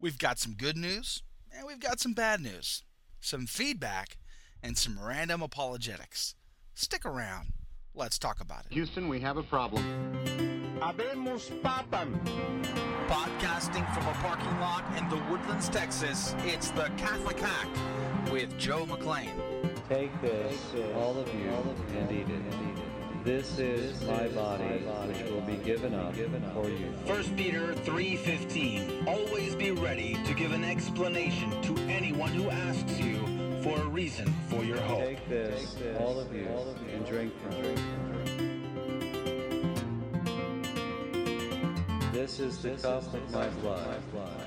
We've 0.00 0.18
got 0.18 0.38
some 0.38 0.52
good 0.52 0.76
news, 0.76 1.24
and 1.50 1.66
we've 1.66 1.80
got 1.80 1.98
some 1.98 2.12
bad 2.12 2.40
news, 2.40 2.84
some 3.20 3.46
feedback, 3.46 4.16
and 4.62 4.78
some 4.78 4.96
random 5.00 5.42
apologetics. 5.42 6.36
Stick 6.76 7.04
around. 7.04 7.52
Let's 7.96 8.16
talk 8.16 8.40
about 8.40 8.66
it. 8.66 8.72
Houston, 8.74 9.08
we 9.08 9.18
have 9.18 9.38
a 9.38 9.42
problem. 9.42 9.82
Habemos 10.80 11.50
papan. 11.62 12.16
Podcasting 13.08 13.92
from 13.92 14.06
a 14.06 14.12
parking 14.20 14.60
lot 14.60 14.84
in 14.96 15.08
the 15.08 15.16
Woodlands, 15.28 15.68
Texas, 15.68 16.36
it's 16.44 16.70
the 16.70 16.92
Catholic 16.96 17.40
Hack 17.40 17.68
with 18.30 18.56
Joe 18.56 18.86
McLean. 18.86 19.32
Take 19.88 20.12
this, 20.20 20.60
all 20.94 21.18
of 21.18 21.26
you, 21.34 21.50
Eat 21.90 21.96
and 21.96 22.12
eat 22.12 22.28
it. 22.28 22.97
This 23.24 23.58
is 23.58 24.00
my 24.04 24.28
body, 24.28 24.64
which 24.64 25.30
will 25.30 25.40
be 25.42 25.56
given 25.56 25.94
up 25.94 26.14
for 26.14 26.68
you. 26.68 26.86
1 27.04 27.36
Peter 27.36 27.74
3:15 27.74 29.06
Always 29.06 29.54
be 29.54 29.72
ready 29.72 30.16
to 30.24 30.34
give 30.34 30.52
an 30.52 30.64
explanation 30.64 31.50
to 31.62 31.76
anyone 31.88 32.30
who 32.30 32.48
asks 32.48 32.98
you 32.98 33.18
for 33.62 33.78
a 33.80 33.88
reason 33.88 34.26
for 34.48 34.64
your 34.64 34.80
hope. 34.80 35.00
Take 35.00 35.28
this, 35.28 35.76
all 35.98 36.20
of 36.20 36.32
you, 36.32 36.48
and 36.94 37.06
drink 37.06 37.32
from 37.42 37.52
it. 37.52 37.78
This 42.18 42.40
is 42.40 42.60
the 42.60 42.70
cup 42.70 43.14
of 43.14 43.30
my 43.30 43.46
blood, 43.62 44.02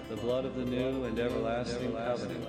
the 0.09 0.17
blood 0.17 0.43
of 0.43 0.55
the 0.55 0.65
new 0.65 1.05
and 1.05 1.17
everlasting 1.17 1.93
covenant. 1.93 2.45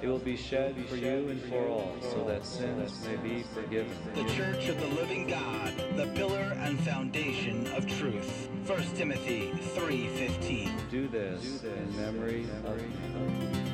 It 0.00 0.06
will 0.06 0.20
be 0.20 0.36
shed 0.36 0.76
for 0.86 0.94
you 0.94 1.28
and 1.28 1.42
for 1.42 1.66
all, 1.66 1.96
so 2.00 2.22
that 2.28 2.46
sins 2.46 3.04
may 3.04 3.16
be 3.16 3.42
forgiven. 3.52 3.92
The 4.14 4.32
Church 4.32 4.68
of 4.68 4.78
the 4.78 4.86
Living 4.86 5.26
God, 5.26 5.74
the 5.96 6.06
pillar 6.14 6.56
and 6.60 6.78
foundation 6.84 7.66
of 7.72 7.84
truth. 7.98 8.48
1 8.68 8.94
Timothy 8.94 9.50
3:15 9.74 10.70
Do 10.88 11.08
this 11.08 11.64
in 11.64 11.96
memory 11.96 12.46
of 12.64 12.76
me. 12.76 13.69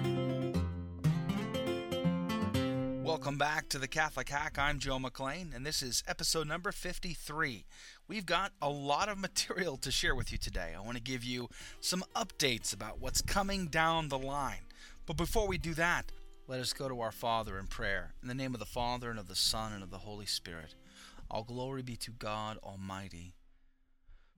Welcome 3.17 3.39
back 3.39 3.71
to 3.71 3.79
the 3.79 3.89
Catholic 3.89 4.29
Hack. 4.29 4.59
I'm 4.59 4.79
Joe 4.79 4.99
McLean, 4.99 5.53
and 5.55 5.65
this 5.65 5.83
is 5.83 6.05
episode 6.07 6.47
number 6.47 6.71
53. 6.71 7.65
We've 8.07 8.27
got 8.27 8.53
a 8.61 8.69
lot 8.69 9.09
of 9.09 9.17
material 9.27 9.79
to 9.79 9.91
share 9.91 10.15
with 10.15 10.31
you 10.31 10.37
today. 10.37 10.75
I 10.77 10.81
want 10.81 10.99
to 10.99 11.03
give 11.03 11.25
you 11.25 11.49
some 11.81 12.05
updates 12.15 12.75
about 12.75 13.01
what's 13.01 13.23
coming 13.23 13.69
down 13.69 14.11
the 14.11 14.19
line. 14.19 14.67
But 15.07 15.17
before 15.17 15.49
we 15.49 15.57
do 15.57 15.73
that, 15.75 16.13
let 16.47 16.61
us 16.61 16.75
go 16.75 16.91
to 16.91 17.01
our 17.01 17.11
Father 17.11 17.59
in 17.59 17.69
prayer. 17.69 18.13
In 18.21 18.29
the 18.29 18.35
name 18.35 18.53
of 18.53 18.61
the 18.61 18.67
Father, 18.67 19.09
and 19.09 19.19
of 19.19 19.29
the 19.29 19.35
Son, 19.35 19.73
and 19.73 19.83
of 19.83 19.91
the 19.91 19.99
Holy 20.01 20.27
Spirit. 20.27 20.75
All 21.31 21.43
glory 21.43 21.81
be 21.81 21.97
to 21.97 22.11
God 22.11 22.59
Almighty. 22.63 23.33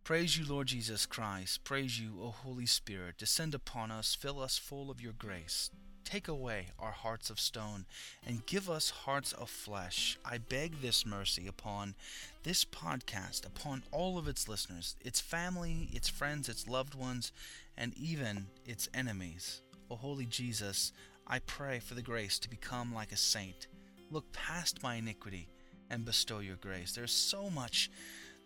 Praise 0.05 0.39
you, 0.39 0.47
Lord 0.47 0.69
Jesus 0.69 1.05
Christ. 1.05 1.65
Praise 1.65 1.99
you, 1.99 2.21
O 2.23 2.29
Holy 2.29 2.67
Spirit. 2.67 3.19
Descend 3.19 3.57
upon 3.57 3.91
us, 3.91 4.15
fill 4.15 4.41
us 4.41 4.57
full 4.57 4.89
of 4.89 5.01
your 5.01 5.15
grace. 5.15 5.69
Take 6.09 6.27
away 6.27 6.69
our 6.79 6.91
hearts 6.91 7.29
of 7.29 7.39
stone 7.39 7.85
and 8.27 8.47
give 8.47 8.71
us 8.71 8.89
hearts 8.89 9.35
of 9.35 9.51
flesh. 9.51 10.19
I 10.25 10.39
beg 10.39 10.81
this 10.81 11.05
mercy 11.05 11.47
upon 11.47 11.97
this 12.45 12.65
podcast, 12.65 13.45
upon 13.45 13.83
all 13.93 14.17
of 14.17 14.27
its 14.27 14.49
listeners, 14.49 14.97
its 15.03 15.21
family, 15.21 15.91
its 15.93 16.09
friends, 16.09 16.49
its 16.49 16.67
loved 16.67 16.95
ones, 16.95 17.31
and 17.77 17.93
even 17.95 18.47
its 18.65 18.89
enemies. 18.95 19.61
O 19.91 19.97
holy 19.97 20.25
Jesus, 20.25 20.93
I 21.27 21.41
pray 21.41 21.79
for 21.79 21.93
the 21.93 22.01
grace 22.01 22.39
to 22.39 22.49
become 22.49 22.95
like 22.95 23.13
a 23.13 23.17
saint. 23.19 23.67
Look 24.11 24.33
past 24.33 24.83
my 24.83 24.95
iniquity 24.95 25.51
and 25.91 26.07
bestow 26.07 26.39
your 26.39 26.57
grace. 26.57 26.93
There's 26.93 27.13
so 27.13 27.51
much 27.51 27.91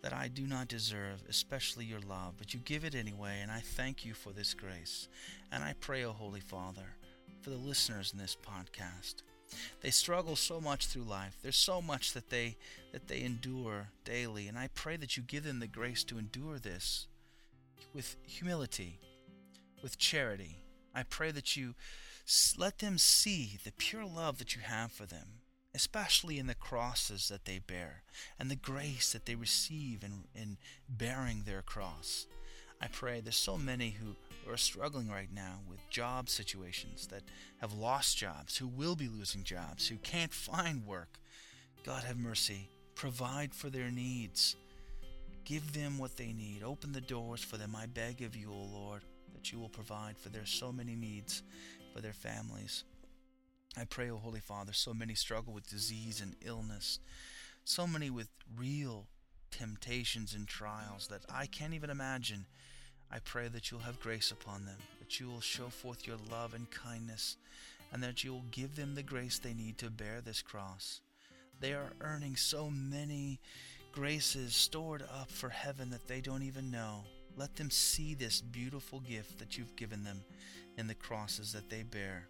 that 0.01 0.11
I 0.11 0.27
do 0.27 0.45
not 0.45 0.67
deserve, 0.67 1.23
especially 1.29 1.85
your 1.85 2.01
love, 2.01 2.33
but 2.37 2.53
you 2.53 2.59
give 2.59 2.83
it 2.83 2.93
anyway, 2.93 3.39
and 3.41 3.49
I 3.49 3.61
thank 3.61 4.03
you 4.03 4.13
for 4.13 4.33
this 4.33 4.53
grace. 4.53 5.07
And 5.49 5.63
I 5.63 5.75
pray, 5.79 6.03
O 6.03 6.11
Holy 6.11 6.41
Father, 6.41 6.97
for 7.43 7.49
the 7.49 7.57
listeners 7.57 8.13
in 8.13 8.19
this 8.19 8.37
podcast. 8.41 9.15
They 9.81 9.91
struggle 9.91 10.35
so 10.35 10.61
much 10.61 10.87
through 10.87 11.03
life. 11.03 11.37
There's 11.43 11.57
so 11.57 11.81
much 11.81 12.13
that 12.13 12.29
they 12.29 12.57
that 12.91 13.07
they 13.07 13.21
endure 13.21 13.89
daily, 14.05 14.47
and 14.47 14.57
I 14.57 14.69
pray 14.73 14.97
that 14.97 15.17
you 15.17 15.23
give 15.23 15.43
them 15.43 15.59
the 15.59 15.67
grace 15.67 16.03
to 16.05 16.17
endure 16.17 16.57
this 16.57 17.07
with 17.93 18.15
humility, 18.25 18.99
with 19.81 19.97
charity. 19.97 20.57
I 20.95 21.03
pray 21.03 21.31
that 21.31 21.55
you 21.55 21.75
let 22.57 22.79
them 22.79 22.97
see 22.97 23.59
the 23.63 23.71
pure 23.73 24.05
love 24.05 24.37
that 24.37 24.55
you 24.55 24.61
have 24.61 24.91
for 24.91 25.05
them, 25.05 25.41
especially 25.75 26.39
in 26.39 26.47
the 26.47 26.55
crosses 26.55 27.27
that 27.27 27.45
they 27.45 27.59
bear 27.59 28.03
and 28.39 28.49
the 28.49 28.55
grace 28.55 29.11
that 29.11 29.25
they 29.25 29.35
receive 29.35 30.03
in, 30.03 30.23
in 30.33 30.57
bearing 30.87 31.43
their 31.45 31.61
cross. 31.61 32.27
I 32.79 32.87
pray 32.87 33.21
there's 33.21 33.35
so 33.35 33.57
many 33.57 33.91
who 33.91 34.15
are 34.51 34.57
struggling 34.57 35.09
right 35.09 35.29
now 35.33 35.59
with 35.69 35.89
job 35.89 36.29
situations 36.29 37.07
that 37.07 37.23
have 37.59 37.73
lost 37.73 38.17
jobs, 38.17 38.57
who 38.57 38.67
will 38.67 38.95
be 38.95 39.07
losing 39.07 39.43
jobs, 39.43 39.87
who 39.87 39.97
can't 39.97 40.33
find 40.33 40.85
work. 40.85 41.19
God 41.85 42.03
have 42.03 42.17
mercy. 42.17 42.69
Provide 42.95 43.53
for 43.53 43.69
their 43.69 43.91
needs. 43.91 44.55
Give 45.45 45.73
them 45.73 45.97
what 45.97 46.17
they 46.17 46.31
need. 46.31 46.63
Open 46.63 46.93
the 46.93 47.01
doors 47.01 47.43
for 47.43 47.57
them. 47.57 47.75
I 47.75 47.85
beg 47.85 48.21
of 48.21 48.35
you, 48.35 48.51
O 48.51 48.69
Lord, 48.71 49.01
that 49.33 49.51
you 49.51 49.59
will 49.59 49.69
provide 49.69 50.17
for 50.17 50.29
their 50.29 50.45
so 50.45 50.71
many 50.71 50.95
needs 50.95 51.43
for 51.93 52.01
their 52.01 52.13
families. 52.13 52.83
I 53.77 53.85
pray, 53.85 54.09
O 54.09 54.17
Holy 54.17 54.39
Father, 54.39 54.73
so 54.73 54.93
many 54.93 55.15
struggle 55.15 55.53
with 55.53 55.69
disease 55.69 56.21
and 56.21 56.35
illness, 56.45 56.99
so 57.65 57.87
many 57.87 58.09
with 58.09 58.29
real 58.55 59.07
temptations 59.51 60.33
and 60.33 60.47
trials 60.47 61.07
that 61.07 61.25
I 61.29 61.45
can't 61.45 61.73
even 61.73 61.89
imagine. 61.89 62.45
I 63.13 63.19
pray 63.19 63.47
that 63.49 63.69
you'll 63.69 63.81
have 63.81 63.99
grace 63.99 64.31
upon 64.31 64.65
them, 64.65 64.77
that 64.99 65.19
you 65.19 65.29
will 65.29 65.39
show 65.39 65.67
forth 65.67 66.07
your 66.07 66.17
love 66.31 66.55
and 66.55 66.67
kindness, 66.71 67.37
and 67.91 68.01
that 68.01 68.23
you 68.23 68.33
will 68.33 68.45
give 68.49 68.75
them 68.75 68.95
the 68.95 69.03
grace 69.03 69.37
they 69.37 69.53
need 69.53 69.77
to 69.77 69.91
bear 69.91 70.19
this 70.19 70.41
cross. 70.41 71.01
They 71.59 71.73
are 71.73 71.93
earning 72.01 72.35
so 72.35 72.71
many 72.71 73.39
graces 73.91 74.55
stored 74.55 75.03
up 75.03 75.29
for 75.29 75.49
heaven 75.49 75.91
that 75.91 76.07
they 76.07 76.21
don't 76.21 76.41
even 76.41 76.71
know. 76.71 77.03
Let 77.37 77.55
them 77.55 77.69
see 77.69 78.15
this 78.15 78.41
beautiful 78.41 78.99
gift 79.01 79.37
that 79.37 79.59
you've 79.59 79.75
given 79.75 80.03
them 80.03 80.23
in 80.79 80.87
the 80.87 80.95
crosses 80.95 81.53
that 81.53 81.69
they 81.69 81.83
bear. 81.83 82.25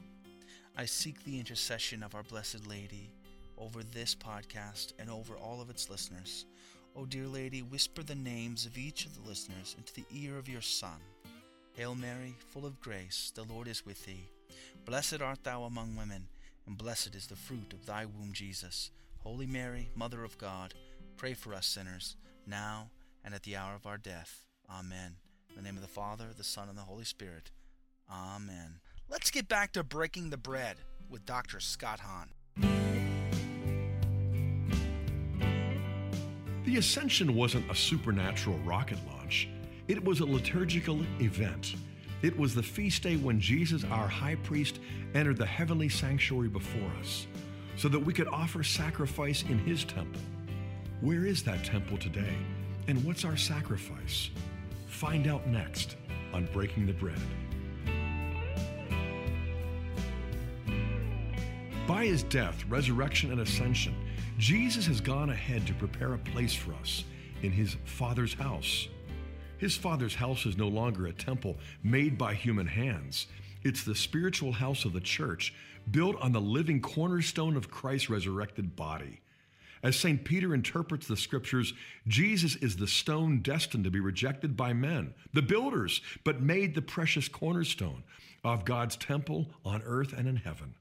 I 0.75 0.83
seek 0.83 1.23
the 1.23 1.39
intercession 1.39 2.03
of 2.03 2.13
our 2.13 2.23
Blessed 2.23 2.67
Lady 2.67 3.09
over 3.57 3.83
this 3.83 4.15
podcast 4.15 4.91
and 4.99 5.09
over 5.09 5.35
all 5.35 5.61
of 5.61 5.69
its 5.69 5.89
listeners. 5.89 6.43
O 6.95 7.05
dear 7.05 7.27
Lady, 7.27 7.63
whisper 7.63 8.03
the 8.03 8.13
names 8.13 8.67
of 8.67 8.77
each 8.77 9.05
of 9.05 9.15
the 9.15 9.27
listeners 9.27 9.75
into 9.77 9.93
the 9.93 10.05
ear 10.11 10.37
of 10.37 10.47
your 10.47 10.61
Son. 10.61 10.99
Hail 11.73 11.95
Mary, 11.95 12.35
full 12.51 12.67
of 12.67 12.79
grace, 12.79 13.31
the 13.33 13.43
Lord 13.43 13.67
is 13.67 13.83
with 13.83 14.05
thee. 14.05 14.29
Blessed 14.85 15.19
art 15.19 15.43
thou 15.43 15.63
among 15.63 15.95
women, 15.95 16.27
and 16.67 16.77
blessed 16.77 17.15
is 17.15 17.25
the 17.25 17.35
fruit 17.35 17.73
of 17.73 17.87
thy 17.87 18.05
womb, 18.05 18.31
Jesus. 18.31 18.91
Holy 19.19 19.47
Mary, 19.47 19.89
Mother 19.95 20.23
of 20.23 20.37
God, 20.37 20.75
pray 21.17 21.33
for 21.33 21.55
us 21.55 21.65
sinners, 21.65 22.15
now 22.45 22.91
and 23.25 23.33
at 23.33 23.41
the 23.41 23.55
hour 23.55 23.73
of 23.73 23.87
our 23.87 23.97
death. 23.97 24.45
Amen. 24.69 25.15
In 25.49 25.55
the 25.55 25.61
name 25.63 25.75
of 25.75 25.81
the 25.81 25.87
Father, 25.87 26.25
the 26.37 26.43
Son, 26.43 26.69
and 26.69 26.77
the 26.77 26.83
Holy 26.83 27.05
Spirit. 27.05 27.49
Amen. 28.11 28.81
Let's 29.09 29.31
get 29.31 29.47
back 29.47 29.71
to 29.73 29.83
breaking 29.83 30.29
the 30.29 30.37
bread 30.37 30.77
with 31.09 31.25
Dr. 31.25 31.59
Scott 31.59 32.01
Hahn. 32.01 32.92
The 36.73 36.79
ascension 36.79 37.35
wasn't 37.35 37.69
a 37.69 37.75
supernatural 37.75 38.57
rocket 38.65 38.97
launch, 39.07 39.47
it 39.87 40.03
was 40.03 40.21
a 40.21 40.25
liturgical 40.25 41.01
event. 41.19 41.75
It 42.23 42.35
was 42.35 42.55
the 42.55 42.63
feast 42.63 43.03
day 43.03 43.15
when 43.15 43.39
Jesus, 43.39 43.83
our 43.83 44.07
high 44.07 44.37
priest, 44.37 44.79
entered 45.13 45.37
the 45.37 45.45
heavenly 45.45 45.87
sanctuary 45.87 46.47
before 46.47 46.89
us 46.99 47.27
so 47.77 47.89
that 47.89 47.99
we 47.99 48.11
could 48.11 48.27
offer 48.27 48.63
sacrifice 48.63 49.43
in 49.43 49.59
his 49.59 49.83
temple. 49.83 50.19
Where 51.01 51.27
is 51.27 51.43
that 51.43 51.63
temple 51.63 51.99
today? 51.99 52.35
And 52.87 53.03
what's 53.03 53.23
our 53.23 53.37
sacrifice? 53.37 54.31
Find 54.87 55.27
out 55.27 55.45
next 55.45 55.95
on 56.33 56.49
Breaking 56.53 56.87
the 56.87 56.93
Bread. 56.93 57.21
By 61.87 62.05
his 62.05 62.23
death, 62.23 62.63
resurrection, 62.69 63.31
and 63.31 63.41
ascension, 63.41 63.93
Jesus 64.37 64.85
has 64.87 65.01
gone 65.01 65.31
ahead 65.31 65.67
to 65.67 65.73
prepare 65.73 66.13
a 66.13 66.17
place 66.17 66.53
for 66.53 66.73
us 66.75 67.03
in 67.41 67.51
his 67.51 67.75
Father's 67.83 68.33
house. 68.33 68.87
His 69.57 69.75
Father's 69.75 70.15
house 70.15 70.45
is 70.45 70.55
no 70.55 70.69
longer 70.69 71.07
a 71.07 71.13
temple 71.13 71.57
made 71.83 72.17
by 72.17 72.35
human 72.35 72.67
hands. 72.67 73.27
It's 73.63 73.83
the 73.83 73.95
spiritual 73.95 74.53
house 74.53 74.85
of 74.85 74.93
the 74.93 75.01
church, 75.01 75.53
built 75.91 76.15
on 76.21 76.31
the 76.31 76.39
living 76.39 76.79
cornerstone 76.79 77.57
of 77.57 77.69
Christ's 77.69 78.09
resurrected 78.09 78.77
body. 78.77 79.19
As 79.83 79.97
St. 79.97 80.23
Peter 80.23 80.53
interprets 80.53 81.07
the 81.07 81.17
scriptures, 81.17 81.73
Jesus 82.07 82.55
is 82.55 82.77
the 82.77 82.87
stone 82.87 83.41
destined 83.41 83.83
to 83.83 83.91
be 83.91 83.99
rejected 83.99 84.55
by 84.55 84.71
men, 84.71 85.13
the 85.33 85.41
builders, 85.41 85.99
but 86.23 86.41
made 86.41 86.75
the 86.75 86.81
precious 86.81 87.27
cornerstone 87.27 88.03
of 88.45 88.63
God's 88.63 88.95
temple 88.95 89.47
on 89.65 89.81
earth 89.83 90.13
and 90.13 90.29
in 90.29 90.37
heaven. 90.37 90.75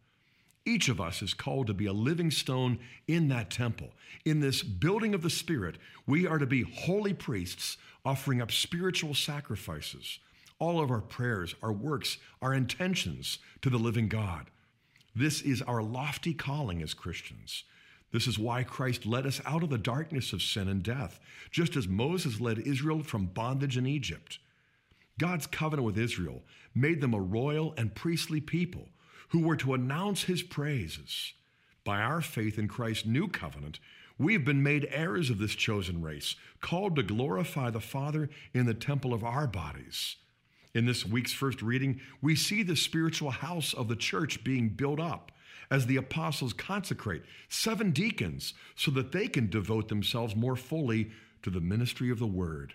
Each 0.65 0.89
of 0.89 1.01
us 1.01 1.23
is 1.23 1.35
called 1.35 1.67
to 1.67 1.75
be 1.75 1.87
a 1.87 1.93
living 1.93 2.31
stone 2.31 2.79
in 3.09 3.29
that 3.29 3.51
temple. 3.51 3.91
In 4.25 4.41
this 4.41 4.63
building 4.63 5.15
of 5.15 5.23
the 5.23 5.31
Spirit, 5.31 5.77
we 6.07 6.27
are 6.27 6.39
to 6.39 6.47
be 6.47 6.63
holy 6.63 7.15
priests 7.15 7.77
offering 8.05 8.41
up 8.41 8.53
spiritual 8.53 9.15
sacrifices. 9.15 10.19
all 10.63 10.81
of 10.81 10.93
our 10.93 11.01
prayers, 11.01 11.57
our 11.61 11.73
works, 11.73 12.19
our 12.41 12.55
intentions 12.55 13.39
to 13.61 13.69
the 13.69 13.79
living 13.79 14.07
God. 14.07 14.47
This 15.13 15.43
is 15.43 15.61
our 15.61 15.83
lofty 15.83 16.35
calling 16.35 16.81
as 16.83 16.95
Christians. 16.95 17.65
This 18.13 18.29
is 18.29 18.39
why 18.39 18.63
Christ 18.63 19.05
led 19.05 19.27
us 19.27 19.41
out 19.45 19.65
of 19.65 19.71
the 19.71 19.77
darkness 19.79 20.33
of 20.33 20.41
sin 20.41 20.69
and 20.69 20.81
death, 20.81 21.19
just 21.51 21.75
as 21.75 21.89
Moses 21.89 22.41
led 22.41 22.61
Israel 22.61 23.03
from 23.03 23.27
bondage 23.27 23.77
in 23.77 23.87
Egypt. 23.87 24.39
God's 25.19 25.49
covenant 25.49 25.85
with 25.85 25.99
Israel 25.99 26.43
made 26.77 27.01
them 27.01 27.13
a 27.13 27.21
royal 27.21 27.75
and 27.77 27.93
priestly 27.93 28.41
people 28.41 28.89
who 29.33 29.41
were 29.41 29.57
to 29.57 29.73
announce 29.73 30.25
his 30.25 30.43
praises. 30.43 31.33
By 31.85 32.01
our 32.01 32.21
faith 32.21 32.59
in 32.59 32.69
Christ's 32.69 33.07
new 33.07 33.29
covenant, 33.29 33.81
we 34.19 34.35
have 34.35 34.45
been 34.45 34.63
made 34.63 34.87
heirs 34.91 35.31
of 35.31 35.39
this 35.39 35.55
chosen 35.55 36.03
race, 36.03 36.37
called 36.61 36.97
to 36.97 37.03
glorify 37.03 37.71
the 37.71 37.81
Father 37.81 38.29
in 38.53 38.67
the 38.67 38.75
temple 38.75 39.15
of 39.15 39.25
our 39.25 39.47
bodies. 39.47 40.17
In 40.75 40.85
this 40.85 41.07
week's 41.07 41.33
first 41.33 41.63
reading, 41.63 42.01
we 42.21 42.37
see 42.37 42.63
the 42.63 42.77
spiritual 42.77 43.31
house 43.31 43.73
of 43.73 43.89
the 43.89 43.97
church 43.97 44.45
being 44.45 44.69
built 44.69 45.01
up 45.01 45.33
as 45.71 45.87
the 45.87 45.97
apostles 45.97 46.53
consecrate 46.53 47.23
seven 47.49 47.91
deacons 47.91 48.53
so 48.77 48.91
that 48.91 49.13
they 49.13 49.29
can 49.29 49.49
devote 49.49 49.89
themselves 49.89 50.37
more 50.37 50.57
fully 50.57 51.11
to 51.43 51.49
the 51.49 51.61
ministry 51.61 52.11
of 52.11 52.19
the 52.19 52.27
word. 52.27 52.75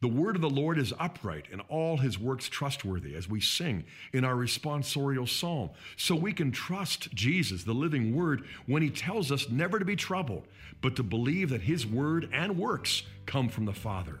The 0.00 0.08
word 0.08 0.36
of 0.36 0.42
the 0.42 0.50
Lord 0.50 0.78
is 0.78 0.94
upright 1.00 1.46
and 1.50 1.60
all 1.68 1.96
his 1.96 2.20
works 2.20 2.48
trustworthy, 2.48 3.16
as 3.16 3.28
we 3.28 3.40
sing 3.40 3.84
in 4.12 4.24
our 4.24 4.36
responsorial 4.36 5.28
psalm. 5.28 5.70
So 5.96 6.14
we 6.14 6.32
can 6.32 6.52
trust 6.52 7.12
Jesus, 7.14 7.64
the 7.64 7.72
living 7.72 8.14
word, 8.14 8.44
when 8.66 8.80
he 8.80 8.90
tells 8.90 9.32
us 9.32 9.48
never 9.48 9.80
to 9.80 9.84
be 9.84 9.96
troubled, 9.96 10.46
but 10.82 10.94
to 10.96 11.02
believe 11.02 11.50
that 11.50 11.62
his 11.62 11.84
word 11.84 12.28
and 12.32 12.56
works 12.56 13.02
come 13.26 13.48
from 13.48 13.64
the 13.64 13.72
Father. 13.72 14.20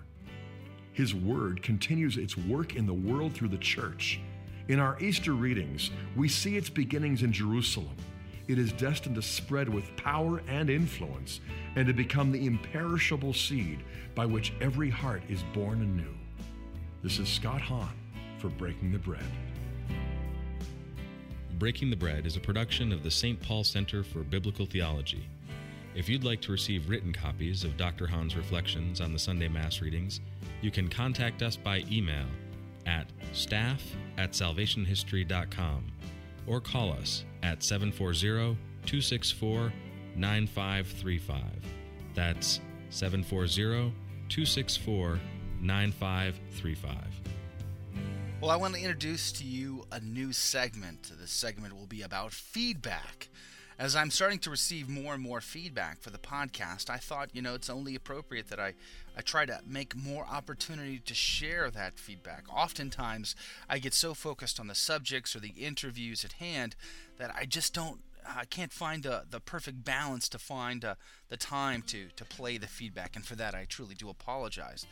His 0.94 1.14
word 1.14 1.62
continues 1.62 2.16
its 2.16 2.36
work 2.36 2.74
in 2.74 2.84
the 2.84 2.92
world 2.92 3.32
through 3.32 3.50
the 3.50 3.58
church. 3.58 4.18
In 4.66 4.80
our 4.80 4.98
Easter 5.00 5.34
readings, 5.34 5.92
we 6.16 6.28
see 6.28 6.56
its 6.56 6.68
beginnings 6.68 7.22
in 7.22 7.32
Jerusalem. 7.32 7.94
It 8.48 8.58
is 8.58 8.72
destined 8.72 9.14
to 9.16 9.22
spread 9.22 9.68
with 9.68 9.94
power 9.96 10.40
and 10.48 10.70
influence 10.70 11.40
and 11.76 11.86
to 11.86 11.92
become 11.92 12.32
the 12.32 12.46
imperishable 12.46 13.34
seed 13.34 13.80
by 14.14 14.24
which 14.24 14.54
every 14.62 14.88
heart 14.88 15.22
is 15.28 15.42
born 15.52 15.82
anew. 15.82 16.14
This 17.02 17.18
is 17.18 17.28
Scott 17.28 17.60
Hahn 17.60 17.92
for 18.38 18.48
Breaking 18.48 18.90
the 18.90 18.98
Bread. 18.98 19.20
Breaking 21.58 21.90
the 21.90 21.96
Bread 21.96 22.24
is 22.24 22.36
a 22.36 22.40
production 22.40 22.90
of 22.90 23.02
the 23.02 23.10
St. 23.10 23.38
Paul 23.42 23.64
Center 23.64 24.02
for 24.02 24.20
Biblical 24.20 24.64
Theology. 24.64 25.28
If 25.94 26.08
you'd 26.08 26.24
like 26.24 26.40
to 26.42 26.52
receive 26.52 26.88
written 26.88 27.12
copies 27.12 27.64
of 27.64 27.76
Dr. 27.76 28.06
Hahn's 28.06 28.36
reflections 28.36 29.02
on 29.02 29.12
the 29.12 29.18
Sunday 29.18 29.48
Mass 29.48 29.82
readings, 29.82 30.20
you 30.62 30.70
can 30.70 30.88
contact 30.88 31.42
us 31.42 31.56
by 31.56 31.84
email 31.90 32.26
at 32.86 33.10
staff 33.34 33.82
at 34.16 34.32
salvationhistory.com 34.32 35.92
or 36.48 36.60
call 36.60 36.92
us 36.92 37.24
at 37.42 37.62
740 37.62 38.56
264 38.86 39.72
9535. 40.16 41.42
That's 42.14 42.60
740 42.90 43.92
264 44.28 45.20
9535. 45.60 46.96
Well, 48.40 48.50
I 48.50 48.56
want 48.56 48.74
to 48.74 48.80
introduce 48.80 49.32
to 49.32 49.44
you 49.44 49.84
a 49.90 50.00
new 50.00 50.32
segment. 50.32 51.10
This 51.20 51.30
segment 51.30 51.76
will 51.76 51.86
be 51.86 52.02
about 52.02 52.32
feedback. 52.32 53.28
As 53.78 53.94
I'm 53.94 54.10
starting 54.10 54.40
to 54.40 54.50
receive 54.50 54.88
more 54.88 55.14
and 55.14 55.22
more 55.22 55.40
feedback 55.40 56.00
for 56.00 56.10
the 56.10 56.18
podcast, 56.18 56.90
I 56.90 56.96
thought, 56.96 57.30
you 57.32 57.40
know, 57.40 57.54
it's 57.54 57.70
only 57.70 57.94
appropriate 57.94 58.48
that 58.48 58.58
I, 58.58 58.74
I 59.16 59.20
try 59.20 59.46
to 59.46 59.60
make 59.64 59.94
more 59.94 60.26
opportunity 60.26 60.98
to 60.98 61.14
share 61.14 61.70
that 61.70 61.96
feedback. 61.96 62.44
Oftentimes, 62.52 63.36
I 63.68 63.78
get 63.78 63.94
so 63.94 64.14
focused 64.14 64.58
on 64.58 64.66
the 64.66 64.74
subjects 64.74 65.36
or 65.36 65.38
the 65.38 65.54
interviews 65.56 66.24
at 66.24 66.32
hand 66.32 66.74
that 67.18 67.32
I 67.32 67.44
just 67.44 67.72
don't 67.72 68.00
I 68.26 68.44
can't 68.44 68.72
find 68.72 69.04
the, 69.04 69.22
the 69.30 69.40
perfect 69.40 69.84
balance 69.84 70.28
to 70.30 70.38
find 70.38 70.84
uh, 70.84 70.96
the 71.28 71.38
time 71.38 71.82
to, 71.86 72.08
to 72.16 72.24
play 72.26 72.58
the 72.58 72.66
feedback, 72.66 73.16
and 73.16 73.24
for 73.24 73.36
that 73.36 73.54
I 73.54 73.64
truly 73.64 73.94
do 73.94 74.10
apologize. 74.10 74.86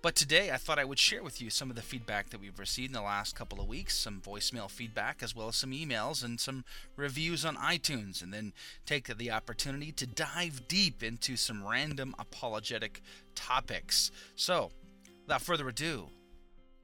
But 0.00 0.14
today 0.14 0.52
I 0.52 0.58
thought 0.58 0.78
I 0.78 0.84
would 0.84 0.98
share 0.98 1.24
with 1.24 1.40
you 1.40 1.50
some 1.50 1.70
of 1.70 1.76
the 1.76 1.82
feedback 1.82 2.30
that 2.30 2.40
we've 2.40 2.58
received 2.58 2.90
in 2.90 2.94
the 2.94 3.02
last 3.02 3.34
couple 3.34 3.60
of 3.60 3.66
weeks, 3.66 3.96
some 3.96 4.20
voicemail 4.20 4.70
feedback, 4.70 5.22
as 5.22 5.34
well 5.34 5.48
as 5.48 5.56
some 5.56 5.72
emails 5.72 6.22
and 6.22 6.38
some 6.38 6.64
reviews 6.94 7.44
on 7.44 7.56
iTunes, 7.56 8.22
and 8.22 8.32
then 8.32 8.52
take 8.86 9.16
the 9.16 9.30
opportunity 9.32 9.90
to 9.92 10.06
dive 10.06 10.68
deep 10.68 11.02
into 11.02 11.36
some 11.36 11.66
random 11.66 12.14
apologetic 12.16 13.02
topics. 13.34 14.12
So, 14.36 14.70
without 15.24 15.42
further 15.42 15.68
ado, 15.68 16.10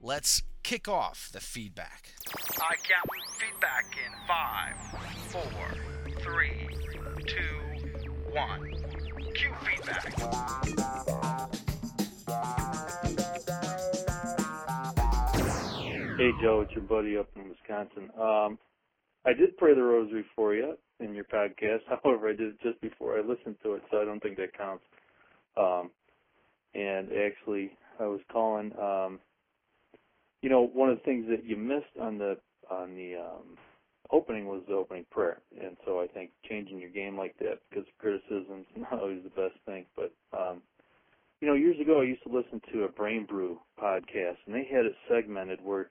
let's 0.01 0.43
kick 0.63 0.89
off 0.89 1.29
the 1.31 1.39
feedback. 1.39 2.15
I 2.59 2.75
count 2.83 3.09
feedback 3.39 3.95
in 4.05 4.11
five, 4.27 4.75
four, 5.31 6.19
three, 6.19 6.67
two, 7.25 7.65
one. 8.33 8.75
Cue 9.33 9.53
feedback. 9.63 11.24
Hey 16.17 16.31
Joe, 16.41 16.61
it's 16.61 16.71
your 16.73 16.85
buddy 16.85 17.17
up 17.17 17.27
in 17.35 17.49
Wisconsin. 17.49 18.09
Um, 18.17 18.57
I 19.25 19.33
did 19.33 19.57
pray 19.57 19.75
the 19.75 19.83
rosary 19.83 20.23
for 20.33 20.55
you 20.55 20.77
in 21.01 21.13
your 21.13 21.25
podcast. 21.25 21.79
However, 22.03 22.29
I 22.29 22.31
did 22.31 22.53
it 22.53 22.61
just 22.63 22.79
before 22.79 23.17
I 23.17 23.21
listened 23.21 23.57
to 23.63 23.73
it, 23.73 23.83
so 23.91 24.01
I 24.01 24.05
don't 24.05 24.23
think 24.23 24.37
that 24.37 24.57
counts. 24.57 24.85
Um, 25.57 25.91
and 26.73 27.09
actually, 27.11 27.71
I 27.99 28.05
was 28.05 28.21
calling. 28.31 28.71
Um, 28.81 29.19
you 30.41 30.49
know, 30.49 30.69
one 30.73 30.89
of 30.89 30.99
the 30.99 31.03
things 31.03 31.25
that 31.27 31.43
you 31.43 31.57
missed 31.57 31.99
on 31.99 32.17
the 32.17 32.37
on 32.71 32.95
the 32.95 33.15
um, 33.17 33.57
opening 34.09 34.45
was 34.45 34.61
the 34.69 34.75
opening 34.75 35.05
prayer, 35.11 35.39
and 35.61 35.75
so 35.85 35.99
I 35.99 36.07
think 36.07 36.31
changing 36.47 36.79
your 36.79 36.91
game 36.91 37.17
like 37.17 37.37
that 37.39 37.59
because 37.69 37.85
criticism's 37.99 38.67
not 38.77 39.01
always 39.01 39.21
the 39.21 39.29
best 39.41 39.59
thing. 39.65 39.85
But 39.97 40.13
um, 40.31 40.61
you 41.41 41.47
know, 41.49 41.55
years 41.55 41.77
ago 41.81 41.99
I 41.99 42.05
used 42.05 42.23
to 42.23 42.33
listen 42.33 42.61
to 42.71 42.85
a 42.85 42.89
Brain 42.89 43.25
Brew 43.25 43.59
podcast, 43.77 44.37
and 44.45 44.55
they 44.55 44.65
had 44.71 44.85
it 44.85 44.95
segmented 45.09 45.59
where 45.61 45.89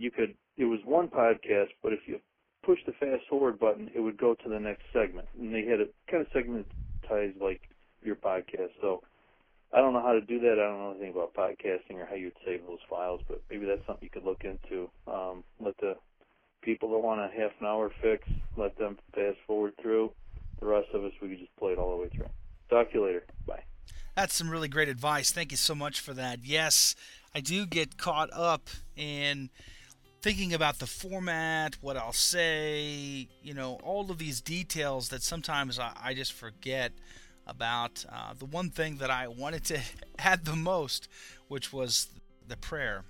you 0.00 0.10
could 0.10 0.34
it 0.56 0.64
was 0.64 0.80
one 0.84 1.08
podcast, 1.08 1.68
but 1.82 1.92
if 1.92 2.00
you 2.06 2.18
push 2.64 2.78
the 2.86 2.92
fast 2.92 3.22
forward 3.28 3.58
button, 3.58 3.90
it 3.94 4.00
would 4.00 4.18
go 4.18 4.34
to 4.34 4.48
the 4.48 4.58
next 4.58 4.82
segment, 4.92 5.28
and 5.38 5.54
they 5.54 5.64
had 5.64 5.80
it 5.80 5.94
kind 6.10 6.26
of 6.26 6.32
segmentized 6.32 7.40
like 7.40 7.62
your 8.02 8.16
podcast. 8.16 8.70
So 8.80 9.02
I 9.72 9.78
don't 9.78 9.92
know 9.92 10.02
how 10.02 10.12
to 10.12 10.20
do 10.20 10.40
that. 10.40 10.52
I 10.52 10.68
don't 10.68 10.78
know 10.78 10.90
anything 10.90 11.12
about 11.12 11.34
podcasting 11.34 11.96
or 11.96 12.06
how 12.06 12.14
you'd 12.14 12.34
save 12.44 12.62
those 12.66 12.78
files, 12.88 13.20
but 13.28 13.42
maybe 13.50 13.66
that's 13.66 13.86
something 13.86 14.04
you 14.04 14.10
could 14.10 14.24
look 14.24 14.44
into. 14.44 14.90
Um, 15.06 15.44
let 15.60 15.76
the 15.78 15.96
people 16.62 16.90
that 16.90 16.98
want 16.98 17.20
a 17.20 17.28
half 17.28 17.52
an 17.60 17.66
hour 17.66 17.90
fix, 18.02 18.28
let 18.56 18.76
them 18.78 18.98
fast 19.14 19.38
forward 19.46 19.74
through. 19.80 20.12
The 20.60 20.66
rest 20.66 20.88
of 20.92 21.04
us, 21.04 21.12
we 21.22 21.28
could 21.28 21.38
just 21.38 21.56
play 21.56 21.72
it 21.72 21.78
all 21.78 21.96
the 21.96 22.02
way 22.02 22.08
through. 22.08 22.28
Talk 22.68 22.90
to 22.92 22.98
you 22.98 23.06
later. 23.06 23.24
Bye. 23.46 23.64
That's 24.14 24.34
some 24.34 24.50
really 24.50 24.68
great 24.68 24.88
advice. 24.88 25.30
Thank 25.30 25.52
you 25.52 25.56
so 25.56 25.74
much 25.74 26.00
for 26.00 26.12
that. 26.14 26.40
Yes, 26.44 26.94
I 27.34 27.40
do 27.40 27.64
get 27.64 27.96
caught 27.96 28.28
up 28.32 28.68
in 28.96 29.48
thinking 30.22 30.52
about 30.52 30.78
the 30.78 30.86
format, 30.86 31.76
what 31.80 31.96
I'll 31.96 32.12
say, 32.12 33.28
you 33.42 33.54
know, 33.54 33.78
all 33.82 34.10
of 34.10 34.18
these 34.18 34.40
details 34.40 35.08
that 35.08 35.22
sometimes 35.22 35.78
I, 35.78 35.92
I 36.02 36.14
just 36.14 36.32
forget 36.32 36.92
about. 37.46 38.04
Uh, 38.10 38.34
the 38.38 38.44
one 38.44 38.70
thing 38.70 38.96
that 38.96 39.10
I 39.10 39.28
wanted 39.28 39.64
to 39.66 39.80
add 40.18 40.44
the 40.44 40.56
most, 40.56 41.08
which 41.48 41.72
was 41.72 42.08
the 42.46 42.56
prayer. 42.56 43.04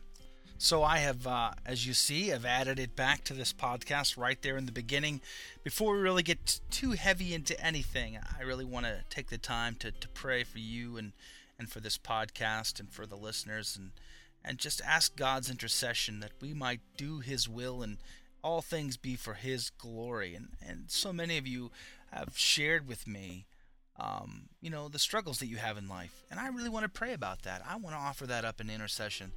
So 0.58 0.82
I 0.82 0.98
have, 0.98 1.26
uh, 1.26 1.52
as 1.64 1.86
you 1.86 1.94
see, 1.94 2.32
I've 2.32 2.44
added 2.44 2.78
it 2.78 2.94
back 2.94 3.24
to 3.24 3.34
this 3.34 3.52
podcast 3.52 4.18
right 4.18 4.40
there 4.42 4.58
in 4.58 4.66
the 4.66 4.72
beginning. 4.72 5.22
Before 5.64 5.94
we 5.94 6.00
really 6.00 6.22
get 6.22 6.44
t- 6.44 6.60
too 6.70 6.90
heavy 6.92 7.32
into 7.32 7.58
anything, 7.64 8.18
I 8.38 8.42
really 8.42 8.66
want 8.66 8.84
to 8.84 9.00
take 9.08 9.30
the 9.30 9.38
time 9.38 9.74
to, 9.76 9.90
to 9.90 10.08
pray 10.08 10.44
for 10.44 10.58
you 10.58 10.98
and, 10.98 11.12
and 11.58 11.70
for 11.70 11.80
this 11.80 11.96
podcast 11.96 12.78
and 12.78 12.90
for 12.90 13.06
the 13.06 13.16
listeners 13.16 13.74
and 13.74 13.92
and 14.44 14.58
just 14.58 14.80
ask 14.86 15.16
God's 15.16 15.50
intercession 15.50 16.20
that 16.20 16.32
we 16.40 16.54
might 16.54 16.80
do 16.96 17.20
His 17.20 17.48
will 17.48 17.82
and 17.82 17.98
all 18.42 18.62
things 18.62 18.96
be 18.96 19.16
for 19.16 19.34
His 19.34 19.70
glory. 19.70 20.34
And 20.34 20.48
and 20.66 20.84
so 20.88 21.12
many 21.12 21.38
of 21.38 21.46
you 21.46 21.70
have 22.12 22.36
shared 22.36 22.88
with 22.88 23.06
me 23.06 23.46
um, 24.00 24.48
you 24.62 24.70
know, 24.70 24.88
the 24.88 24.98
struggles 24.98 25.38
that 25.40 25.46
you 25.46 25.56
have 25.56 25.76
in 25.76 25.88
life. 25.88 26.22
And 26.30 26.40
I 26.40 26.48
really 26.48 26.70
want 26.70 26.84
to 26.84 26.88
pray 26.88 27.12
about 27.12 27.42
that. 27.42 27.62
I 27.68 27.76
want 27.76 27.94
to 27.94 28.00
offer 28.00 28.26
that 28.26 28.44
up 28.44 28.60
in 28.60 28.70
intercession. 28.70 29.32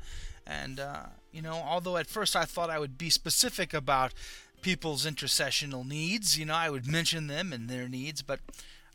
And, 0.48 0.79
uh, 0.79 1.03
you 1.31 1.41
know, 1.41 1.55
although 1.55 1.98
at 1.98 2.07
first 2.07 2.36
I 2.36 2.45
thought 2.45 2.69
I 2.69 2.79
would 2.79 2.98
be 2.98 3.10
specific 3.10 3.74
about 3.74 4.13
people's 4.62 5.05
intercessional 5.05 5.86
needs, 5.86 6.38
you 6.39 6.45
know, 6.45 6.55
I 6.55 6.69
would 6.69 6.88
mention 6.88 7.27
them 7.27 7.51
and 7.51 7.69
their 7.69 7.89
needs, 7.89 8.22
but 8.22 8.39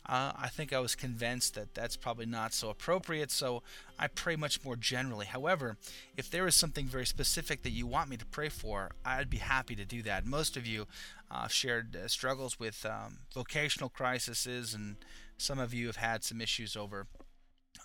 uh, 0.05 0.31
I 0.35 0.49
think 0.49 0.73
I 0.73 0.79
was 0.79 0.95
convinced 0.95 1.55
that 1.55 1.75
that's 1.75 1.95
probably 1.95 2.25
not 2.25 2.53
so 2.53 2.69
appropriate, 2.69 3.31
so 3.31 3.61
I 3.97 4.07
pray 4.07 4.35
much 4.35 4.63
more 4.63 4.75
generally. 4.75 5.25
However, 5.25 5.77
if 6.17 6.29
there 6.29 6.47
is 6.47 6.55
something 6.55 6.87
very 6.87 7.05
specific 7.05 7.63
that 7.63 7.71
you 7.71 7.85
want 7.85 8.09
me 8.09 8.17
to 8.17 8.25
pray 8.25 8.49
for, 8.49 8.91
I'd 9.05 9.29
be 9.29 9.37
happy 9.37 9.75
to 9.75 9.85
do 9.85 10.01
that. 10.03 10.25
Most 10.25 10.57
of 10.57 10.65
you 10.65 10.87
uh, 11.29 11.47
shared 11.47 11.95
uh, 11.95 12.07
struggles 12.07 12.59
with 12.59 12.85
um, 12.85 13.19
vocational 13.33 13.89
crises 13.89 14.73
and 14.73 14.95
some 15.37 15.59
of 15.59 15.73
you 15.73 15.87
have 15.87 15.95
had 15.95 16.23
some 16.23 16.41
issues 16.41 16.75
over 16.75 17.07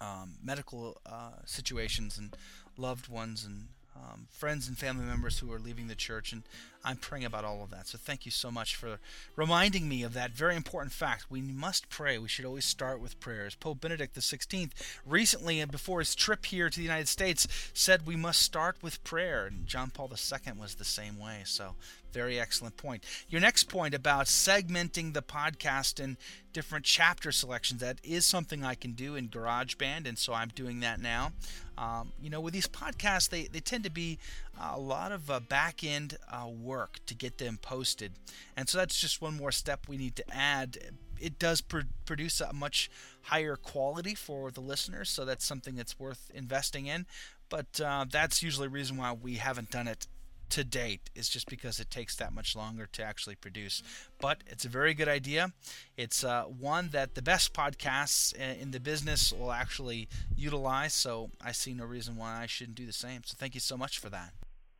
um, 0.00 0.34
medical 0.42 1.00
uh, 1.06 1.32
situations 1.44 2.18
and 2.18 2.36
loved 2.76 3.08
ones 3.08 3.44
and 3.44 3.68
um, 3.96 4.26
friends 4.28 4.66
and 4.66 4.76
family 4.76 5.04
members 5.04 5.38
who 5.38 5.52
are 5.52 5.60
leaving 5.60 5.86
the 5.86 5.94
church, 5.94 6.32
and 6.32 6.42
I'm 6.84 6.96
praying 6.96 7.24
about 7.24 7.44
all 7.44 7.62
of 7.62 7.70
that. 7.70 7.88
So 7.88 7.96
thank 7.96 8.26
you 8.26 8.30
so 8.30 8.50
much 8.50 8.76
for 8.76 8.98
reminding 9.36 9.88
me 9.88 10.02
of 10.02 10.12
that 10.12 10.32
very 10.32 10.54
important 10.54 10.92
fact. 10.92 11.30
We 11.30 11.40
must 11.40 11.88
pray. 11.88 12.18
We 12.18 12.28
should 12.28 12.44
always 12.44 12.66
start 12.66 13.00
with 13.00 13.18
prayers. 13.20 13.54
Pope 13.54 13.80
Benedict 13.80 14.14
XVI 14.14 14.70
recently, 15.06 15.60
and 15.60 15.70
before 15.70 16.00
his 16.00 16.14
trip 16.14 16.44
here 16.46 16.68
to 16.68 16.76
the 16.76 16.82
United 16.82 17.08
States, 17.08 17.46
said 17.72 18.06
we 18.06 18.16
must 18.16 18.42
start 18.42 18.76
with 18.82 19.02
prayer, 19.02 19.46
and 19.46 19.66
John 19.66 19.90
Paul 19.90 20.10
II 20.12 20.52
was 20.58 20.74
the 20.74 20.84
same 20.84 21.18
way. 21.18 21.42
So 21.46 21.74
very 22.14 22.38
excellent 22.38 22.76
point. 22.76 23.02
Your 23.28 23.40
next 23.40 23.64
point 23.64 23.92
about 23.92 24.26
segmenting 24.26 25.14
the 25.14 25.22
podcast 25.22 25.98
in 25.98 26.16
different 26.52 26.84
chapter 26.84 27.32
selections, 27.32 27.80
that 27.80 27.98
is 28.04 28.24
something 28.24 28.64
I 28.64 28.76
can 28.76 28.92
do 28.92 29.16
in 29.16 29.28
GarageBand, 29.28 30.06
and 30.06 30.16
so 30.16 30.32
I'm 30.32 30.50
doing 30.54 30.80
that 30.80 31.00
now. 31.00 31.32
Um, 31.76 32.12
you 32.22 32.30
know, 32.30 32.40
with 32.40 32.54
these 32.54 32.68
podcasts, 32.68 33.28
they, 33.28 33.48
they 33.48 33.58
tend 33.58 33.82
to 33.82 33.90
be 33.90 34.18
a 34.60 34.78
lot 34.78 35.12
of 35.12 35.30
uh, 35.30 35.40
back 35.40 35.84
end 35.84 36.16
uh, 36.30 36.48
work 36.48 36.98
to 37.06 37.14
get 37.14 37.38
them 37.38 37.58
posted. 37.60 38.12
And 38.56 38.68
so 38.68 38.78
that's 38.78 38.98
just 38.98 39.20
one 39.20 39.36
more 39.36 39.52
step 39.52 39.86
we 39.88 39.96
need 39.96 40.16
to 40.16 40.24
add. 40.34 40.78
It 41.20 41.38
does 41.38 41.60
pr- 41.60 41.80
produce 42.04 42.40
a 42.40 42.52
much 42.52 42.90
higher 43.22 43.56
quality 43.56 44.14
for 44.14 44.50
the 44.50 44.60
listeners, 44.60 45.08
so 45.08 45.24
that's 45.24 45.44
something 45.44 45.74
that's 45.76 45.98
worth 45.98 46.30
investing 46.34 46.86
in. 46.86 47.06
But 47.48 47.80
uh, 47.80 48.06
that's 48.10 48.42
usually 48.42 48.66
a 48.66 48.70
reason 48.70 48.96
why 48.96 49.12
we 49.12 49.34
haven't 49.34 49.70
done 49.70 49.88
it 49.88 50.06
to 50.50 50.62
date 50.62 51.10
is 51.14 51.28
just 51.28 51.48
because 51.48 51.80
it 51.80 51.90
takes 51.90 52.14
that 52.16 52.32
much 52.32 52.54
longer 52.54 52.86
to 52.92 53.02
actually 53.02 53.34
produce. 53.34 53.82
But 54.20 54.42
it's 54.46 54.64
a 54.64 54.68
very 54.68 54.94
good 54.94 55.08
idea. 55.08 55.52
It's 55.96 56.22
uh, 56.22 56.44
one 56.44 56.90
that 56.90 57.14
the 57.14 57.22
best 57.22 57.52
podcasts 57.52 58.34
in 58.34 58.70
the 58.70 58.80
business 58.80 59.32
will 59.32 59.52
actually 59.52 60.08
utilize. 60.36 60.94
So 60.94 61.30
I 61.42 61.52
see 61.52 61.74
no 61.74 61.84
reason 61.84 62.16
why 62.16 62.40
I 62.42 62.46
shouldn't 62.46 62.76
do 62.76 62.86
the 62.86 62.92
same. 62.92 63.22
So 63.24 63.34
thank 63.38 63.54
you 63.54 63.60
so 63.60 63.76
much 63.76 63.98
for 63.98 64.10
that. 64.10 64.32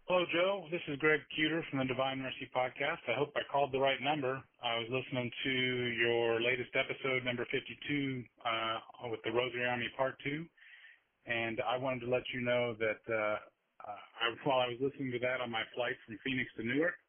Hello, 0.04 0.20
Joe. 0.36 0.68
This 0.70 0.84
is 0.86 1.00
Greg 1.00 1.24
Cuter 1.34 1.64
from 1.70 1.78
the 1.78 1.88
Divine 1.88 2.20
Mercy 2.20 2.44
Podcast. 2.54 3.00
I 3.08 3.16
hope 3.16 3.32
I 3.32 3.40
called 3.50 3.72
the 3.72 3.80
right 3.80 3.96
number. 4.04 4.36
I 4.60 4.76
was 4.76 4.84
listening 4.92 5.32
to 5.32 5.50
your 5.96 6.44
latest 6.44 6.76
episode, 6.76 7.24
number 7.24 7.48
52, 7.48 8.20
uh, 8.44 9.08
with 9.08 9.24
the 9.24 9.32
Rosary 9.32 9.64
Army 9.64 9.88
Part 9.96 10.20
2. 10.22 10.44
And 11.24 11.56
I 11.64 11.78
wanted 11.80 12.04
to 12.04 12.12
let 12.12 12.20
you 12.34 12.44
know 12.44 12.76
that 12.76 13.00
uh, 13.08 13.40
I, 13.80 14.36
while 14.44 14.60
I 14.60 14.68
was 14.68 14.76
listening 14.76 15.08
to 15.12 15.18
that 15.24 15.40
on 15.40 15.48
my 15.50 15.64
flight 15.74 15.96
from 16.04 16.20
Phoenix 16.20 16.52
to 16.60 16.68
Newark, 16.68 17.00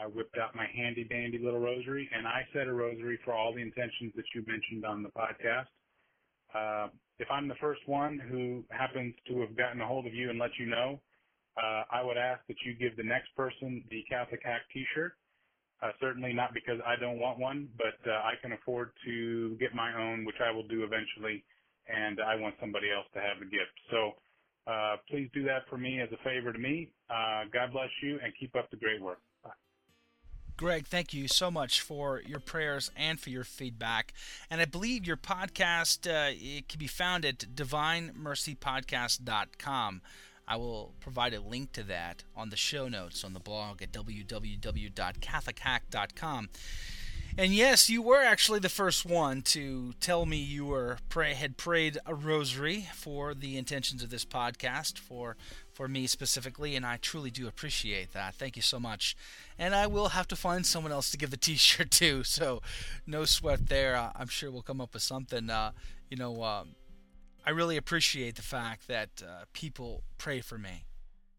I 0.00 0.08
whipped 0.08 0.38
out 0.40 0.56
my 0.56 0.64
handy 0.72 1.04
dandy 1.04 1.36
little 1.36 1.60
rosary 1.60 2.08
and 2.08 2.26
I 2.26 2.48
said 2.54 2.68
a 2.68 2.72
rosary 2.72 3.20
for 3.22 3.34
all 3.36 3.52
the 3.52 3.60
intentions 3.60 4.16
that 4.16 4.24
you 4.34 4.40
mentioned 4.48 4.88
on 4.88 5.04
the 5.04 5.12
podcast. 5.12 5.68
Uh, 6.56 6.88
if 7.18 7.28
I'm 7.30 7.48
the 7.48 7.60
first 7.60 7.84
one 7.84 8.16
who 8.16 8.64
happens 8.72 9.12
to 9.28 9.44
have 9.44 9.54
gotten 9.60 9.82
a 9.82 9.86
hold 9.86 10.06
of 10.06 10.14
you 10.14 10.30
and 10.30 10.38
let 10.38 10.56
you 10.58 10.64
know, 10.64 11.00
uh, 11.62 11.84
I 11.90 12.02
would 12.02 12.16
ask 12.16 12.40
that 12.48 12.56
you 12.64 12.74
give 12.74 12.96
the 12.96 13.02
next 13.02 13.34
person 13.36 13.84
the 13.90 14.04
Catholic 14.08 14.40
Hack 14.44 14.62
T-shirt. 14.72 15.12
Uh, 15.82 15.90
certainly 16.00 16.32
not 16.32 16.52
because 16.52 16.78
I 16.86 17.00
don't 17.00 17.18
want 17.18 17.38
one, 17.38 17.68
but 17.78 17.96
uh, 18.08 18.12
I 18.12 18.34
can 18.42 18.52
afford 18.52 18.90
to 19.06 19.56
get 19.58 19.74
my 19.74 19.96
own, 19.96 20.26
which 20.26 20.36
I 20.44 20.50
will 20.50 20.66
do 20.68 20.84
eventually, 20.84 21.42
and 21.88 22.20
I 22.20 22.36
want 22.36 22.54
somebody 22.60 22.88
else 22.94 23.06
to 23.14 23.20
have 23.20 23.40
the 23.40 23.46
gift. 23.46 23.72
So 23.90 24.12
uh, 24.70 24.96
please 25.08 25.30
do 25.32 25.42
that 25.44 25.64
for 25.70 25.78
me 25.78 26.00
as 26.00 26.10
a 26.12 26.22
favor 26.22 26.52
to 26.52 26.58
me. 26.58 26.90
Uh, 27.08 27.44
God 27.52 27.72
bless 27.72 27.88
you 28.02 28.18
and 28.22 28.32
keep 28.38 28.54
up 28.56 28.70
the 28.70 28.76
great 28.76 29.00
work. 29.00 29.20
Greg, 30.60 30.86
thank 30.86 31.12
you 31.14 31.26
so 31.26 31.50
much 31.50 31.80
for 31.80 32.20
your 32.20 32.38
prayers 32.38 32.90
and 32.94 33.18
for 33.18 33.30
your 33.30 33.44
feedback. 33.44 34.12
And 34.50 34.60
I 34.60 34.66
believe 34.66 35.06
your 35.06 35.16
podcast 35.16 36.06
uh, 36.06 36.32
it 36.34 36.68
can 36.68 36.78
be 36.78 36.86
found 36.86 37.24
at 37.24 37.38
divinemercypodcast.com. 37.38 40.02
I 40.50 40.56
will 40.56 40.92
provide 40.98 41.32
a 41.32 41.40
link 41.40 41.70
to 41.74 41.84
that 41.84 42.24
on 42.34 42.50
the 42.50 42.56
show 42.56 42.88
notes 42.88 43.22
on 43.22 43.34
the 43.34 43.40
blog 43.40 43.82
at 43.82 43.92
www.catholichack.com. 43.92 46.48
And 47.38 47.54
yes, 47.54 47.88
you 47.88 48.02
were 48.02 48.20
actually 48.20 48.58
the 48.58 48.68
first 48.68 49.06
one 49.06 49.42
to 49.42 49.92
tell 50.00 50.26
me 50.26 50.38
you 50.38 50.66
were 50.66 50.98
pray, 51.08 51.34
had 51.34 51.56
prayed 51.56 51.98
a 52.04 52.16
rosary 52.16 52.88
for 52.96 53.32
the 53.32 53.56
intentions 53.56 54.02
of 54.02 54.10
this 54.10 54.24
podcast 54.24 54.98
for 54.98 55.36
for 55.72 55.86
me 55.86 56.08
specifically, 56.08 56.74
and 56.74 56.84
I 56.84 56.96
truly 56.96 57.30
do 57.30 57.46
appreciate 57.46 58.12
that. 58.12 58.34
Thank 58.34 58.56
you 58.56 58.62
so 58.62 58.80
much. 58.80 59.16
And 59.56 59.72
I 59.72 59.86
will 59.86 60.08
have 60.08 60.26
to 60.28 60.36
find 60.36 60.66
someone 60.66 60.90
else 60.90 61.12
to 61.12 61.16
give 61.16 61.30
the 61.30 61.36
T-shirt 61.36 61.92
to, 61.92 62.24
so 62.24 62.60
no 63.06 63.24
sweat 63.24 63.68
there. 63.68 64.10
I'm 64.16 64.26
sure 64.26 64.50
we'll 64.50 64.62
come 64.62 64.80
up 64.80 64.94
with 64.94 65.04
something. 65.04 65.48
Uh, 65.48 65.70
you 66.10 66.16
know, 66.16 66.42
um, 66.42 66.70
I 67.44 67.50
really 67.50 67.76
appreciate 67.76 68.36
the 68.36 68.42
fact 68.42 68.86
that 68.88 69.22
uh, 69.22 69.44
people 69.52 70.02
pray 70.18 70.40
for 70.40 70.58
me. 70.58 70.84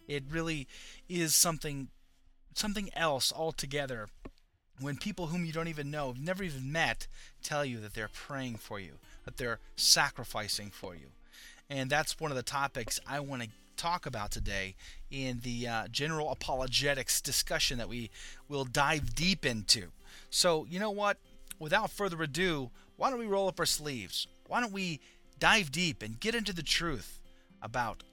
It 0.08 0.24
really 0.30 0.68
is 1.08 1.36
something 1.36 1.90
something 2.54 2.90
else 2.96 3.32
altogether 3.32 4.10
when 4.82 4.98
people 4.98 5.28
whom 5.28 5.46
you 5.46 5.54
don't 5.54 5.68
even 5.68 5.92
know, 5.92 6.14
never 6.20 6.44
even 6.44 6.72
met, 6.72 7.08
tell 7.44 7.64
you 7.64 7.80
that 7.80 7.94
they're 7.94 8.10
praying 8.10 8.56
for 8.56 8.80
you, 8.80 8.94
that 9.26 9.38
they're 9.38 9.60
sacrificing 9.76 10.70
for 10.70 10.96
you. 10.96 11.08
And 11.70 11.90
that's 11.90 12.20
one 12.20 12.32
of 12.32 12.38
the 12.38 12.44
topics 12.44 13.00
I 13.08 13.20
want 13.20 13.44
to 13.44 13.50
talk 13.78 14.06
about 14.06 14.32
today 14.32 14.76
in 15.10 15.40
the 15.44 15.68
uh, 15.68 15.88
general 15.88 16.32
apologetics 16.32 17.22
discussion 17.22 17.78
that 17.78 17.90
we 17.90 18.10
will 18.50 18.66
dive 18.66 19.16
deep 19.16 19.46
into. 19.46 19.88
So, 20.30 20.66
you 20.70 20.80
know 20.80 20.92
what? 20.92 21.18
Without 21.60 21.92
further 21.92 22.22
ado, 22.22 22.72
why 22.98 23.10
don't 23.10 23.20
we 23.20 23.28
roll 23.28 23.48
up 23.48 23.60
our 23.60 23.66
sleeves? 23.66 24.28
Why 24.48 24.60
don't 24.60 24.74
we 24.74 25.00
dive 25.42 25.72
deep 25.72 26.04
and 26.04 26.20
get 26.20 26.36
into 26.36 26.54
the 26.54 26.62
truth 26.62 27.20
about 27.64 28.04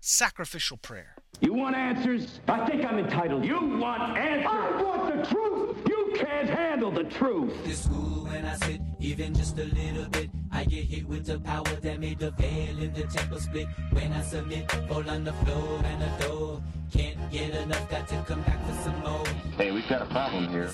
sacrificial 0.00 0.76
prayer? 0.76 1.16
You 1.40 1.54
want 1.54 1.74
answers? 1.74 2.40
I 2.48 2.68
think 2.68 2.84
I'm 2.84 2.98
entitled. 2.98 3.46
You 3.46 3.58
want 3.78 4.02
answers? 4.18 4.46
I 4.46 4.82
want 4.82 5.16
the 5.16 5.34
truth. 5.34 5.76
You 5.88 6.12
can't 6.16 6.50
handle 6.50 6.90
the 6.90 7.04
truth. 7.04 7.64
This 7.64 7.84
school 7.84 8.26
when 8.26 8.44
I 8.44 8.56
sit, 8.56 8.82
even 9.00 9.34
just 9.34 9.58
a 9.58 9.64
little 9.64 10.04
bit, 10.10 10.28
I 10.52 10.64
get 10.64 10.84
hit 10.84 11.08
with 11.08 11.24
the 11.24 11.40
power 11.40 11.64
that 11.64 11.98
made 11.98 12.18
the 12.18 12.30
veil 12.32 12.78
in 12.78 12.92
the 12.92 13.04
temple 13.04 13.40
split. 13.40 13.68
When 13.92 14.12
I 14.12 14.20
submit, 14.20 14.70
fall 14.86 15.08
on 15.08 15.24
the 15.24 15.32
floor 15.32 15.80
and 15.82 16.02
the 16.02 16.26
door. 16.26 16.62
Can't 16.92 17.18
get 17.32 17.54
enough, 17.54 17.90
got 17.90 18.06
to 18.08 18.22
come 18.28 18.42
back 18.42 18.62
for 18.66 18.74
some 18.84 19.00
more. 19.00 19.26
Hey, 19.56 19.72
we've 19.72 19.88
got 19.88 20.02
a 20.02 20.06
problem 20.06 20.48
here. 20.50 20.70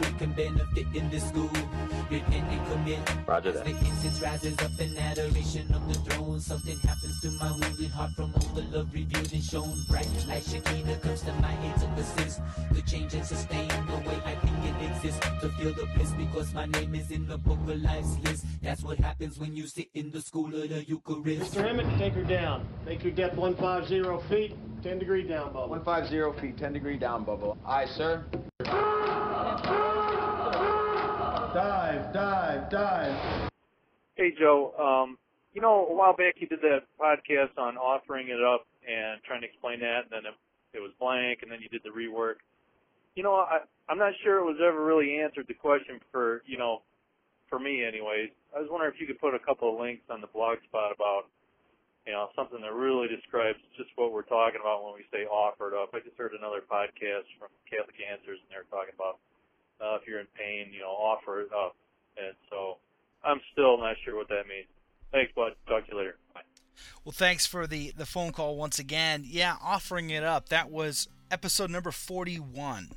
Sinner 0.00 0.16
every 0.18 0.18
human 0.18 0.18
hypocrite 0.18 0.18
can 0.18 0.32
benefit 0.32 0.86
in 0.94 1.10
this 1.10 1.28
school. 1.28 1.50
Repent 2.10 2.44
and 2.50 2.72
commit. 2.72 3.26
Roger 3.26 3.52
that. 3.52 3.64
The 3.64 3.70
incense 3.70 4.20
rises 4.20 4.58
up 4.58 4.80
in 4.80 4.96
adoration 4.96 5.72
of 5.74 5.88
the 5.88 6.10
throne. 6.10 6.40
Something 6.40 6.78
happens 6.78 7.20
to 7.22 7.30
my 7.32 7.50
wounded 7.52 7.90
heart 7.90 8.10
from 8.12 8.32
all 8.34 8.54
the 8.54 8.62
love 8.76 8.92
revealed 8.92 9.32
and 9.32 9.42
shown. 9.42 9.74
Bright 9.88 10.08
like 10.28 10.42
Shekinah 10.42 10.96
comes 10.96 11.22
to 11.22 11.32
my 11.34 11.54
aid 11.64 11.76
to 11.80 11.86
assist. 12.00 12.40
The 12.72 12.82
change 12.82 13.14
and 13.14 13.24
sustain 13.24 13.68
the 13.68 14.08
way 14.08 14.18
I 14.24 14.34
think 14.36 14.56
it 14.64 14.90
exists. 14.90 15.20
To 15.40 15.48
feel 15.50 15.72
the 15.74 15.86
bliss 15.94 16.12
because 16.12 16.52
my 16.54 16.66
name 16.66 16.94
is 16.94 17.10
in 17.10 17.26
the 17.26 17.38
book 17.38 17.58
of 17.68 17.82
life's 17.82 18.18
list. 18.24 18.44
That's 18.62 18.82
what 18.82 18.98
happens 18.98 19.38
when 19.38 19.54
you 19.54 19.66
sit 19.66 19.88
in 19.94 20.10
the 20.10 20.20
school 20.20 20.46
of 20.46 20.68
the 20.68 20.84
Eucharist. 20.84 21.54
Mr. 21.54 21.68
Emmett, 21.68 21.98
take 21.98 22.14
her 22.14 22.24
down. 22.24 22.66
Make 22.84 23.04
your 23.04 23.12
depth 23.12 23.36
150 23.36 24.28
feet, 24.28 24.56
10 24.82 24.98
degree 24.98 25.22
down 25.26 25.52
bubble. 25.52 25.68
150 25.70 26.40
feet, 26.40 26.58
10 26.58 26.72
degree 26.72 26.96
down 26.96 27.24
bubble. 27.24 27.56
Aye, 27.66 27.86
sir. 27.86 28.24
Dive, 31.54 32.12
dive, 32.12 32.70
dive. 32.70 33.50
Hey, 34.14 34.32
Joe. 34.38 34.72
Um, 34.78 35.18
you 35.54 35.60
know, 35.60 35.88
a 35.90 35.94
while 35.94 36.14
back 36.14 36.36
you 36.38 36.46
did 36.46 36.60
that 36.60 36.84
podcast 37.00 37.56
on 37.58 37.76
offering 37.76 38.28
it 38.28 38.42
up 38.42 38.66
and 38.86 39.20
trying 39.24 39.40
to 39.40 39.48
explain 39.48 39.80
that, 39.80 40.04
and 40.06 40.12
then 40.12 40.26
it, 40.30 40.36
it 40.76 40.80
was 40.80 40.92
blank, 41.00 41.40
and 41.42 41.50
then 41.50 41.58
you 41.60 41.68
did 41.68 41.82
the 41.82 41.90
rework. 41.90 42.44
You 43.16 43.24
know, 43.24 43.34
I, 43.34 43.66
I'm 43.88 43.98
not 43.98 44.12
sure 44.22 44.38
it 44.38 44.44
was 44.44 44.60
ever 44.62 44.84
really 44.84 45.18
answered 45.18 45.46
the 45.48 45.58
question 45.58 45.98
for, 46.12 46.42
you 46.46 46.58
know, 46.58 46.82
for 47.48 47.58
me 47.58 47.82
anyways. 47.82 48.30
I 48.54 48.60
was 48.60 48.68
wondering 48.70 48.94
if 48.94 49.00
you 49.00 49.06
could 49.08 49.18
put 49.18 49.34
a 49.34 49.42
couple 49.42 49.72
of 49.72 49.80
links 49.80 50.06
on 50.10 50.20
the 50.20 50.30
blog 50.30 50.62
spot 50.68 50.94
about, 50.94 51.26
you 52.06 52.12
know, 52.12 52.28
something 52.36 52.60
that 52.62 52.72
really 52.72 53.08
describes 53.08 53.58
just 53.76 53.90
what 53.96 54.12
we're 54.12 54.28
talking 54.28 54.60
about 54.62 54.84
when 54.84 54.94
we 54.94 55.02
say 55.10 55.26
offered 55.26 55.74
up. 55.74 55.90
I 55.96 55.98
just 55.98 56.14
heard 56.14 56.38
another 56.38 56.62
podcast 56.62 57.26
from 57.42 57.50
Catholic 57.66 57.98
Answers, 57.98 58.38
and 58.38 58.48
they're 58.54 58.70
talking 58.70 58.94
about 58.94 59.18
uh, 59.80 59.96
if 59.96 60.06
you're 60.06 60.20
in 60.20 60.26
pain, 60.36 60.72
you 60.72 60.80
know, 60.80 60.90
offer 60.90 61.40
it 61.40 61.48
up. 61.52 61.76
And 62.16 62.34
so 62.48 62.78
I'm 63.24 63.40
still 63.52 63.78
not 63.78 63.96
sure 64.04 64.16
what 64.16 64.28
that 64.28 64.46
means. 64.48 64.66
Thanks, 65.12 65.32
bud. 65.34 65.52
Talk 65.66 65.86
to 65.86 65.92
you 65.92 65.98
later. 65.98 66.16
Bye. 66.34 66.40
Well, 67.04 67.12
thanks 67.12 67.46
for 67.46 67.66
the, 67.66 67.92
the 67.96 68.06
phone 68.06 68.32
call 68.32 68.56
once 68.56 68.78
again. 68.78 69.24
Yeah, 69.26 69.56
offering 69.62 70.10
it 70.10 70.22
up. 70.22 70.48
That 70.48 70.70
was 70.70 71.08
episode 71.30 71.70
number 71.70 71.90
41. 71.90 72.90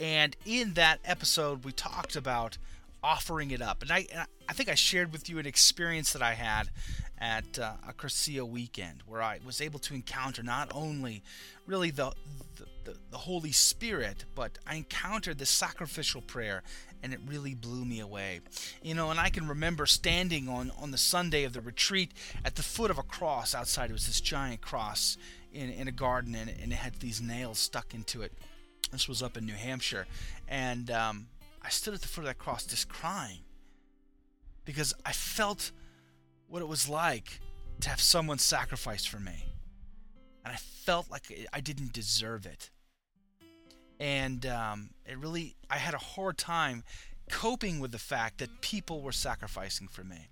And 0.00 0.36
in 0.44 0.74
that 0.74 1.00
episode, 1.04 1.64
we 1.64 1.72
talked 1.72 2.16
about 2.16 2.58
offering 3.02 3.50
it 3.50 3.60
up. 3.60 3.82
And 3.82 3.90
I, 3.90 4.06
I 4.48 4.52
think 4.52 4.68
I 4.68 4.74
shared 4.74 5.12
with 5.12 5.28
you 5.28 5.38
an 5.38 5.46
experience 5.46 6.12
that 6.12 6.22
I 6.22 6.34
had 6.34 6.70
at 7.18 7.58
uh, 7.58 7.74
a 7.88 7.92
Cursillo 7.92 8.48
weekend 8.48 9.02
where 9.06 9.22
I 9.22 9.38
was 9.44 9.60
able 9.60 9.78
to 9.80 9.94
encounter 9.94 10.42
not 10.42 10.70
only 10.74 11.22
really 11.66 11.90
the, 11.90 12.12
the, 12.56 12.66
the 12.84 13.16
Holy 13.16 13.52
Spirit, 13.52 14.24
but 14.34 14.58
I 14.66 14.76
encountered 14.76 15.38
this 15.38 15.50
sacrificial 15.50 16.20
prayer 16.20 16.62
and 17.02 17.12
it 17.12 17.20
really 17.26 17.54
blew 17.54 17.84
me 17.84 18.00
away. 18.00 18.40
You 18.82 18.94
know, 18.94 19.10
and 19.10 19.18
I 19.18 19.28
can 19.28 19.48
remember 19.48 19.86
standing 19.86 20.48
on, 20.48 20.70
on 20.80 20.90
the 20.90 20.98
Sunday 20.98 21.44
of 21.44 21.52
the 21.52 21.60
retreat 21.60 22.12
at 22.44 22.54
the 22.54 22.62
foot 22.62 22.90
of 22.90 22.98
a 22.98 23.02
cross 23.02 23.54
outside. 23.54 23.90
It 23.90 23.92
was 23.94 24.06
this 24.06 24.20
giant 24.20 24.60
cross 24.60 25.16
in, 25.52 25.70
in 25.70 25.88
a 25.88 25.92
garden 25.92 26.34
and, 26.34 26.48
and 26.48 26.72
it 26.72 26.76
had 26.76 26.94
these 26.96 27.20
nails 27.20 27.58
stuck 27.58 27.94
into 27.94 28.22
it. 28.22 28.32
This 28.92 29.08
was 29.08 29.22
up 29.22 29.36
in 29.36 29.46
New 29.46 29.54
Hampshire. 29.54 30.06
And 30.48 30.90
um, 30.90 31.26
I 31.62 31.70
stood 31.70 31.94
at 31.94 32.02
the 32.02 32.08
foot 32.08 32.22
of 32.22 32.26
that 32.26 32.38
cross 32.38 32.64
just 32.66 32.88
crying 32.88 33.40
because 34.64 34.94
I 35.04 35.12
felt 35.12 35.72
what 36.48 36.62
it 36.62 36.68
was 36.68 36.88
like 36.88 37.40
to 37.80 37.88
have 37.88 38.00
someone 38.00 38.38
sacrifice 38.38 39.04
for 39.04 39.18
me. 39.18 39.51
And 40.44 40.52
I 40.52 40.56
felt 40.56 41.10
like 41.10 41.32
I 41.52 41.60
didn't 41.60 41.92
deserve 41.92 42.46
it 42.46 42.70
and 44.02 44.44
um, 44.46 44.90
it 45.06 45.16
really 45.16 45.54
I 45.70 45.76
had 45.76 45.94
a 45.94 45.98
hard 45.98 46.36
time 46.36 46.82
coping 47.30 47.78
with 47.78 47.92
the 47.92 48.00
fact 48.00 48.38
that 48.38 48.60
people 48.60 49.00
were 49.00 49.12
sacrificing 49.12 49.86
for 49.86 50.02
me. 50.02 50.28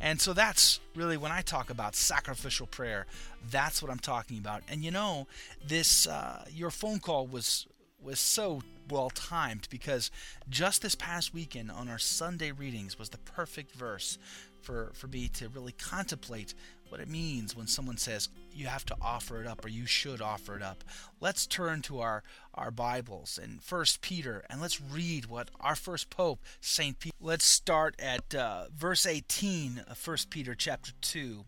And 0.00 0.20
so 0.20 0.32
that's 0.32 0.80
really 0.96 1.16
when 1.16 1.30
I 1.30 1.40
talk 1.40 1.70
about 1.70 1.94
sacrificial 1.94 2.66
prayer, 2.66 3.06
that's 3.48 3.80
what 3.80 3.92
I'm 3.92 4.00
talking 4.00 4.38
about. 4.38 4.62
And 4.68 4.84
you 4.84 4.90
know, 4.90 5.28
this 5.64 6.08
uh, 6.08 6.44
your 6.50 6.70
phone 6.70 6.98
call 6.98 7.28
was 7.28 7.68
was 8.02 8.18
so 8.18 8.62
well 8.90 9.10
timed 9.10 9.68
because 9.70 10.10
just 10.48 10.82
this 10.82 10.96
past 10.96 11.32
weekend 11.32 11.70
on 11.70 11.88
our 11.88 11.98
Sunday 11.98 12.50
readings 12.50 12.98
was 12.98 13.10
the 13.10 13.18
perfect 13.18 13.72
verse 13.76 14.18
for, 14.62 14.90
for 14.94 15.06
me 15.06 15.28
to 15.28 15.48
really 15.48 15.72
contemplate 15.72 16.54
what 16.92 17.00
it 17.00 17.08
means 17.08 17.56
when 17.56 17.66
someone 17.66 17.96
says 17.96 18.28
you 18.52 18.66
have 18.66 18.84
to 18.84 18.94
offer 19.00 19.40
it 19.40 19.46
up 19.46 19.64
or 19.64 19.68
you 19.68 19.86
should 19.86 20.20
offer 20.20 20.54
it 20.54 20.62
up. 20.62 20.84
Let's 21.20 21.46
turn 21.46 21.80
to 21.82 22.00
our, 22.00 22.22
our 22.52 22.70
Bibles 22.70 23.40
and 23.42 23.62
First 23.62 24.02
Peter 24.02 24.44
and 24.50 24.60
let's 24.60 24.78
read 24.78 25.24
what 25.24 25.48
our 25.58 25.74
first 25.74 26.10
Pope, 26.10 26.40
St. 26.60 26.98
Peter. 26.98 27.16
Let's 27.18 27.46
start 27.46 27.94
at 27.98 28.34
uh, 28.34 28.66
verse 28.76 29.06
18 29.06 29.84
of 29.88 29.96
First 29.96 30.28
Peter 30.28 30.54
chapter 30.54 30.92
2 31.00 31.46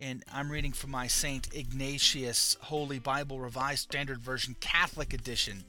and 0.00 0.24
I'm 0.32 0.50
reading 0.50 0.72
from 0.72 0.90
my 0.90 1.06
St. 1.06 1.54
Ignatius 1.54 2.56
Holy 2.62 2.98
Bible 2.98 3.38
Revised 3.38 3.82
Standard 3.82 4.18
Version 4.18 4.56
Catholic 4.58 5.14
Edition 5.14 5.62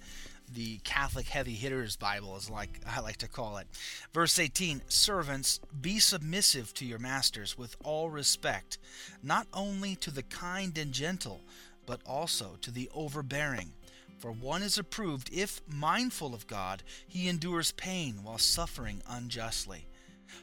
the 0.53 0.77
Catholic 0.79 1.27
heavy 1.27 1.53
hitters 1.53 1.95
Bible, 1.95 2.35
is 2.35 2.49
like 2.49 2.81
I 2.87 2.99
like 3.01 3.17
to 3.17 3.27
call 3.27 3.57
it. 3.57 3.67
Verse 4.13 4.39
18 4.39 4.81
Servants, 4.87 5.59
be 5.81 5.99
submissive 5.99 6.73
to 6.75 6.85
your 6.85 6.99
masters 6.99 7.57
with 7.57 7.75
all 7.83 8.09
respect, 8.09 8.77
not 9.23 9.47
only 9.53 9.95
to 9.97 10.11
the 10.11 10.23
kind 10.23 10.77
and 10.77 10.91
gentle, 10.91 11.41
but 11.85 12.01
also 12.05 12.57
to 12.61 12.71
the 12.71 12.89
overbearing. 12.93 13.73
For 14.19 14.31
one 14.31 14.63
is 14.63 14.77
approved 14.77 15.29
if, 15.31 15.61
mindful 15.67 16.33
of 16.33 16.45
God, 16.45 16.83
he 17.07 17.29
endures 17.29 17.71
pain 17.71 18.21
while 18.21 18.37
suffering 18.37 19.01
unjustly. 19.07 19.87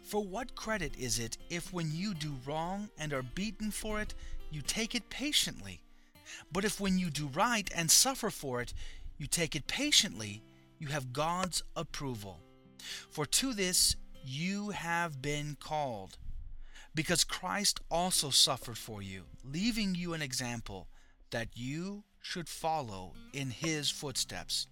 For 0.02 0.24
what 0.24 0.54
credit 0.56 0.96
is 0.98 1.18
it 1.18 1.36
if, 1.50 1.72
when 1.72 1.94
you 1.94 2.14
do 2.14 2.36
wrong 2.46 2.88
and 2.98 3.12
are 3.12 3.22
beaten 3.22 3.70
for 3.70 4.00
it, 4.00 4.14
you 4.50 4.62
take 4.62 4.94
it 4.94 5.10
patiently? 5.10 5.82
But 6.50 6.64
if, 6.64 6.80
when 6.80 6.98
you 6.98 7.10
do 7.10 7.26
right 7.28 7.70
and 7.74 7.90
suffer 7.90 8.30
for 8.30 8.60
it, 8.60 8.72
you 9.18 9.26
take 9.26 9.54
it 9.56 9.66
patiently, 9.66 10.42
you 10.78 10.88
have 10.88 11.12
God's 11.12 11.62
approval. 11.74 12.40
For 13.10 13.26
to 13.26 13.52
this 13.54 13.96
you 14.24 14.70
have 14.70 15.22
been 15.22 15.56
called, 15.60 16.18
because 16.94 17.24
Christ 17.24 17.80
also 17.90 18.30
suffered 18.30 18.78
for 18.78 19.02
you, 19.02 19.24
leaving 19.44 19.94
you 19.94 20.14
an 20.14 20.22
example 20.22 20.88
that 21.30 21.48
you 21.54 22.04
should 22.20 22.48
follow 22.48 23.12
in 23.32 23.50
his 23.50 23.90
footsteps. 23.90 24.66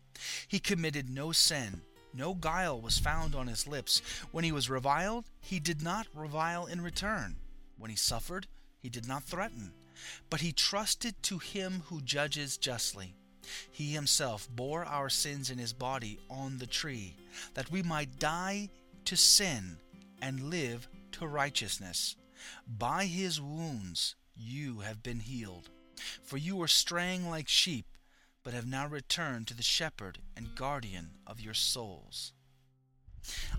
He 0.49 0.59
committed 0.59 1.09
no 1.09 1.33
sin, 1.33 1.83
no 2.13 2.35
guile 2.35 2.81
was 2.81 2.99
found 2.99 3.35
on 3.35 3.49
his 3.49 3.67
lips. 3.67 4.01
When 4.31 4.45
he 4.45 4.53
was 4.53 4.71
reviled, 4.71 5.25
he 5.41 5.59
did 5.59 5.83
not 5.83 6.07
revile 6.15 6.67
in 6.67 6.81
return. 6.81 7.37
When 7.77 7.91
he 7.91 7.97
suffered, 7.97 8.47
he 8.81 8.89
did 8.89 9.09
not 9.09 9.25
threaten, 9.25 9.73
but 10.31 10.41
he 10.41 10.53
trusted 10.53 11.21
to 11.25 11.39
him 11.39 11.83
who 11.87 12.01
judges 12.01 12.57
justly. 12.57 13.17
He 13.71 13.93
himself 13.93 14.49
bore 14.51 14.85
our 14.85 15.09
sins 15.09 15.51
in 15.51 15.59
his 15.59 15.73
body 15.73 16.19
on 16.31 16.59
the 16.59 16.67
tree, 16.67 17.17
that 17.55 17.71
we 17.71 17.83
might 17.83 18.19
die 18.19 18.71
to 19.05 19.17
sin 19.17 19.79
and 20.23 20.51
live 20.51 20.89
to 21.13 21.27
righteousness. 21.27 22.17
By 22.67 23.07
his 23.07 23.41
wounds 23.41 24.15
you 24.37 24.81
have 24.81 25.03
been 25.03 25.21
healed. 25.21 25.71
For 26.23 26.37
you 26.37 26.57
were 26.57 26.69
straying 26.69 27.31
like 27.31 27.49
sheep, 27.49 27.87
but 28.43 28.53
have 28.53 28.67
now 28.67 28.87
returned 28.87 29.47
to 29.49 29.55
the 29.55 29.63
shepherd 29.63 30.19
and 30.37 30.55
guardian 30.55 31.11
of 31.27 31.41
your 31.41 31.55
souls. 31.55 32.33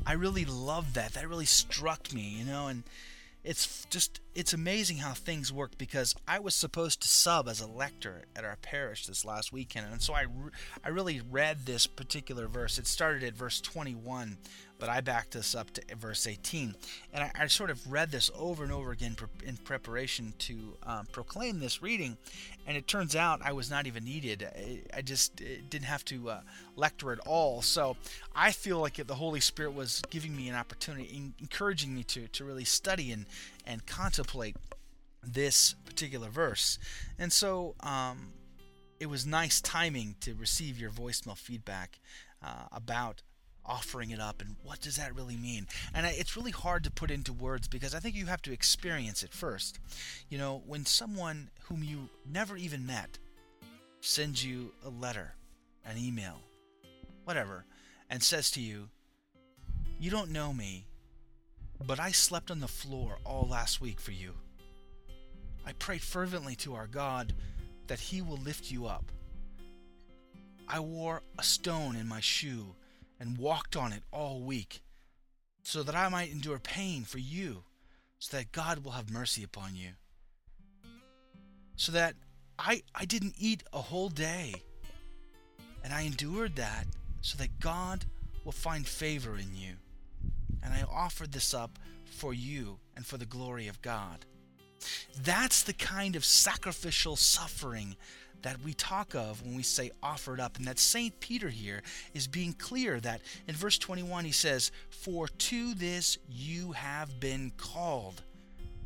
I 0.06 0.14
really 0.14 0.46
love 0.46 0.94
that. 0.94 1.14
That 1.14 1.28
really 1.28 1.46
struck 1.46 2.14
me, 2.14 2.22
you 2.22 2.46
know, 2.46 2.68
and 2.68 2.84
it's 3.46 3.86
just 3.92 4.22
it's 4.34 4.54
amazing 4.54 4.98
how 4.98 5.14
things 5.14 5.54
work 5.54 5.78
because 5.78 6.16
I 6.28 6.40
was 6.40 6.56
supposed 6.56 7.02
to 7.02 7.08
sub 7.08 7.48
as 7.48 7.62
a 7.62 7.68
lector 7.68 8.24
at 8.36 8.44
our 8.44 8.58
parish 8.58 9.06
this 9.06 9.24
last 9.24 9.54
weekend, 9.54 9.88
and 9.92 10.02
so 10.02 10.14
I, 10.14 10.24
re- 10.24 10.52
I 10.84 10.90
really 10.90 11.22
read 11.32 11.66
this 11.66 11.88
particular 11.88 12.48
verse. 12.48 12.78
It 12.78 12.88
started 12.88 13.24
at 13.24 13.36
verse 13.36 13.62
21 13.62 14.38
but 14.80 14.90
I 14.90 15.02
backed 15.02 15.32
this 15.32 15.56
up 15.56 15.72
to 15.72 15.96
verse 15.96 16.28
18. 16.28 16.76
And 17.14 17.24
I, 17.24 17.32
I 17.44 17.48
sort 17.48 17.70
of 17.70 17.92
read 17.92 18.12
this 18.12 18.30
over 18.38 18.64
and 18.64 18.72
over 18.72 18.92
again 18.92 19.16
in 19.46 19.58
preparation 19.58 20.34
to 20.40 20.78
um, 20.84 21.06
proclaim 21.12 21.60
this 21.60 21.82
reading. 21.82 22.18
And 22.68 22.76
it 22.76 22.88
turns 22.88 23.16
out 23.16 23.42
I 23.44 23.54
was 23.54 23.70
not 23.70 23.88
even 23.88 24.04
needed. 24.04 24.44
I, 24.44 24.82
I 24.98 25.02
just 25.02 25.36
didn't 25.36 25.84
have 25.84 26.04
to 26.06 26.30
uh, 26.30 26.40
lecture 26.76 27.12
at 27.12 27.20
all. 27.20 27.62
So 27.62 27.96
I 28.36 28.52
feel 28.52 28.80
like 28.80 28.96
the 28.96 29.16
Holy 29.16 29.40
Spirit 29.40 29.74
was 29.74 30.02
giving 30.10 30.36
me 30.36 30.50
an 30.50 30.56
opportunity, 30.56 31.32
encouraging 31.40 31.96
me 31.96 32.04
to, 32.04 32.28
to 32.28 32.44
really 32.44 32.66
study 32.66 33.12
and, 33.12 33.26
and 33.66 33.86
contemplate 33.86 34.56
this 35.24 35.76
particular 35.86 36.30
verse. 36.30 36.78
And 37.18 37.32
so 37.32 37.76
um, 37.80 38.34
it 39.00 39.08
was 39.08 39.26
nice 39.26 39.62
timing 39.62 40.16
to 40.22 40.34
receive 40.34 40.80
your 40.80 40.92
voicemail 40.92 41.38
feedback 41.38 42.00
uh, 42.44 42.68
about 42.72 43.22
offering 43.66 44.12
it 44.12 44.20
up 44.20 44.42
and 44.42 44.56
what 44.64 44.82
does 44.82 44.98
that 44.98 45.16
really 45.16 45.36
mean? 45.36 45.68
And 45.94 46.06
it's 46.06 46.38
really 46.38 46.52
hard 46.52 46.84
to 46.84 46.92
put 46.92 47.12
into 47.12 47.34
words 47.34 47.68
because 47.68 47.96
i 47.96 48.00
think 48.00 48.16
you 48.16 48.26
have 48.28 48.42
to 48.44 48.54
experience 48.54 49.24
it 49.24 49.32
first. 49.32 49.80
You 50.30 50.38
know 50.38 50.64
when 50.66 50.86
someone 50.86 51.50
whom 51.64 51.84
you 51.84 52.10
never 52.30 52.58
even 52.58 52.86
met 52.86 53.18
sends 54.02 54.46
you 54.46 54.72
a 54.86 54.90
letter 54.90 55.36
an 55.86 55.98
email 55.98 56.40
whatever 57.24 57.66
and 58.10 58.22
says 58.22 58.52
to 58.52 58.62
you 58.62 58.90
you 60.00 60.12
don't 60.12 60.32
know 60.32 60.54
me 60.54 60.86
but 61.86 62.00
i 62.00 62.12
slept 62.12 62.52
on 62.52 62.60
the 62.60 62.68
floor 62.68 63.18
all 63.26 63.48
last 63.50 63.82
week 63.82 64.00
for 64.00 64.12
you. 64.12 64.34
I 65.66 65.74
prayed 65.74 66.02
fervently 66.02 66.56
to 66.58 66.76
our 66.76 66.88
god 66.88 67.34
that 67.88 68.00
he 68.00 68.22
will 68.22 68.38
lift 68.38 68.72
you 68.72 68.86
up. 68.86 69.12
I 70.68 70.80
wore 70.80 71.22
a 71.38 71.44
stone 71.44 71.96
in 71.96 72.08
my 72.08 72.20
shoe 72.20 72.76
and 73.20 73.38
walked 73.38 73.76
on 73.76 73.94
it 73.94 74.04
all 74.12 74.42
week, 74.42 74.82
so 75.64 75.84
that 75.84 75.96
I 75.96 76.10
might 76.10 76.32
endure 76.32 76.60
pain 76.60 77.04
for 77.04 77.20
you, 77.20 77.64
so 78.20 78.38
that 78.38 78.52
God 78.52 78.84
will 78.84 78.92
have 78.92 79.10
mercy 79.12 79.44
upon 79.44 79.76
you. 79.76 79.90
So 81.76 81.92
that 81.92 82.16
I, 82.58 82.84
I 82.94 83.06
didn't 83.06 83.36
eat 83.38 83.64
a 83.74 83.82
whole 83.82 84.10
day, 84.10 84.56
and 85.84 85.94
I 85.94 86.02
endured 86.02 86.56
that 86.56 86.86
so 87.22 87.38
that 87.38 87.60
God 87.60 88.06
will 88.44 88.52
find 88.52 88.88
favor 88.88 89.38
in 89.38 89.56
you. 89.56 89.74
And 90.64 90.74
I 90.74 90.84
offered 90.84 91.32
this 91.32 91.54
up 91.54 91.78
for 92.06 92.34
you 92.34 92.80
and 92.96 93.06
for 93.06 93.18
the 93.18 93.26
glory 93.26 93.68
of 93.68 93.82
God. 93.82 94.26
That's 95.24 95.64
the 95.64 95.74
kind 95.74 96.16
of 96.16 96.24
sacrificial 96.24 97.16
suffering 97.16 97.96
that 98.46 98.64
we 98.64 98.76
talk 98.76 99.16
of 99.16 99.44
when 99.44 99.56
we 99.56 99.64
say 99.64 99.90
offered 100.04 100.40
up. 100.40 100.58
And 100.58 100.68
that 100.68 100.78
St. 100.78 101.20
Peter 101.20 101.50
here 101.50 101.82
is 102.14 102.28
being 102.28 102.54
clear 102.54 103.00
that 103.00 103.22
in 103.48 103.56
verse 103.56 103.80
21 103.80 104.24
he 104.24 104.32
says, 104.32 104.72
For 104.92 105.28
to 105.28 105.74
this 105.74 106.20
you 106.30 106.74
have 106.74 107.20
been 107.20 107.52
called, 107.58 108.22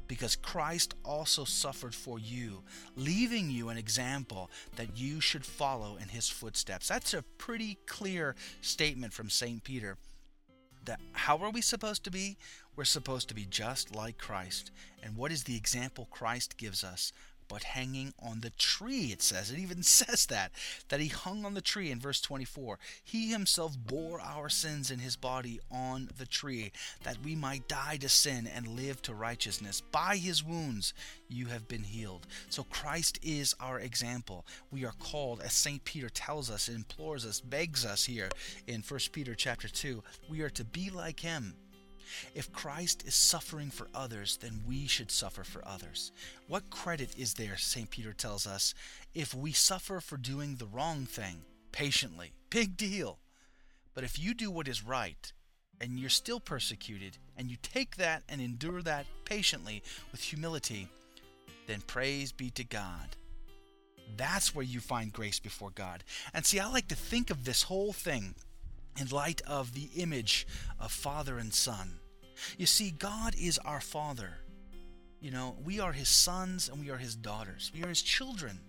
because 0.08 0.38
Christ 0.38 0.96
also 1.04 1.44
suffered 1.44 1.94
for 1.94 2.18
you, 2.18 2.64
leaving 2.96 3.50
you 3.52 3.68
an 3.68 3.76
example 3.76 4.50
that 4.78 4.98
you 4.98 5.20
should 5.20 5.46
follow 5.46 5.98
in 5.98 6.08
his 6.08 6.30
footsteps. 6.30 6.88
That's 6.88 7.14
a 7.14 7.22
pretty 7.38 7.78
clear 7.86 8.36
statement 8.62 9.12
from 9.12 9.30
St. 9.30 9.62
Peter. 9.62 9.98
That 10.86 11.02
how 11.12 11.38
are 11.40 11.52
we 11.52 11.60
supposed 11.60 12.06
to 12.06 12.12
be? 12.12 12.38
We're 12.78 12.86
supposed 12.86 13.28
to 13.28 13.36
be 13.36 13.46
just 13.50 13.94
like 13.94 14.18
Christ. 14.18 14.72
And 15.04 15.18
what 15.18 15.34
is 15.34 15.44
the 15.44 15.58
example 15.58 16.08
Christ 16.10 16.56
gives 16.56 16.82
us? 16.82 17.12
But 17.50 17.64
hanging 17.64 18.14
on 18.22 18.40
the 18.40 18.52
tree, 18.52 19.08
it 19.12 19.22
says. 19.22 19.52
It 19.52 19.60
even 19.60 19.84
says 19.84 20.28
that, 20.28 20.52
that 20.88 21.02
he 21.02 21.08
hung 21.08 21.44
on 21.44 21.56
the 21.56 21.62
tree 21.62 21.92
in 21.92 22.00
verse 22.00 22.22
24. 22.22 22.80
He 23.04 23.32
himself 23.32 23.76
bore 23.78 24.22
our 24.22 24.48
sins 24.48 24.90
in 24.92 25.00
his 25.00 25.18
body 25.18 25.60
on 25.70 26.10
the 26.18 26.26
tree, 26.26 26.72
that 27.04 27.18
we 27.24 27.36
might 27.36 27.68
die 27.68 27.98
to 27.98 28.08
sin 28.08 28.48
and 28.48 28.68
live 28.68 29.02
to 29.02 29.14
righteousness. 29.14 29.82
By 29.92 30.16
his 30.16 30.44
wounds 30.44 30.94
you 31.28 31.48
have 31.48 31.68
been 31.68 31.84
healed. 31.84 32.28
So 32.50 32.64
Christ 32.64 33.20
is 33.22 33.56
our 33.60 33.80
example. 33.80 34.46
We 34.72 34.86
are 34.86 34.94
called, 35.00 35.42
as 35.42 35.54
St. 35.54 35.84
Peter 35.84 36.10
tells 36.10 36.50
us, 36.50 36.70
implores 36.70 37.26
us, 37.26 37.42
begs 37.42 37.86
us 37.86 38.06
here 38.06 38.30
in 38.68 38.84
1 38.88 39.00
Peter 39.12 39.36
chapter 39.36 39.68
2, 39.68 40.04
we 40.30 40.42
are 40.42 40.50
to 40.52 40.64
be 40.64 40.90
like 40.90 41.20
him. 41.20 41.56
If 42.36 42.52
Christ 42.52 43.04
is 43.06 43.16
suffering 43.16 43.70
for 43.70 43.88
others, 43.94 44.38
then 44.38 44.62
we 44.68 44.88
should 44.88 45.12
suffer 45.12 45.44
for 45.44 45.68
others. 45.68 46.12
What 46.48 46.70
credit 46.70 47.18
is 47.18 47.34
there, 47.36 47.58
St. 47.58 47.90
Peter 47.90 48.14
tells 48.14 48.48
us, 48.48 48.74
if 49.14 49.34
we 49.34 49.52
suffer 49.52 50.00
for 50.00 50.18
doing 50.18 50.56
the 50.56 50.66
wrong 50.66 51.06
thing 51.06 51.42
patiently? 51.72 52.34
Big 52.50 52.78
deal. 52.78 53.20
But 53.94 54.04
if 54.04 54.18
you 54.20 54.34
do 54.34 54.50
what 54.52 54.68
is 54.68 54.86
right, 54.86 55.32
and 55.82 56.00
you're 56.00 56.10
still 56.10 56.40
persecuted, 56.40 57.18
and 57.38 57.50
you 57.50 57.58
take 57.62 57.96
that 57.96 58.24
and 58.28 58.42
endure 58.42 58.82
that 58.82 59.06
patiently 59.26 59.82
with 60.12 60.22
humility, 60.22 60.90
then 61.68 61.82
praise 61.82 62.32
be 62.32 62.50
to 62.52 62.64
God. 62.64 63.16
That's 64.18 64.56
where 64.56 64.66
you 64.66 64.80
find 64.80 65.14
grace 65.14 65.40
before 65.40 65.70
God. 65.70 66.04
And 66.34 66.46
see, 66.46 66.60
I 66.60 66.70
like 66.70 66.88
to 66.88 66.96
think 66.96 67.30
of 67.30 67.46
this 67.46 67.64
whole 67.64 67.94
thing 67.94 68.36
in 68.98 69.08
light 69.08 69.42
of 69.48 69.74
the 69.74 69.90
image 69.96 70.48
of 70.80 70.92
Father 70.92 71.38
and 71.38 71.54
Son. 71.54 72.00
You 72.58 72.66
see, 72.66 72.92
God 72.92 73.36
is 73.40 73.58
our 73.60 73.82
Father. 73.82 74.38
You 75.22 75.32
know, 75.32 75.58
we 75.64 75.80
are 75.80 75.92
His 75.92 76.10
sons 76.10 76.70
and 76.70 76.80
we 76.80 76.90
are 76.90 76.98
His 76.98 77.16
daughters. 77.16 77.72
We 77.76 77.84
are 77.84 77.90
His 77.90 78.02
children. 78.02 78.60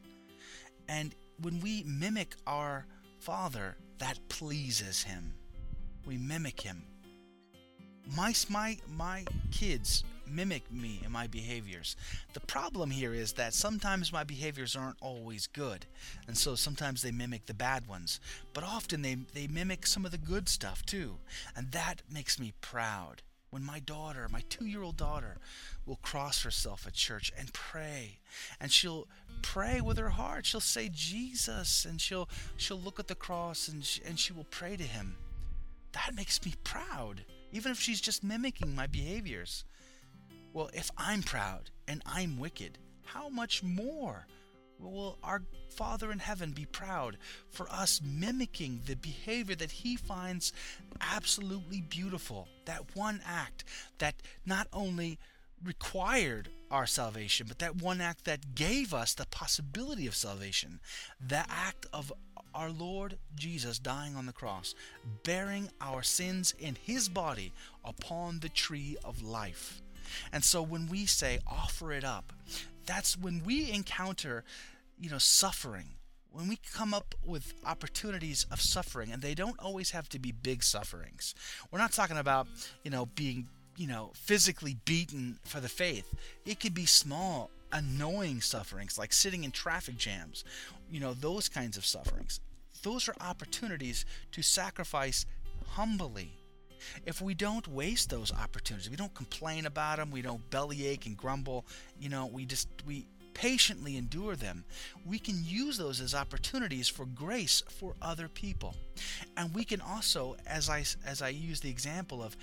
And 0.88 1.14
when 1.40 1.60
we 1.60 1.84
mimic 1.84 2.34
our 2.46 2.86
Father, 3.20 3.76
that 3.98 4.18
pleases 4.28 5.02
Him. 5.02 5.34
We 6.04 6.16
mimic 6.16 6.60
Him. 6.60 6.82
My, 8.16 8.34
my, 8.48 8.78
my 8.88 9.24
kids 9.52 10.02
mimic 10.30 10.70
me 10.72 11.00
in 11.04 11.12
my 11.12 11.26
behaviors. 11.26 11.96
The 12.32 12.40
problem 12.40 12.90
here 12.90 13.12
is 13.12 13.32
that 13.34 13.54
sometimes 13.54 14.12
my 14.12 14.24
behaviors 14.24 14.76
aren't 14.76 15.00
always 15.00 15.46
good, 15.46 15.86
and 16.26 16.36
so 16.36 16.54
sometimes 16.54 17.02
they 17.02 17.10
mimic 17.10 17.46
the 17.46 17.54
bad 17.54 17.86
ones. 17.86 18.20
But 18.52 18.64
often 18.64 19.02
they, 19.02 19.16
they 19.34 19.46
mimic 19.46 19.86
some 19.86 20.04
of 20.04 20.10
the 20.10 20.18
good 20.18 20.48
stuff 20.48 20.84
too, 20.86 21.16
and 21.56 21.72
that 21.72 22.02
makes 22.10 22.38
me 22.38 22.52
proud. 22.60 23.22
When 23.50 23.64
my 23.64 23.80
daughter, 23.80 24.28
my 24.30 24.42
two 24.48 24.66
year 24.66 24.82
old 24.82 24.96
daughter, 24.96 25.38
will 25.84 25.96
cross 25.96 26.44
herself 26.44 26.86
at 26.86 26.92
church 26.94 27.32
and 27.36 27.52
pray, 27.52 28.20
and 28.60 28.70
she'll 28.70 29.08
pray 29.42 29.80
with 29.80 29.98
her 29.98 30.10
heart. 30.10 30.46
She'll 30.46 30.60
say 30.60 30.88
Jesus, 30.88 31.84
and 31.84 32.00
she'll 32.00 32.28
she'll 32.56 32.80
look 32.80 33.00
at 33.00 33.08
the 33.08 33.16
cross 33.16 33.66
and 33.66 33.84
she, 33.84 34.00
and 34.04 34.18
she 34.18 34.32
will 34.32 34.46
pray 34.50 34.76
to 34.76 34.84
Him. 34.84 35.16
That 35.92 36.14
makes 36.14 36.44
me 36.44 36.54
proud, 36.62 37.24
even 37.52 37.72
if 37.72 37.80
she's 37.80 38.00
just 38.00 38.22
mimicking 38.22 38.74
my 38.74 38.86
behaviors. 38.86 39.64
Well, 40.52 40.70
if 40.74 40.90
I'm 40.96 41.22
proud 41.22 41.70
and 41.86 42.02
I'm 42.04 42.38
wicked, 42.38 42.78
how 43.04 43.28
much 43.28 43.62
more 43.62 44.26
will 44.78 45.18
our 45.22 45.42
Father 45.68 46.10
in 46.10 46.18
heaven 46.18 46.50
be 46.50 46.64
proud 46.64 47.16
for 47.48 47.70
us 47.70 48.00
mimicking 48.04 48.82
the 48.86 48.96
behavior 48.96 49.54
that 49.54 49.70
He 49.70 49.96
finds 49.96 50.52
absolutely 51.00 51.80
beautiful? 51.80 52.48
That 52.64 52.96
one 52.96 53.20
act 53.24 53.64
that 53.98 54.16
not 54.44 54.66
only 54.72 55.18
required 55.62 56.48
our 56.70 56.86
salvation, 56.86 57.46
but 57.46 57.58
that 57.60 57.76
one 57.76 58.00
act 58.00 58.24
that 58.24 58.54
gave 58.54 58.94
us 58.94 59.14
the 59.14 59.26
possibility 59.26 60.06
of 60.06 60.14
salvation. 60.16 60.80
The 61.20 61.44
act 61.48 61.86
of 61.92 62.12
our 62.54 62.70
Lord 62.70 63.18
Jesus 63.36 63.78
dying 63.78 64.16
on 64.16 64.26
the 64.26 64.32
cross, 64.32 64.74
bearing 65.22 65.70
our 65.80 66.02
sins 66.02 66.54
in 66.58 66.76
His 66.80 67.08
body 67.08 67.52
upon 67.84 68.40
the 68.40 68.48
tree 68.48 68.96
of 69.04 69.22
life. 69.22 69.80
And 70.32 70.44
so 70.44 70.62
when 70.62 70.86
we 70.86 71.06
say 71.06 71.38
offer 71.46 71.92
it 71.92 72.04
up, 72.04 72.32
that's 72.86 73.16
when 73.16 73.42
we 73.44 73.70
encounter, 73.70 74.44
you 74.98 75.10
know, 75.10 75.18
suffering. 75.18 75.94
When 76.32 76.48
we 76.48 76.58
come 76.72 76.94
up 76.94 77.14
with 77.24 77.54
opportunities 77.66 78.46
of 78.52 78.60
suffering, 78.60 79.10
and 79.10 79.20
they 79.20 79.34
don't 79.34 79.58
always 79.58 79.90
have 79.90 80.08
to 80.10 80.18
be 80.18 80.30
big 80.30 80.62
sufferings. 80.62 81.34
We're 81.70 81.80
not 81.80 81.92
talking 81.92 82.18
about, 82.18 82.46
you 82.84 82.90
know, 82.90 83.06
being, 83.06 83.48
you 83.76 83.88
know, 83.88 84.12
physically 84.14 84.76
beaten 84.84 85.38
for 85.44 85.58
the 85.58 85.68
faith. 85.68 86.12
It 86.46 86.60
could 86.60 86.74
be 86.74 86.86
small, 86.86 87.50
annoying 87.72 88.40
sufferings 88.40 88.98
like 88.98 89.12
sitting 89.12 89.44
in 89.44 89.50
traffic 89.50 89.96
jams, 89.96 90.44
you 90.90 91.00
know, 91.00 91.14
those 91.14 91.48
kinds 91.48 91.76
of 91.76 91.84
sufferings. 91.84 92.40
Those 92.82 93.08
are 93.08 93.14
opportunities 93.20 94.04
to 94.32 94.42
sacrifice 94.42 95.26
humbly 95.70 96.32
if 97.06 97.20
we 97.20 97.34
don't 97.34 97.66
waste 97.68 98.10
those 98.10 98.32
opportunities, 98.32 98.90
we 98.90 98.96
don't 98.96 99.14
complain 99.14 99.66
about 99.66 99.98
them, 99.98 100.10
we 100.10 100.22
don't 100.22 100.48
bellyache 100.50 101.06
and 101.06 101.16
grumble, 101.16 101.66
you 101.98 102.08
know, 102.08 102.26
we 102.26 102.44
just 102.44 102.68
we 102.86 103.06
patiently 103.34 103.96
endure 103.96 104.36
them, 104.36 104.64
we 105.06 105.18
can 105.18 105.42
use 105.44 105.78
those 105.78 106.00
as 106.00 106.14
opportunities 106.14 106.88
for 106.88 107.06
grace 107.06 107.62
for 107.68 107.94
other 108.02 108.28
people. 108.28 108.74
And 109.36 109.54
we 109.54 109.64
can 109.64 109.80
also, 109.80 110.36
as 110.46 110.68
I 110.68 110.84
as 111.04 111.22
I 111.22 111.28
use 111.28 111.60
the 111.60 111.70
example 111.70 112.22
of 112.22 112.36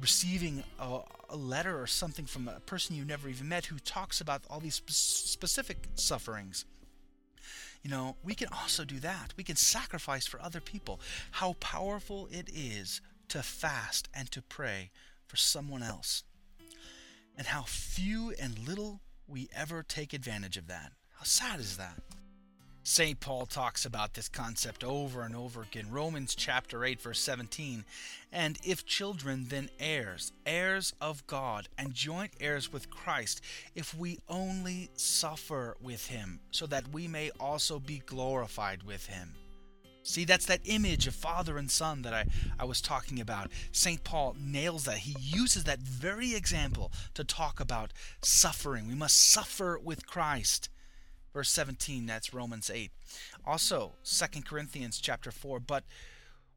receiving 0.00 0.62
a, 0.78 1.00
a 1.30 1.36
letter 1.36 1.80
or 1.80 1.86
something 1.86 2.26
from 2.26 2.48
a 2.48 2.60
person 2.60 2.96
you 2.96 3.04
never 3.04 3.28
even 3.28 3.48
met 3.48 3.66
who 3.66 3.78
talks 3.78 4.20
about 4.20 4.42
all 4.50 4.58
these 4.58 4.74
sp- 4.82 4.90
specific 4.90 5.86
sufferings 5.94 6.64
you 7.84 7.90
know, 7.90 8.16
we 8.24 8.34
can 8.34 8.48
also 8.50 8.84
do 8.84 8.98
that. 9.00 9.34
We 9.36 9.44
can 9.44 9.56
sacrifice 9.56 10.26
for 10.26 10.40
other 10.40 10.60
people. 10.60 11.00
How 11.32 11.52
powerful 11.60 12.28
it 12.32 12.48
is 12.52 13.02
to 13.28 13.42
fast 13.42 14.08
and 14.14 14.30
to 14.30 14.42
pray 14.42 14.90
for 15.26 15.36
someone 15.36 15.82
else. 15.82 16.24
And 17.36 17.48
how 17.48 17.62
few 17.62 18.32
and 18.40 18.58
little 18.58 19.00
we 19.26 19.48
ever 19.54 19.82
take 19.82 20.12
advantage 20.12 20.56
of 20.56 20.68
that. 20.68 20.92
How 21.16 21.24
sad 21.24 21.60
is 21.60 21.76
that? 21.76 21.98
St. 22.86 23.18
Paul 23.18 23.46
talks 23.46 23.86
about 23.86 24.12
this 24.12 24.28
concept 24.28 24.84
over 24.84 25.22
and 25.22 25.34
over 25.34 25.62
again. 25.62 25.90
Romans 25.90 26.34
chapter 26.34 26.84
8 26.84 27.00
verse 27.00 27.18
17. 27.18 27.82
And 28.30 28.58
if 28.62 28.84
children 28.84 29.46
then 29.48 29.70
heirs, 29.80 30.32
heirs 30.44 30.92
of 31.00 31.26
God 31.26 31.68
and 31.78 31.94
joint 31.94 32.32
heirs 32.40 32.70
with 32.70 32.90
Christ, 32.90 33.40
if 33.74 33.94
we 33.94 34.18
only 34.28 34.90
suffer 34.96 35.78
with 35.80 36.08
him, 36.08 36.40
so 36.50 36.66
that 36.66 36.88
we 36.88 37.08
may 37.08 37.30
also 37.40 37.78
be 37.78 38.02
glorified 38.04 38.82
with 38.82 39.06
him. 39.06 39.34
See, 40.04 40.26
that's 40.26 40.44
that 40.46 40.60
image 40.66 41.06
of 41.06 41.14
father 41.14 41.56
and 41.56 41.70
son 41.70 42.02
that 42.02 42.12
I, 42.12 42.26
I 42.58 42.64
was 42.64 42.82
talking 42.82 43.20
about. 43.20 43.50
St. 43.72 44.04
Paul 44.04 44.36
nails 44.38 44.84
that. 44.84 44.98
He 44.98 45.16
uses 45.18 45.64
that 45.64 45.78
very 45.80 46.34
example 46.34 46.92
to 47.14 47.24
talk 47.24 47.58
about 47.58 47.92
suffering. 48.20 48.86
We 48.86 48.94
must 48.94 49.18
suffer 49.18 49.80
with 49.82 50.06
Christ. 50.06 50.68
Verse 51.32 51.50
17, 51.50 52.04
that's 52.04 52.34
Romans 52.34 52.70
8. 52.72 52.92
Also, 53.46 53.92
2 54.04 54.42
Corinthians 54.42 55.00
chapter 55.00 55.30
4, 55.30 55.58
but 55.58 55.84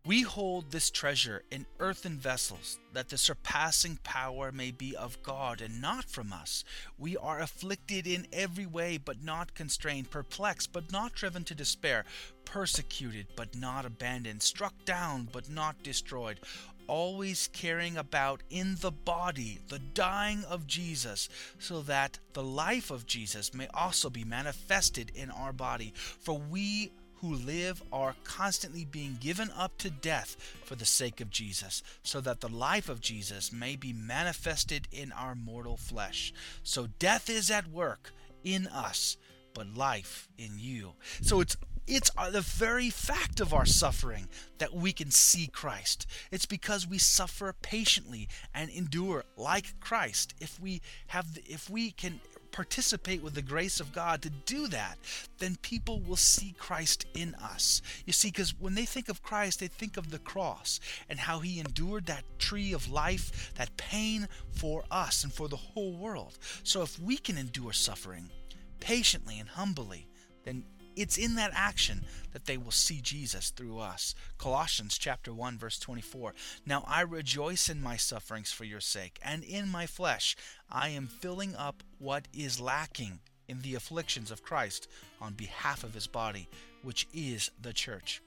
we 0.05 0.21
hold 0.21 0.71
this 0.71 0.89
treasure 0.89 1.43
in 1.51 1.65
earthen 1.79 2.17
vessels, 2.17 2.79
that 2.93 3.09
the 3.09 3.17
surpassing 3.17 3.99
power 4.03 4.51
may 4.51 4.71
be 4.71 4.95
of 4.95 5.21
God 5.21 5.59
and 5.59 5.81
not 5.81 6.05
from 6.05 6.31
us. 6.31 6.63
We 6.97 7.17
are 7.17 7.41
afflicted 7.41 8.07
in 8.07 8.25
every 8.31 8.65
way, 8.65 8.97
but 8.97 9.21
not 9.21 9.53
constrained, 9.53 10.09
perplexed, 10.09 10.71
but 10.71 10.91
not 10.91 11.13
driven 11.13 11.43
to 11.45 11.55
despair, 11.55 12.05
persecuted, 12.45 13.27
but 13.35 13.55
not 13.55 13.85
abandoned, 13.85 14.43
struck 14.43 14.73
down, 14.85 15.27
but 15.31 15.49
not 15.49 15.83
destroyed, 15.83 16.39
always 16.87 17.49
carrying 17.51 17.97
about 17.97 18.41
in 18.49 18.75
the 18.79 18.91
body 18.91 19.59
the 19.67 19.79
dying 19.79 20.45
of 20.45 20.65
Jesus, 20.65 21.27
so 21.59 21.81
that 21.81 22.17
the 22.31 22.43
life 22.43 22.91
of 22.91 23.05
Jesus 23.05 23.53
may 23.53 23.67
also 23.73 24.09
be 24.09 24.23
manifested 24.23 25.11
in 25.13 25.29
our 25.29 25.51
body. 25.51 25.93
For 25.95 26.39
we 26.39 26.93
who 27.21 27.33
live 27.33 27.81
are 27.91 28.15
constantly 28.23 28.85
being 28.85 29.17
given 29.19 29.49
up 29.55 29.77
to 29.79 29.89
death 29.89 30.37
for 30.63 30.75
the 30.75 30.85
sake 30.85 31.19
of 31.21 31.29
Jesus, 31.29 31.83
so 32.03 32.21
that 32.21 32.41
the 32.41 32.49
life 32.49 32.89
of 32.89 33.01
Jesus 33.01 33.51
may 33.51 33.75
be 33.75 33.93
manifested 33.93 34.87
in 34.91 35.11
our 35.11 35.35
mortal 35.35 35.77
flesh. 35.77 36.33
So 36.63 36.87
death 36.99 37.29
is 37.29 37.49
at 37.49 37.67
work 37.67 38.11
in 38.43 38.67
us, 38.67 39.17
but 39.53 39.75
life 39.75 40.29
in 40.37 40.51
you. 40.57 40.93
So 41.21 41.41
it's 41.41 41.57
it's 41.87 42.11
the 42.31 42.41
very 42.41 42.89
fact 42.89 43.39
of 43.39 43.53
our 43.53 43.65
suffering 43.65 44.27
that 44.57 44.73
we 44.73 44.91
can 44.91 45.09
see 45.09 45.47
Christ. 45.47 46.05
It's 46.31 46.45
because 46.45 46.85
we 46.85 46.97
suffer 46.97 47.55
patiently 47.61 48.27
and 48.53 48.69
endure 48.69 49.23
like 49.37 49.79
Christ. 49.79 50.33
If 50.41 50.59
we 50.59 50.81
have 51.07 51.33
the, 51.33 51.41
if 51.45 51.69
we 51.69 51.91
can 51.91 52.19
participate 52.57 53.21
with 53.21 53.35
the 53.35 53.41
grace 53.43 53.79
of 53.79 53.93
God 53.93 54.19
to 54.23 54.31
do 54.31 54.65
that, 54.65 54.97
then 55.37 55.57
people 55.61 55.99
will 56.01 56.15
see 56.15 56.55
Christ 56.57 57.05
in 57.13 57.35
us. 57.35 57.83
You 58.03 58.13
see, 58.13 58.29
because 58.29 58.59
when 58.59 58.73
they 58.73 58.85
think 58.85 59.09
of 59.09 59.21
Christ, 59.21 59.59
they 59.59 59.67
think 59.67 59.95
of 59.95 60.09
the 60.09 60.17
cross 60.17 60.79
and 61.07 61.19
how 61.19 61.37
he 61.37 61.59
endured 61.59 62.07
that 62.07 62.23
tree 62.39 62.73
of 62.73 62.89
life, 62.89 63.53
that 63.57 63.77
pain 63.77 64.27
for 64.49 64.85
us 64.89 65.23
and 65.23 65.31
for 65.31 65.47
the 65.47 65.55
whole 65.55 65.93
world. 65.93 66.39
So 66.63 66.81
if 66.81 66.99
we 66.99 67.17
can 67.17 67.37
endure 67.37 67.73
suffering, 67.73 68.31
patiently 68.79 69.37
and 69.37 69.49
humbly, 69.49 70.07
then 70.43 70.63
it's 70.97 71.17
in 71.17 71.35
that 71.35 71.51
action 71.53 72.03
that 72.33 72.45
they 72.45 72.57
will 72.57 72.71
see 72.71 72.99
Jesus 73.01 73.51
through 73.51 73.79
us. 73.79 74.15
Colossians 74.37 74.97
chapter 74.97 75.33
1 75.33 75.57
verse 75.57 75.79
24. 75.79 76.33
Now 76.65 76.83
I 76.87 77.01
rejoice 77.01 77.69
in 77.69 77.81
my 77.81 77.95
sufferings 77.95 78.51
for 78.51 78.63
your 78.65 78.81
sake, 78.81 79.19
and 79.21 79.43
in 79.43 79.69
my 79.69 79.85
flesh 79.85 80.35
I 80.69 80.89
am 80.89 81.07
filling 81.07 81.55
up 81.55 81.83
what 81.99 82.27
is 82.33 82.59
lacking 82.59 83.19
in 83.47 83.61
the 83.61 83.75
afflictions 83.75 84.31
of 84.31 84.43
Christ 84.43 84.87
on 85.21 85.33
behalf 85.33 85.83
of 85.83 85.93
his 85.93 86.07
body, 86.07 86.49
which 86.81 87.07
is 87.13 87.51
the 87.61 87.73
church. 87.73 88.21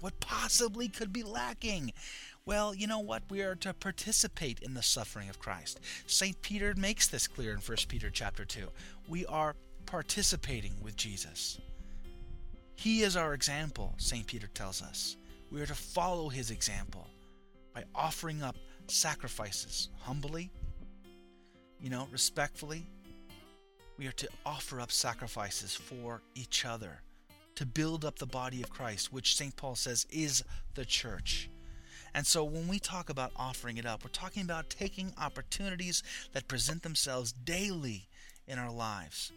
What 0.00 0.18
possibly 0.20 0.88
could 0.88 1.12
be 1.12 1.22
lacking? 1.22 1.92
Well, 2.44 2.74
you 2.74 2.86
know 2.86 2.98
what? 2.98 3.22
We 3.30 3.42
are 3.42 3.54
to 3.56 3.72
participate 3.72 4.60
in 4.60 4.74
the 4.74 4.82
suffering 4.82 5.28
of 5.28 5.38
Christ. 5.38 5.80
St. 6.06 6.40
Peter 6.42 6.74
makes 6.76 7.06
this 7.08 7.26
clear 7.26 7.52
in 7.52 7.58
1 7.58 7.76
Peter 7.88 8.10
chapter 8.10 8.44
2. 8.44 8.68
We 9.08 9.24
are 9.26 9.54
participating 9.86 10.74
with 10.82 10.96
Jesus. 10.96 11.58
He 12.76 13.02
is 13.02 13.16
our 13.16 13.34
example, 13.34 13.94
St. 13.98 14.26
Peter 14.26 14.48
tells 14.48 14.82
us. 14.82 15.16
We 15.50 15.60
are 15.60 15.66
to 15.66 15.74
follow 15.74 16.28
his 16.28 16.50
example 16.50 17.06
by 17.74 17.84
offering 17.94 18.42
up 18.42 18.56
sacrifices 18.88 19.88
humbly, 20.00 20.50
you 21.80 21.90
know, 21.90 22.08
respectfully. 22.10 22.86
We 23.96 24.06
are 24.08 24.12
to 24.12 24.28
offer 24.44 24.80
up 24.80 24.90
sacrifices 24.90 25.74
for 25.74 26.20
each 26.34 26.64
other 26.64 27.00
to 27.54 27.66
build 27.66 28.04
up 28.04 28.18
the 28.18 28.26
body 28.26 28.62
of 28.62 28.70
Christ, 28.70 29.12
which 29.12 29.36
St. 29.36 29.54
Paul 29.54 29.76
says 29.76 30.06
is 30.10 30.42
the 30.74 30.84
church. 30.84 31.48
And 32.14 32.26
so 32.26 32.44
when 32.44 32.68
we 32.68 32.78
talk 32.78 33.10
about 33.10 33.32
offering 33.36 33.76
it 33.76 33.86
up, 33.86 34.04
we're 34.04 34.10
talking 34.10 34.42
about 34.42 34.70
taking 34.70 35.12
opportunities 35.18 36.02
that 36.32 36.48
present 36.48 36.82
themselves 36.82 37.32
daily 37.32 38.08
in 38.46 38.58
our 38.58 38.72
lives 38.72 39.32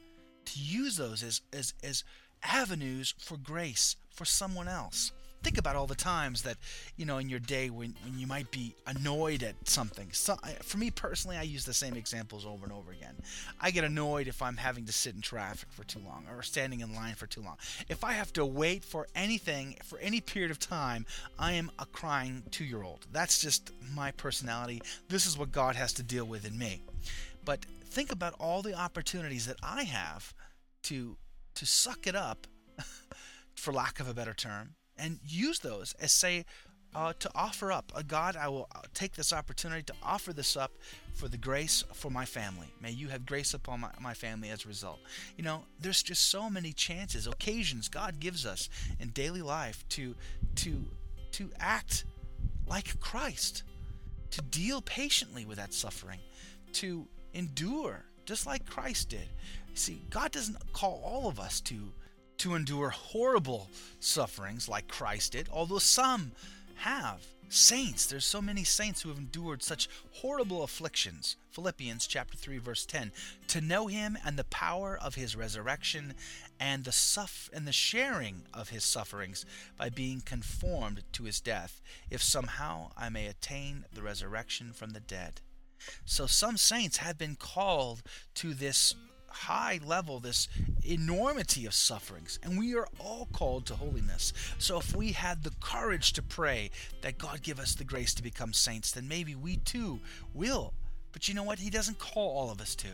to 0.46 0.60
use 0.60 0.96
those 0.96 1.24
as, 1.24 1.42
as, 1.54 1.74
as 1.84 2.04
avenues 2.44 3.14
for 3.20 3.38
grace 3.38 3.96
for 4.10 4.26
someone 4.26 4.68
else. 4.68 5.12
Think 5.44 5.60
about 5.60 5.76
all 5.76 5.88
the 5.88 5.96
times 5.96 6.42
that, 6.42 6.58
you 6.98 7.06
know, 7.06 7.20
in 7.20 7.30
your 7.30 7.40
day 7.40 7.70
when, 7.70 7.96
when 8.04 8.18
you 8.18 8.26
might 8.26 8.50
be 8.50 8.76
annoyed 8.88 9.44
at 9.44 9.56
something. 9.70 10.10
So, 10.12 10.36
for 10.64 10.78
me 10.78 10.90
personally, 10.90 11.38
I 11.38 11.44
use 11.44 11.64
the 11.64 11.76
same 11.76 11.96
examples 11.96 12.46
over 12.46 12.66
and 12.66 12.74
over 12.74 12.92
again. 12.92 13.16
I 13.62 13.72
get 13.72 13.84
annoyed 13.84 14.28
if 14.28 14.42
I'm 14.42 14.58
having 14.58 14.86
to 14.86 14.92
sit 14.92 15.16
in 15.16 15.22
traffic 15.22 15.70
for 15.72 15.84
too 15.84 16.00
long 16.00 16.26
or 16.30 16.42
standing 16.42 16.80
in 16.80 16.94
line 16.94 17.14
for 17.14 17.28
too 17.28 17.42
long. 17.42 17.58
If 17.88 18.04
I 18.04 18.14
have 18.14 18.34
to 18.34 18.46
wait 18.46 18.84
for 18.84 19.08
anything 19.16 19.78
for 19.84 20.00
any 20.00 20.22
period 20.22 20.52
of 20.52 20.60
time, 20.60 21.06
I 21.38 21.54
am 21.54 21.72
a 21.78 21.86
crying 21.86 22.44
two 22.50 22.66
year 22.66 22.82
old. 22.82 23.06
That's 23.12 23.40
just 23.40 23.72
my 23.94 24.12
personality. 24.12 24.82
This 25.08 25.28
is 25.28 25.38
what 25.38 25.52
God 25.52 25.76
has 25.76 25.94
to 25.94 26.04
deal 26.04 26.26
with 26.26 26.46
in 26.46 26.58
me. 26.58 26.82
But 27.46 27.64
think 27.86 28.12
about 28.12 28.34
all 28.40 28.62
the 28.62 28.74
opportunities 28.74 29.46
that 29.46 29.58
I 29.64 29.84
have 29.84 30.34
to 30.84 31.16
to 31.58 31.66
suck 31.66 32.06
it 32.06 32.16
up, 32.16 32.46
for 33.56 33.74
lack 33.74 34.00
of 34.00 34.08
a 34.08 34.14
better 34.14 34.34
term, 34.34 34.76
and 34.98 35.20
use 35.24 35.60
those 35.60 35.94
as 36.00 36.12
say 36.12 36.46
uh, 36.96 37.14
to 37.20 37.30
offer 37.36 37.72
up. 37.72 37.92
Uh, 37.96 38.04
God, 38.08 38.36
I 38.36 38.48
will 38.48 38.68
uh, 38.76 38.82
take 38.94 39.14
this 39.16 39.34
opportunity 39.34 39.84
to 39.84 39.94
offer 40.04 40.34
this 40.34 40.56
up 40.56 40.72
for 41.14 41.28
the 41.28 41.38
grace 41.38 41.84
for 41.94 42.12
my 42.12 42.26
family. 42.26 42.68
May 42.80 42.92
you 42.92 43.08
have 43.10 43.26
grace 43.26 43.54
upon 43.54 43.82
my, 43.82 43.90
my 44.00 44.14
family 44.14 44.50
as 44.50 44.66
a 44.66 44.68
result. 44.68 45.00
You 45.36 45.44
know, 45.44 45.64
there's 45.80 46.04
just 46.04 46.30
so 46.30 46.50
many 46.50 46.74
chances, 46.74 47.28
occasions 47.28 47.90
God 47.90 48.20
gives 48.20 48.46
us 48.46 48.70
in 49.00 49.10
daily 49.10 49.42
life 49.42 49.84
to 49.90 50.16
to 50.58 50.86
to 51.34 51.50
act 51.60 52.06
like 52.68 53.00
Christ, 53.00 53.64
to 54.32 54.42
deal 54.42 54.82
patiently 54.82 55.46
with 55.46 55.58
that 55.58 55.74
suffering, 55.74 56.20
to 56.74 57.08
endure 57.34 58.06
just 58.28 58.46
like 58.46 58.66
Christ 58.66 59.10
did. 59.10 59.30
See, 59.74 60.02
God 60.10 60.32
doesn't 60.32 60.74
call 60.74 61.02
all 61.04 61.28
of 61.28 61.40
us 61.40 61.62
to 61.62 61.92
to 62.40 62.54
endure 62.54 62.90
horrible 62.90 63.68
sufferings 64.00 64.70
like 64.70 64.88
Christ 64.88 65.32
did, 65.32 65.50
although 65.52 65.80
some 65.80 66.34
have. 66.76 67.26
Saints, 67.50 68.06
there's 68.06 68.26
so 68.26 68.42
many 68.42 68.66
saints 68.66 69.02
who 69.02 69.10
have 69.10 69.18
endured 69.18 69.64
such 69.64 69.88
horrible 70.12 70.64
afflictions. 70.64 71.38
Philippians 71.50 72.06
chapter 72.06 72.38
3 72.38 72.58
verse 72.58 72.86
10. 72.86 73.14
To 73.48 73.62
know 73.62 73.88
him 73.88 74.18
and 74.26 74.38
the 74.38 74.44
power 74.44 75.00
of 75.02 75.16
his 75.16 75.36
resurrection 75.36 76.14
and 76.60 76.84
the 76.84 76.92
suff 76.92 77.50
and 77.54 77.66
the 77.66 77.72
sharing 77.72 78.44
of 78.54 78.70
his 78.70 78.84
sufferings 78.84 79.46
by 79.78 79.90
being 79.90 80.22
conformed 80.22 81.04
to 81.14 81.24
his 81.24 81.40
death, 81.40 81.82
if 82.12 82.22
somehow 82.22 82.92
I 82.98 83.08
may 83.10 83.28
attain 83.28 83.86
the 83.94 84.04
resurrection 84.04 84.74
from 84.74 84.90
the 84.90 85.00
dead. 85.00 85.40
So 86.06 86.26
some 86.26 86.58
saints 86.58 86.98
have 86.98 87.18
been 87.18 87.36
called 87.36 88.04
to 88.36 88.54
this 88.54 88.96
high 89.30 89.80
level, 89.86 90.20
this 90.20 90.48
enormity 90.84 91.66
of 91.66 91.74
sufferings, 91.74 92.40
and 92.44 92.58
we 92.58 92.76
are 92.76 92.88
all 93.00 93.28
called 93.32 93.66
to 93.68 93.76
holiness. 93.76 94.34
So 94.58 94.80
if 94.80 94.96
we 94.96 95.12
had 95.12 95.44
the 95.44 95.54
courage 95.60 96.14
to 96.14 96.22
pray 96.24 96.72
that 97.02 97.18
God 97.18 97.44
give 97.44 97.60
us 97.60 97.76
the 97.76 97.84
grace 97.84 98.14
to 98.16 98.24
become 98.24 98.54
saints, 98.54 98.92
then 98.92 99.08
maybe 99.08 99.36
we 99.36 99.58
too 99.58 100.00
will. 100.34 100.74
But 101.12 101.28
you 101.28 101.36
know 101.36 101.44
what? 101.44 101.60
He 101.60 101.70
doesn't 101.70 102.00
call 102.00 102.38
all 102.38 102.52
of 102.52 102.62
us 102.62 102.76
to. 102.76 102.88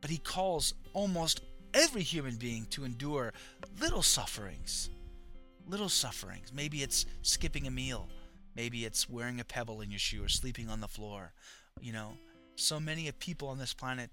But 0.00 0.10
he 0.10 0.18
calls 0.18 0.74
almost 0.92 1.40
every 1.72 2.02
human 2.02 2.36
being 2.36 2.66
to 2.70 2.84
endure 2.84 3.32
little 3.80 4.02
sufferings. 4.02 4.90
Little 5.66 5.88
sufferings. 5.88 6.52
Maybe 6.52 6.82
it's 6.82 7.06
skipping 7.22 7.66
a 7.66 7.70
meal. 7.70 8.08
Maybe 8.54 8.84
it's 8.84 9.08
wearing 9.08 9.40
a 9.40 9.44
pebble 9.44 9.80
in 9.80 9.90
your 9.90 9.98
shoe 9.98 10.22
or 10.22 10.28
sleeping 10.28 10.68
on 10.68 10.80
the 10.80 10.88
floor. 10.88 11.32
You 11.84 11.92
know, 11.92 12.12
so 12.56 12.80
many 12.80 13.08
of 13.08 13.18
people 13.18 13.48
on 13.48 13.58
this 13.58 13.74
planet 13.74 14.08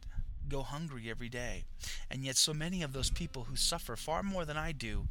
go 0.50 0.62
hungry 0.62 1.10
every 1.10 1.30
day. 1.30 1.64
And 2.10 2.26
yet, 2.26 2.36
so 2.36 2.54
many 2.54 2.84
of 2.84 2.92
those 2.92 3.10
people 3.10 3.46
who 3.46 3.56
suffer 3.56 3.96
far 3.96 4.24
more 4.24 4.44
than 4.44 4.58
I 4.58 4.74
do, 4.74 5.08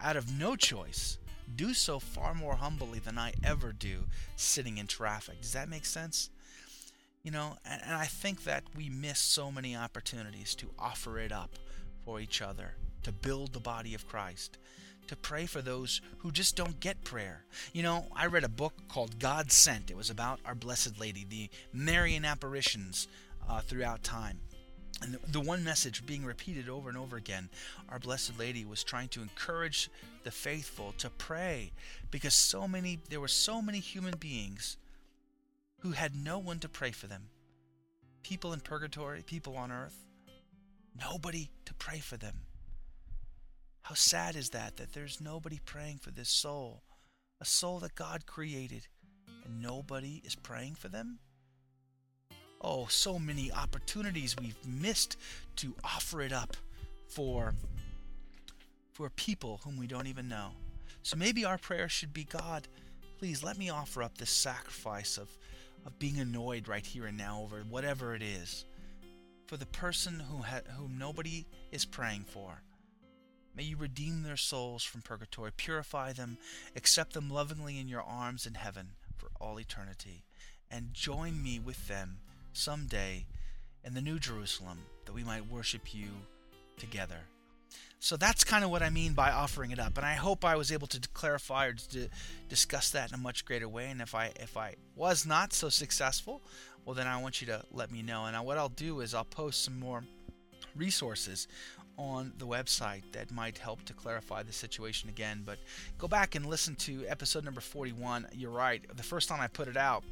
out 0.00 0.16
of 0.16 0.36
no 0.36 0.56
choice, 0.56 1.18
do 1.54 1.72
so 1.72 2.00
far 2.00 2.34
more 2.34 2.56
humbly 2.56 2.98
than 2.98 3.18
I 3.18 3.34
ever 3.44 3.72
do 3.72 4.06
sitting 4.34 4.78
in 4.78 4.88
traffic. 4.88 5.42
Does 5.42 5.52
that 5.52 5.68
make 5.68 5.84
sense? 5.84 6.28
You 7.22 7.30
know, 7.30 7.56
and, 7.64 7.80
and 7.84 7.94
I 7.94 8.06
think 8.06 8.42
that 8.44 8.64
we 8.76 8.88
miss 8.88 9.20
so 9.20 9.52
many 9.52 9.76
opportunities 9.76 10.56
to 10.56 10.70
offer 10.80 11.20
it 11.20 11.30
up 11.30 11.50
for 12.04 12.18
each 12.18 12.42
other, 12.42 12.74
to 13.04 13.12
build 13.12 13.52
the 13.52 13.60
body 13.60 13.94
of 13.94 14.08
Christ 14.08 14.58
to 15.08 15.16
pray 15.16 15.46
for 15.46 15.60
those 15.60 16.00
who 16.18 16.30
just 16.30 16.56
don't 16.56 16.80
get 16.80 17.04
prayer. 17.04 17.44
You 17.72 17.82
know, 17.82 18.06
I 18.14 18.26
read 18.26 18.44
a 18.44 18.48
book 18.48 18.74
called 18.88 19.18
God 19.18 19.52
Sent. 19.52 19.90
It 19.90 19.96
was 19.96 20.10
about 20.10 20.40
our 20.46 20.54
Blessed 20.54 20.98
Lady, 20.98 21.26
the 21.28 21.50
Marian 21.72 22.24
apparitions 22.24 23.08
uh, 23.48 23.60
throughout 23.60 24.02
time. 24.02 24.40
And 25.02 25.14
the, 25.14 25.18
the 25.32 25.40
one 25.40 25.64
message 25.64 26.06
being 26.06 26.24
repeated 26.24 26.68
over 26.68 26.88
and 26.88 26.96
over 26.96 27.16
again, 27.16 27.48
our 27.88 27.98
Blessed 27.98 28.38
Lady 28.38 28.64
was 28.64 28.84
trying 28.84 29.08
to 29.08 29.22
encourage 29.22 29.90
the 30.22 30.30
faithful 30.30 30.94
to 30.98 31.10
pray 31.10 31.72
because 32.10 32.34
so 32.34 32.68
many 32.68 33.00
there 33.08 33.20
were 33.20 33.28
so 33.28 33.60
many 33.60 33.80
human 33.80 34.16
beings 34.16 34.76
who 35.80 35.90
had 35.90 36.14
no 36.14 36.38
one 36.38 36.60
to 36.60 36.68
pray 36.68 36.92
for 36.92 37.08
them. 37.08 37.24
People 38.22 38.52
in 38.52 38.60
purgatory, 38.60 39.22
people 39.22 39.56
on 39.56 39.72
earth, 39.72 40.06
nobody 40.96 41.50
to 41.64 41.74
pray 41.74 41.98
for 41.98 42.16
them. 42.16 42.36
How 43.82 43.94
sad 43.94 44.36
is 44.36 44.50
that, 44.50 44.76
that 44.76 44.92
there's 44.92 45.20
nobody 45.20 45.58
praying 45.64 45.98
for 45.98 46.10
this 46.10 46.28
soul, 46.28 46.82
a 47.40 47.44
soul 47.44 47.80
that 47.80 47.96
God 47.96 48.26
created, 48.26 48.86
and 49.44 49.60
nobody 49.60 50.22
is 50.24 50.36
praying 50.36 50.76
for 50.76 50.88
them? 50.88 51.18
Oh, 52.60 52.86
so 52.86 53.18
many 53.18 53.50
opportunities 53.50 54.36
we've 54.40 54.64
missed 54.64 55.16
to 55.56 55.74
offer 55.82 56.22
it 56.22 56.32
up 56.32 56.56
for, 57.08 57.54
for 58.92 59.10
people 59.10 59.60
whom 59.64 59.76
we 59.76 59.88
don't 59.88 60.06
even 60.06 60.28
know. 60.28 60.50
So 61.02 61.16
maybe 61.16 61.44
our 61.44 61.58
prayer 61.58 61.88
should 61.88 62.12
be 62.12 62.22
God, 62.22 62.68
please 63.18 63.42
let 63.42 63.58
me 63.58 63.68
offer 63.68 64.04
up 64.04 64.16
this 64.16 64.30
sacrifice 64.30 65.18
of, 65.18 65.28
of 65.84 65.98
being 65.98 66.20
annoyed 66.20 66.68
right 66.68 66.86
here 66.86 67.06
and 67.06 67.18
now 67.18 67.40
over 67.42 67.64
whatever 67.68 68.14
it 68.14 68.22
is 68.22 68.64
for 69.46 69.56
the 69.56 69.66
person 69.66 70.20
who 70.20 70.38
ha- 70.38 70.60
whom 70.78 70.96
nobody 70.98 71.44
is 71.72 71.84
praying 71.84 72.24
for 72.28 72.62
May 73.54 73.64
you 73.64 73.76
redeem 73.76 74.22
their 74.22 74.36
souls 74.36 74.82
from 74.82 75.02
purgatory, 75.02 75.50
purify 75.54 76.12
them, 76.12 76.38
accept 76.74 77.12
them 77.12 77.30
lovingly 77.30 77.78
in 77.78 77.88
your 77.88 78.02
arms 78.02 78.46
in 78.46 78.54
heaven 78.54 78.92
for 79.16 79.28
all 79.40 79.60
eternity, 79.60 80.24
and 80.70 80.94
join 80.94 81.42
me 81.42 81.58
with 81.58 81.88
them 81.88 82.18
some 82.52 82.86
day 82.86 83.26
in 83.84 83.94
the 83.94 84.00
New 84.00 84.18
Jerusalem 84.18 84.78
that 85.04 85.12
we 85.12 85.24
might 85.24 85.50
worship 85.50 85.94
you 85.94 86.08
together. 86.78 87.20
So 88.00 88.16
that's 88.16 88.42
kind 88.42 88.64
of 88.64 88.70
what 88.70 88.82
I 88.82 88.90
mean 88.90 89.12
by 89.12 89.30
offering 89.30 89.70
it 89.70 89.78
up, 89.78 89.96
and 89.96 90.04
I 90.04 90.14
hope 90.14 90.44
I 90.44 90.56
was 90.56 90.72
able 90.72 90.88
to 90.88 91.00
clarify 91.14 91.66
or 91.66 91.74
to 91.74 92.08
discuss 92.48 92.90
that 92.90 93.10
in 93.10 93.14
a 93.14 93.18
much 93.18 93.44
greater 93.44 93.68
way. 93.68 93.90
And 93.90 94.00
if 94.00 94.14
I 94.14 94.32
if 94.40 94.56
I 94.56 94.74
was 94.96 95.24
not 95.24 95.52
so 95.52 95.68
successful, 95.68 96.40
well 96.84 96.94
then 96.94 97.06
I 97.06 97.22
want 97.22 97.40
you 97.40 97.46
to 97.48 97.62
let 97.70 97.92
me 97.92 98.02
know. 98.02 98.24
And 98.24 98.44
what 98.44 98.58
I'll 98.58 98.68
do 98.68 99.00
is 99.00 99.14
I'll 99.14 99.24
post 99.24 99.62
some 99.62 99.78
more 99.78 100.02
resources 100.76 101.48
on 101.98 102.32
the 102.38 102.46
website 102.46 103.02
that 103.12 103.30
might 103.30 103.58
help 103.58 103.84
to 103.84 103.92
clarify 103.92 104.42
the 104.42 104.52
situation 104.52 105.08
again. 105.08 105.42
But 105.44 105.58
go 105.98 106.08
back 106.08 106.34
and 106.34 106.46
listen 106.46 106.74
to 106.76 107.04
episode 107.06 107.44
number 107.44 107.60
41. 107.60 108.28
You're 108.32 108.50
right. 108.50 108.82
The 108.96 109.02
first 109.02 109.28
time 109.28 109.40
I 109.40 109.46
put 109.46 109.68
it 109.68 109.76
out, 109.76 110.04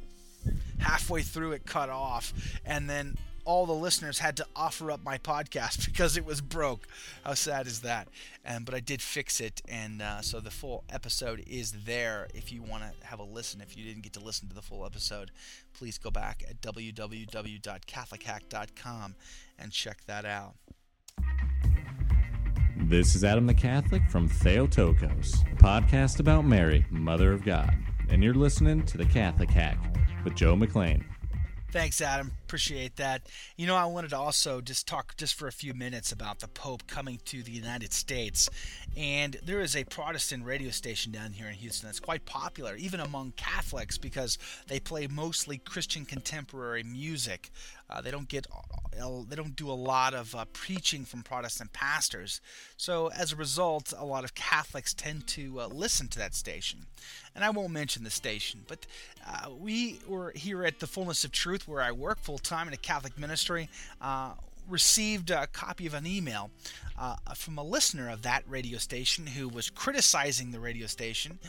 halfway 0.79 1.21
through 1.21 1.53
it 1.53 1.65
cut 1.65 1.89
off, 1.89 2.33
and 2.65 2.89
then 2.89 3.17
all 3.45 3.65
the 3.65 3.71
listeners 3.73 4.19
had 4.19 4.37
to 4.37 4.45
offer 4.55 4.91
up 4.91 5.03
my 5.03 5.17
podcast 5.17 5.83
because 5.85 6.15
it 6.17 6.25
was 6.25 6.41
broke. 6.41 6.87
How 7.23 7.33
sad 7.33 7.65
is 7.67 7.81
that? 7.81 8.07
And 8.43 8.65
but 8.65 8.73
I 8.75 8.79
did 8.79 9.01
fix 9.01 9.41
it, 9.41 9.61
and 9.67 10.01
uh, 10.01 10.21
so 10.21 10.39
the 10.39 10.51
full 10.51 10.83
episode 10.89 11.43
is 11.47 11.71
there. 11.85 12.27
If 12.33 12.51
you 12.51 12.61
want 12.61 12.83
to 12.83 12.91
have 13.05 13.19
a 13.19 13.23
listen, 13.23 13.61
if 13.61 13.77
you 13.77 13.83
didn't 13.83 14.03
get 14.03 14.13
to 14.13 14.19
listen 14.19 14.47
to 14.49 14.55
the 14.55 14.61
full 14.61 14.85
episode, 14.85 15.31
please 15.73 15.97
go 15.97 16.11
back 16.11 16.43
at 16.49 16.61
www.catholichack.com 16.61 19.15
and 19.59 19.71
check 19.71 20.05
that 20.05 20.25
out. 20.25 20.53
This 22.77 23.15
is 23.15 23.23
Adam 23.23 23.45
the 23.45 23.53
Catholic 23.53 24.01
from 24.09 24.27
Theotokos, 24.27 25.35
a 25.51 25.55
podcast 25.55 26.19
about 26.19 26.45
Mary, 26.45 26.83
Mother 26.89 27.31
of 27.31 27.45
God, 27.45 27.71
and 28.09 28.23
you're 28.23 28.33
listening 28.33 28.83
to 28.87 28.97
the 28.97 29.05
Catholic 29.05 29.51
Hack 29.51 29.77
with 30.23 30.33
Joe 30.35 30.55
McLean. 30.55 31.05
Thanks, 31.71 32.01
Adam. 32.01 32.31
Appreciate 32.51 32.97
that. 32.97 33.27
You 33.55 33.65
know, 33.65 33.77
I 33.77 33.85
wanted 33.85 34.09
to 34.09 34.17
also 34.17 34.59
just 34.59 34.85
talk 34.85 35.15
just 35.15 35.35
for 35.35 35.47
a 35.47 35.53
few 35.53 35.73
minutes 35.73 36.11
about 36.11 36.39
the 36.39 36.49
Pope 36.49 36.85
coming 36.85 37.21
to 37.23 37.43
the 37.43 37.51
United 37.53 37.93
States. 37.93 38.49
And 38.97 39.37
there 39.41 39.61
is 39.61 39.73
a 39.73 39.85
Protestant 39.85 40.43
radio 40.43 40.69
station 40.71 41.13
down 41.13 41.31
here 41.31 41.47
in 41.47 41.53
Houston 41.53 41.87
that's 41.87 42.01
quite 42.01 42.25
popular, 42.25 42.75
even 42.75 42.99
among 42.99 43.31
Catholics, 43.37 43.97
because 43.97 44.37
they 44.67 44.81
play 44.81 45.07
mostly 45.07 45.59
Christian 45.59 46.03
contemporary 46.03 46.83
music. 46.83 47.51
Uh, 47.89 48.01
they 48.01 48.11
don't 48.11 48.27
get 48.27 48.47
they 49.29 49.35
don't 49.35 49.55
do 49.55 49.69
a 49.69 49.73
lot 49.73 50.13
of 50.13 50.35
uh, 50.35 50.45
preaching 50.51 51.05
from 51.05 51.23
Protestant 51.23 51.71
pastors. 51.71 52.41
So 52.75 53.07
as 53.07 53.31
a 53.31 53.35
result, 53.37 53.93
a 53.97 54.05
lot 54.05 54.25
of 54.25 54.35
Catholics 54.35 54.93
tend 54.93 55.27
to 55.27 55.61
uh, 55.61 55.67
listen 55.67 56.07
to 56.09 56.19
that 56.19 56.35
station. 56.35 56.85
And 57.33 57.43
I 57.43 57.49
won't 57.49 57.71
mention 57.71 58.03
the 58.03 58.09
station, 58.09 58.61
but 58.67 58.85
uh, 59.25 59.49
we 59.49 59.99
were 60.07 60.33
here 60.35 60.65
at 60.65 60.79
the 60.79 60.87
Fullness 60.87 61.23
of 61.23 61.31
Truth, 61.31 61.67
where 61.67 61.81
I 61.81 61.91
work 61.91 62.19
full 62.19 62.37
time 62.41 62.67
in 62.67 62.73
a 62.73 62.77
Catholic 62.77 63.17
ministry. 63.17 63.69
Uh, 63.99 64.33
received 64.69 65.29
a 65.31 65.47
copy 65.47 65.85
of 65.85 65.93
an 65.93 66.07
email 66.07 66.51
uh, 66.97 67.15
from 67.35 67.57
a 67.57 67.63
listener 67.63 68.09
of 68.09 68.21
that 68.21 68.43
radio 68.47 68.77
station 68.77 69.27
who 69.27 69.47
was 69.49 69.69
criticizing 69.69 70.51
the 70.51 70.59
radio 70.59 70.87
station, 70.87 71.39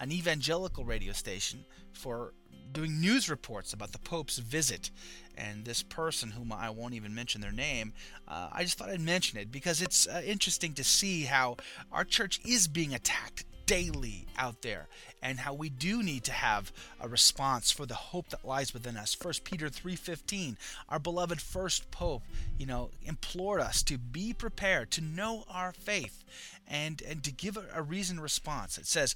an 0.00 0.10
evangelical 0.10 0.84
radio 0.84 1.12
station, 1.12 1.64
for 1.92 2.32
doing 2.72 3.00
news 3.00 3.28
reports 3.28 3.72
about 3.72 3.92
the 3.92 3.98
Pope's 3.98 4.38
visit. 4.38 4.90
And 5.36 5.64
this 5.64 5.82
person, 5.82 6.30
whom 6.30 6.52
I 6.52 6.70
won't 6.70 6.94
even 6.94 7.14
mention 7.14 7.40
their 7.40 7.52
name, 7.52 7.92
uh, 8.28 8.48
I 8.52 8.64
just 8.64 8.78
thought 8.78 8.90
I'd 8.90 9.00
mention 9.00 9.38
it 9.38 9.50
because 9.50 9.80
it's 9.80 10.06
uh, 10.06 10.22
interesting 10.24 10.74
to 10.74 10.84
see 10.84 11.24
how 11.24 11.56
our 11.90 12.04
church 12.04 12.40
is 12.44 12.68
being 12.68 12.94
attacked 12.94 13.44
daily 13.66 14.26
out 14.36 14.62
there 14.62 14.88
and 15.22 15.38
how 15.38 15.54
we 15.54 15.68
do 15.68 16.02
need 16.02 16.24
to 16.24 16.32
have 16.32 16.72
a 17.00 17.08
response 17.08 17.70
for 17.70 17.86
the 17.86 17.94
hope 17.94 18.28
that 18.30 18.44
lies 18.44 18.74
within 18.74 18.96
us. 18.96 19.16
1 19.20 19.44
Peter 19.44 19.68
3:15, 19.70 20.56
our 20.88 20.98
beloved 20.98 21.40
first 21.40 21.90
pope, 21.90 22.22
you 22.58 22.66
know, 22.66 22.90
implored 23.02 23.60
us 23.60 23.82
to 23.84 23.98
be 23.98 24.32
prepared 24.32 24.90
to 24.90 25.00
know 25.00 25.44
our 25.48 25.72
faith 25.72 26.24
and 26.66 27.02
and 27.02 27.22
to 27.24 27.32
give 27.32 27.56
a, 27.56 27.66
a 27.72 27.82
reasoned 27.82 28.22
response. 28.22 28.78
It 28.78 28.86
says, 28.86 29.14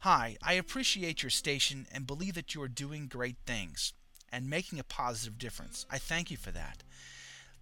"Hi, 0.00 0.36
I 0.42 0.54
appreciate 0.54 1.22
your 1.22 1.30
station 1.30 1.86
and 1.92 2.06
believe 2.06 2.34
that 2.34 2.54
you 2.54 2.62
are 2.62 2.68
doing 2.68 3.06
great 3.06 3.36
things 3.46 3.92
and 4.32 4.50
making 4.50 4.78
a 4.78 4.84
positive 4.84 5.38
difference. 5.38 5.86
I 5.90 5.98
thank 5.98 6.30
you 6.30 6.36
for 6.36 6.50
that." 6.50 6.82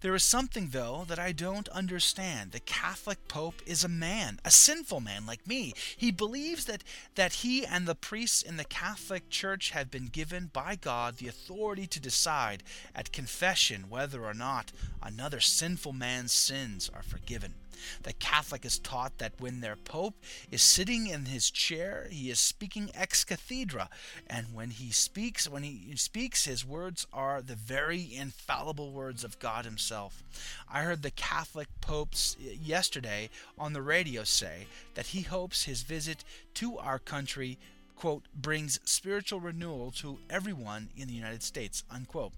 There 0.03 0.17
is 0.17 0.25
something, 0.25 0.71
though, 0.71 1.05
that 1.07 1.21
I 1.21 1.31
don't 1.31 1.69
understand. 1.69 2.51
The 2.51 2.59
Catholic 2.59 3.29
Pope 3.29 3.63
is 3.65 3.85
a 3.85 3.89
man, 3.89 4.41
a 4.45 4.51
sinful 4.51 4.99
man 4.99 5.27
like 5.27 5.47
me. 5.47 5.75
He 5.97 6.11
believes 6.11 6.65
that, 6.65 6.83
that 7.15 7.35
he 7.35 7.65
and 7.65 7.87
the 7.87 7.95
priests 7.95 8.43
in 8.43 8.57
the 8.57 8.65
Catholic 8.65 9.31
Church 9.31 9.71
have 9.71 9.93
been 9.93 10.07
given 10.07 10.51
by 10.53 10.75
God 10.75 11.19
the 11.19 11.29
authority 11.29 11.87
to 11.87 12.01
decide 12.01 12.65
at 12.97 13.13
confession 13.13 13.89
whether 13.89 14.25
or 14.25 14.35
not 14.35 14.73
another 15.01 15.39
sinful 15.39 15.93
man's 15.93 16.33
sins 16.33 16.91
are 16.93 17.05
forgiven. 17.05 17.55
The 18.03 18.13
Catholic 18.15 18.65
is 18.65 18.79
taught 18.79 19.19
that 19.19 19.33
when 19.39 19.61
their 19.61 19.77
Pope 19.77 20.15
is 20.51 20.63
sitting 20.63 21.07
in 21.07 21.27
his 21.27 21.51
chair, 21.51 22.09
he 22.11 22.31
is 22.31 22.41
speaking 22.41 22.91
ex 22.95 23.25
cathedra, 23.25 23.89
and 24.27 24.55
when 24.55 24.71
he 24.71 24.91
speaks, 24.91 25.49
when 25.49 25.63
he 25.63 25.95
speaks, 25.97 26.45
his 26.45 26.65
words 26.65 27.07
are 27.13 27.43
the 27.43 27.55
very 27.55 28.15
infallible 28.15 28.93
words 28.93 29.25
of 29.25 29.39
God 29.39 29.65
Himself. 29.65 30.23
I 30.71 30.83
heard 30.83 31.03
the 31.03 31.11
Catholic 31.11 31.69
popes 31.81 32.37
yesterday 32.41 33.31
on 33.59 33.73
the 33.73 33.83
radio 33.83 34.25
say 34.25 34.67
that 34.95 35.09
he 35.09 35.23
hopes 35.23 35.65
his 35.65 35.83
visit 35.83 36.25
to 36.55 36.79
our 36.79 36.99
country 36.99 37.59
quote 37.97 38.25
brings 38.35 38.81
spiritual 38.85 39.39
renewal 39.39 39.93
to 39.93 40.19
everyone 40.29 40.89
in 40.97 41.07
the 41.07 41.15
United 41.15 41.43
States 41.43 41.85
unquote. 41.91 42.33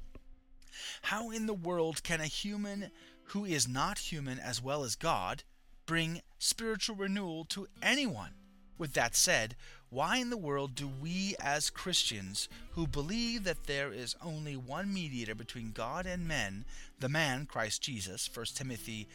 How 1.02 1.30
in 1.30 1.46
the 1.46 1.54
world 1.54 2.02
can 2.02 2.20
a 2.20 2.26
human 2.26 2.90
who 3.28 3.44
is 3.44 3.68
not 3.68 3.98
human 3.98 4.38
as 4.38 4.62
well 4.62 4.84
as 4.84 4.94
God, 4.96 5.42
bring 5.86 6.22
spiritual 6.38 6.96
renewal 6.96 7.44
to 7.46 7.66
anyone. 7.82 8.32
With 8.76 8.94
that 8.94 9.14
said, 9.14 9.54
why 9.88 10.16
in 10.16 10.30
the 10.30 10.36
world 10.36 10.74
do 10.74 10.88
we 10.88 11.36
as 11.38 11.70
Christians, 11.70 12.48
who 12.72 12.86
believe 12.86 13.44
that 13.44 13.64
there 13.64 13.92
is 13.92 14.16
only 14.20 14.56
one 14.56 14.92
mediator 14.92 15.36
between 15.36 15.70
God 15.70 16.04
and 16.04 16.26
men, 16.26 16.64
the 16.98 17.08
man 17.08 17.46
Christ 17.46 17.82
Jesus, 17.82 18.28
1 18.34 18.46
Timothy 18.54 19.06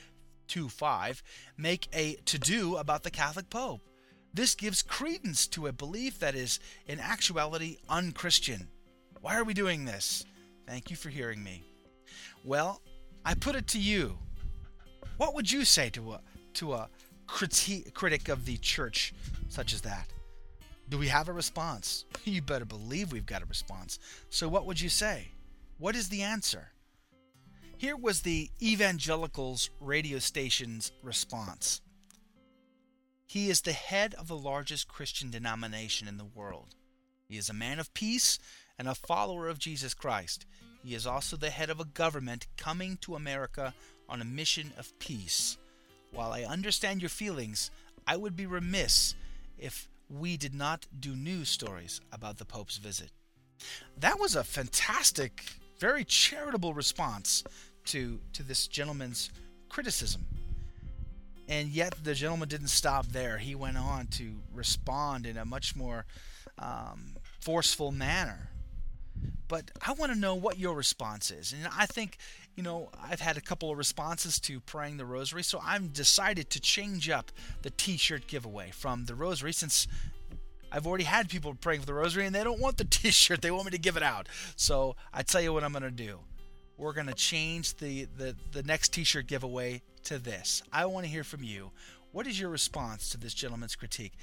2 0.48 0.70
5, 0.70 1.22
make 1.58 1.90
a 1.92 2.16
to 2.26 2.40
do 2.40 2.78
about 2.78 3.04
the 3.04 3.12
Catholic 3.12 3.50
Pope? 3.50 3.82
This 4.34 4.56
gives 4.56 4.82
credence 4.82 5.48
to 5.48 5.68
a 5.68 5.74
belief 5.74 6.20
that 6.20 6.36
is 6.36 6.60
in 6.88 7.00
actuality 7.00 7.78
unchristian. 7.90 8.70
Why 9.20 9.36
are 9.36 9.44
we 9.44 9.54
doing 9.54 9.84
this? 9.84 10.24
Thank 10.66 10.90
you 10.90 10.96
for 10.96 11.10
hearing 11.10 11.44
me. 11.44 11.64
Well, 12.46 12.82
I 13.26 13.34
put 13.34 13.56
it 13.56 13.68
to 13.68 13.80
you. 13.80 14.18
What 15.18 15.34
would 15.36 15.52
you 15.52 15.66
say 15.66 15.90
to 15.92 16.14
a 16.14 16.22
to 16.56 16.74
a 16.74 16.90
criti- 17.28 17.94
critic 17.94 18.30
of 18.30 18.46
the 18.46 18.58
church 18.58 19.14
such 19.50 19.74
as 19.74 19.82
that? 19.82 20.08
Do 20.90 20.98
we 20.98 21.08
have 21.08 21.30
a 21.30 21.34
response? 21.34 22.06
You 22.26 22.42
better 22.42 22.66
believe 22.66 23.12
we've 23.12 23.26
got 23.26 23.42
a 23.42 23.46
response. 23.46 23.98
So 24.30 24.48
what 24.48 24.66
would 24.66 24.80
you 24.80 24.90
say? 24.90 25.30
What 25.80 25.96
is 25.96 26.10
the 26.10 26.22
answer? 26.22 26.74
Here 27.78 27.96
was 27.96 28.22
the 28.22 28.52
evangelicals 28.62 29.70
radio 29.80 30.20
station's 30.20 30.92
response. 31.02 31.82
He 33.26 33.50
is 33.50 33.62
the 33.62 33.74
head 33.74 34.14
of 34.16 34.28
the 34.28 34.38
largest 34.38 34.88
Christian 34.88 35.32
denomination 35.32 36.08
in 36.08 36.18
the 36.18 36.26
world. 36.26 36.76
He 37.28 37.38
is 37.38 37.50
a 37.50 37.54
man 37.54 37.80
of 37.80 37.94
peace 37.94 38.38
and 38.78 38.88
a 38.88 38.96
follower 38.96 39.48
of 39.48 39.60
Jesus 39.60 39.94
Christ. 39.94 40.46
He 40.84 40.96
is 40.96 41.06
also 41.06 41.36
the 41.36 41.50
head 41.50 41.70
of 41.70 41.80
a 41.80 41.86
government 41.86 42.48
coming 42.58 42.98
to 43.02 43.16
America 43.16 43.74
on 44.08 44.22
a 44.22 44.26
mission 44.26 44.74
of 44.78 44.98
peace. 45.00 45.58
While 46.12 46.32
I 46.32 46.44
understand 46.44 47.02
your 47.02 47.10
feelings, 47.10 47.70
I 48.08 48.18
would 48.18 48.36
be 48.36 48.46
remiss 48.46 49.14
if 49.58 49.88
we 50.10 50.38
did 50.38 50.56
not 50.56 50.88
do 51.00 51.16
news 51.16 51.50
stories 51.50 52.02
about 52.12 52.38
the 52.38 52.46
Pope's 52.46 52.78
visit. 52.78 53.12
That 53.98 54.20
was 54.20 54.36
a 54.36 54.44
fantastic, 54.44 55.44
very 55.80 56.04
charitable 56.04 56.74
response 56.74 57.44
to, 57.86 58.20
to 58.34 58.44
this 58.44 58.68
gentleman's 58.68 59.30
criticism. 59.68 60.26
And 61.48 61.70
yet, 61.70 61.96
the 62.04 62.14
gentleman 62.14 62.48
didn't 62.48 62.68
stop 62.68 63.08
there. 63.08 63.38
He 63.38 63.56
went 63.56 63.78
on 63.78 64.08
to 64.08 64.36
respond 64.54 65.26
in 65.26 65.38
a 65.38 65.46
much 65.46 65.76
more 65.76 66.06
um, 66.58 67.16
forceful 67.40 67.92
manner 67.92 68.50
but 69.50 69.72
I 69.86 69.92
want 69.94 70.14
to 70.14 70.18
know 70.18 70.36
what 70.36 70.58
your 70.58 70.74
response 70.76 71.32
is. 71.32 71.52
And 71.52 71.68
I 71.76 71.88
think, 71.88 72.18
you 72.56 72.64
know, 72.64 72.90
I've 73.04 73.20
had 73.20 73.36
a 73.36 73.42
couple 73.42 73.70
of 73.70 73.78
responses 73.78 74.40
to 74.42 74.62
praying 74.62 74.96
the 74.98 75.06
rosary, 75.06 75.44
so 75.44 75.60
I've 75.62 75.92
decided 75.92 76.50
to 76.52 76.62
change 76.62 77.10
up 77.10 77.34
the 77.64 77.72
t 77.72 77.98
shirt 77.98 78.28
giveaway 78.28 78.72
from 78.72 79.06
the 79.06 79.16
rosary 79.16 79.52
since 79.52 79.88
I've 80.72 80.86
already 80.86 81.04
had 81.04 81.30
people 81.30 81.56
praying 81.56 81.82
for 81.82 81.88
the 81.88 81.96
rosary 81.96 82.28
and 82.28 82.34
they 82.34 82.44
don't 82.44 82.60
want 82.62 82.78
the 82.78 82.84
t 82.90 83.12
shirt, 83.12 83.42
they 83.42 83.52
want 83.52 83.66
me 83.66 83.72
to 83.72 83.80
give 83.80 83.98
it 83.98 84.04
out. 84.04 84.30
So 84.56 84.96
I 85.14 85.24
tell 85.24 85.42
you 85.42 85.52
what 85.52 85.64
I'm 85.64 85.72
going 85.72 85.84
to 85.84 85.92
do. 85.92 86.20
We're 86.78 86.94
going 86.94 87.08
to 87.08 87.14
change 87.14 87.76
the, 87.76 88.06
the, 88.18 88.36
the 88.54 88.64
next 88.64 88.94
t 88.94 89.04
shirt 89.04 89.28
giveaway 89.28 89.82
to 90.04 90.20
this. 90.20 90.62
I 90.72 90.86
want 90.86 91.06
to 91.06 91.12
hear 91.12 91.24
from 91.24 91.44
you. 91.44 91.72
What 92.12 92.26
is 92.28 92.40
your 92.40 92.50
response 92.50 93.10
to 93.10 93.18
this 93.18 93.34
gentleman's 93.34 93.76
critique? 93.76 94.14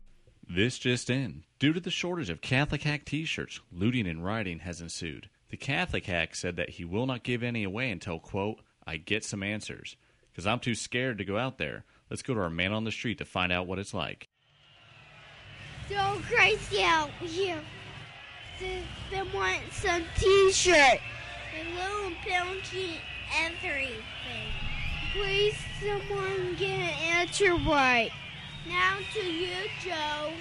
This 0.49 0.79
just 0.79 1.11
in. 1.11 1.43
Due 1.59 1.73
to 1.73 1.81
the 1.81 1.91
shortage 1.91 2.31
of 2.31 2.41
Catholic 2.41 2.83
Hack 2.83 3.05
t 3.05 3.25
shirts, 3.25 3.61
looting 3.73 4.07
and 4.07 4.25
rioting 4.25 4.61
has 4.61 4.81
ensued. 4.81 5.29
The 5.51 5.57
Catholic 5.57 6.07
Hack 6.07 6.35
said 6.35 6.57
that 6.57 6.71
he 6.71 6.85
will 6.85 7.07
not 7.07 7.25
give 7.25 7.43
any 7.43 7.65
away 7.65 7.91
until, 7.91 8.19
quote, 8.19 8.61
I 8.87 8.97
get 8.97 9.25
some 9.25 9.43
answers. 9.43 9.97
Because 10.31 10.47
I'm 10.47 10.61
too 10.61 10.75
scared 10.75 11.19
to 11.19 11.25
go 11.25 11.37
out 11.39 11.59
there. 11.59 11.85
Let's 12.11 12.23
go 12.23 12.35
to 12.35 12.41
our 12.41 12.51
man 12.51 12.73
on 12.73 12.85
the 12.85 12.93
street 12.93 13.19
to 13.19 13.25
find 13.25 13.53
out 13.53 13.67
what 13.67 13.79
it's 13.79 13.95
like. 13.95 14.29
So 15.89 16.21
crazy 16.29 16.83
out 16.83 17.11
here. 17.21 17.61
They, 18.61 19.23
want 19.35 19.61
some 19.73 20.03
t 20.17 20.53
shirt. 20.53 20.75
A 20.75 21.65
little 21.75 22.17
bounty 22.29 23.01
everything. 23.35 23.97
Please, 25.13 25.55
someone 25.81 26.55
get 26.59 26.71
an 26.71 27.19
answer 27.19 27.55
right. 27.69 28.11
Now 28.69 28.99
to 29.15 29.21
you, 29.21 29.55
Joe. 29.81 30.33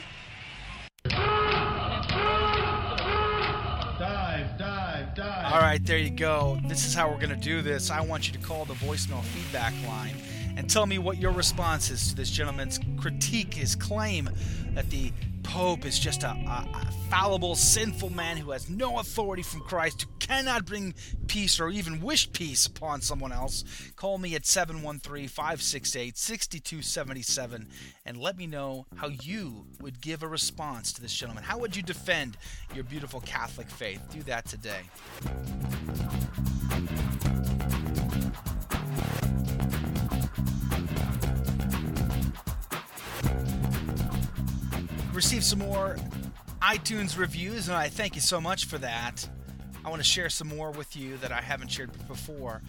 Dive, 4.00 4.58
dive, 4.58 5.16
dive. 5.16 5.54
All 5.54 5.62
right, 5.62 5.80
there 5.86 5.98
you 5.98 6.10
go. 6.10 6.60
This 6.68 6.86
is 6.86 6.94
how 6.94 7.10
we're 7.10 7.20
going 7.20 7.30
to 7.30 7.36
do 7.36 7.62
this. 7.62 7.92
I 7.92 8.02
want 8.02 8.28
you 8.28 8.34
to 8.34 8.40
call 8.40 8.66
the 8.66 8.74
voicemail 8.74 9.24
feedback 9.24 9.74
line 9.88 10.16
and 10.58 10.70
tell 10.70 10.86
me 10.86 10.98
what 10.98 11.18
your 11.18 11.32
response 11.32 11.90
is 11.90 12.10
to 12.10 12.16
this 12.16 12.30
gentleman's 12.30 12.80
critique, 12.98 13.54
his 13.54 13.76
claim 13.76 14.30
that 14.74 14.90
the 14.90 15.12
Pope 15.46 15.86
is 15.86 16.00
just 16.00 16.24
a, 16.24 16.30
a, 16.30 16.68
a, 16.74 16.92
fallible, 17.10 17.56
sinful 17.56 18.10
man 18.10 18.36
who 18.36 18.50
has 18.50 18.68
no 18.68 18.98
authority 18.98 19.44
from 19.44 19.62
Christ, 19.62 20.02
who 20.02 20.08
cannot 20.20 20.66
bring 20.66 20.96
peace 21.28 21.60
or 21.60 21.70
even 21.70 22.02
wish 22.02 22.32
peace 22.32 22.66
upon 22.66 23.02
someone 23.02 23.32
else. 23.32 23.64
Call 23.96 24.18
me 24.18 24.34
at 24.34 24.46
713 24.46 25.28
568 25.28 26.18
6277 26.18 27.68
and 28.08 28.18
let 28.18 28.38
me 28.38 28.48
know 28.48 28.88
how 28.96 29.08
you 29.08 29.68
would 29.82 30.02
give 30.02 30.24
a 30.24 30.28
response 30.28 30.92
to 30.94 31.02
this 31.02 31.14
gentleman. 31.14 31.44
How 31.44 31.60
would 31.60 31.76
you 31.76 31.84
defend 31.84 32.38
your 32.74 32.84
beautiful 32.84 33.22
Catholic 33.22 33.70
faith? 33.70 34.02
Do 34.12 34.24
that 34.24 34.46
today. 34.46 34.82
Received 45.16 45.46
some 45.46 45.60
more 45.60 45.98
iTunes 46.62 47.18
reviews, 47.18 47.70
and 47.70 47.78
I 47.78 47.88
thank 47.88 48.16
you 48.16 48.22
so 48.22 48.42
much 48.42 48.66
for 48.66 48.78
that. 48.80 49.28
I 49.86 49.90
want 49.90 50.02
to 50.02 50.08
share 50.08 50.30
some 50.30 50.50
more 50.50 50.72
with 50.72 50.96
you 50.98 51.16
that 51.18 51.32
I 51.32 51.42
haven't 51.42 51.70
shared 51.70 51.92
before. 52.08 52.62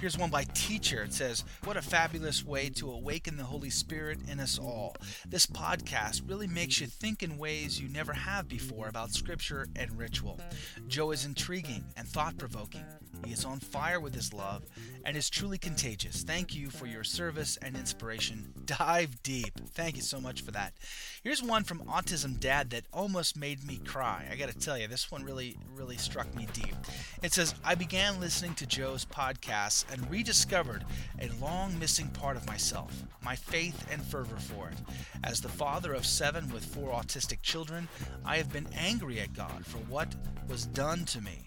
Here's 0.00 0.18
one 0.18 0.30
by 0.30 0.44
Teacher. 0.54 1.02
It 1.02 1.14
says, 1.14 1.44
What 1.64 1.76
a 1.76 1.82
fabulous 1.82 2.44
way 2.44 2.68
to 2.70 2.90
awaken 2.90 3.36
the 3.36 3.44
Holy 3.44 3.70
Spirit 3.70 4.18
in 4.28 4.40
us 4.40 4.58
all. 4.58 4.96
This 5.26 5.46
podcast 5.46 6.28
really 6.28 6.46
makes 6.46 6.80
you 6.80 6.86
think 6.86 7.22
in 7.22 7.38
ways 7.38 7.80
you 7.80 7.88
never 7.88 8.12
have 8.12 8.48
before 8.48 8.88
about 8.88 9.12
Scripture 9.12 9.66
and 9.76 9.96
ritual. 9.96 10.40
Joe 10.88 11.12
is 11.12 11.24
intriguing 11.24 11.84
and 11.96 12.06
thought 12.06 12.36
provoking. 12.36 12.84
He 13.24 13.32
is 13.32 13.44
on 13.44 13.60
fire 13.60 14.00
with 14.00 14.14
his 14.14 14.34
love 14.34 14.64
and 15.04 15.16
is 15.16 15.30
truly 15.30 15.56
contagious. 15.56 16.22
Thank 16.22 16.54
you 16.54 16.68
for 16.68 16.86
your 16.86 17.04
service 17.04 17.56
and 17.62 17.76
inspiration. 17.76 18.52
Dive 18.66 19.22
deep. 19.22 19.52
Thank 19.72 19.96
you 19.96 20.02
so 20.02 20.20
much 20.20 20.42
for 20.42 20.50
that. 20.50 20.74
Here's 21.22 21.42
one 21.42 21.64
from 21.64 21.80
Autism 21.80 22.38
Dad 22.38 22.70
that 22.70 22.84
almost 22.92 23.36
made 23.36 23.64
me 23.64 23.80
cry. 23.84 24.26
I 24.30 24.36
got 24.36 24.50
to 24.50 24.58
tell 24.58 24.76
you, 24.76 24.88
this 24.88 25.10
one 25.10 25.24
really, 25.24 25.56
really 25.74 25.96
struck 25.96 26.34
me 26.34 26.46
deep. 26.52 26.74
It 27.22 27.32
says, 27.32 27.54
I 27.64 27.74
began 27.74 28.20
listening 28.20 28.54
to 28.56 28.66
Joe's 28.66 29.06
podcasts 29.06 29.90
and 29.94 30.10
rediscovered 30.10 30.84
a 31.20 31.30
long 31.40 31.78
missing 31.78 32.08
part 32.08 32.36
of 32.36 32.46
myself, 32.46 33.04
my 33.22 33.36
faith 33.36 33.86
and 33.92 34.02
fervor 34.02 34.36
for 34.36 34.68
it. 34.68 34.76
As 35.22 35.40
the 35.40 35.48
father 35.48 35.94
of 35.94 36.04
seven 36.04 36.50
with 36.52 36.64
four 36.64 36.90
autistic 36.90 37.40
children, 37.42 37.88
I 38.24 38.36
have 38.36 38.52
been 38.52 38.66
angry 38.76 39.20
at 39.20 39.34
God 39.34 39.64
for 39.64 39.78
what 39.78 40.14
was 40.48 40.66
done 40.66 41.04
to 41.06 41.20
me. 41.20 41.46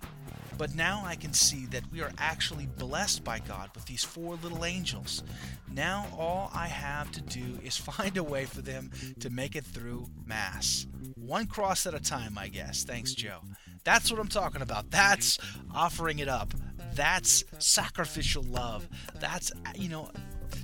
But 0.58 0.74
now 0.74 1.04
I 1.06 1.16
can 1.16 1.34
see 1.34 1.66
that 1.68 1.92
we 1.92 2.02
are 2.02 2.12
actually 2.18 2.66
blessed 2.66 3.24
by 3.24 3.40
God 3.40 3.70
with 3.76 3.86
these 3.86 4.04
four 4.04 4.36
little 4.42 4.66
angels. 4.66 5.24
Now 5.72 6.08
all 6.18 6.50
I 6.54 6.68
have 6.68 7.12
to 7.12 7.22
do 7.22 7.60
is 7.64 7.78
find 7.78 8.18
a 8.18 8.24
way 8.24 8.46
for 8.46 8.62
them 8.62 8.92
to 9.20 9.30
make 9.30 9.56
it 9.56 9.66
through 9.66 10.08
Mass. 10.26 10.88
One 11.16 11.46
cross 11.46 11.86
at 11.86 11.94
a 11.94 12.00
time, 12.00 12.38
I 12.38 12.48
guess. 12.48 12.86
Thanks, 12.86 13.14
Joe. 13.14 13.42
That's 13.84 14.10
what 14.10 14.20
I'm 14.20 14.28
talking 14.28 14.62
about. 14.62 14.90
That's 14.90 15.38
offering 15.76 16.20
it 16.20 16.28
up. 16.28 16.54
That's 16.98 17.44
sacrificial 17.60 18.42
love. 18.42 18.90
That's, 19.20 19.52
you 19.76 19.88
know, 19.88 20.10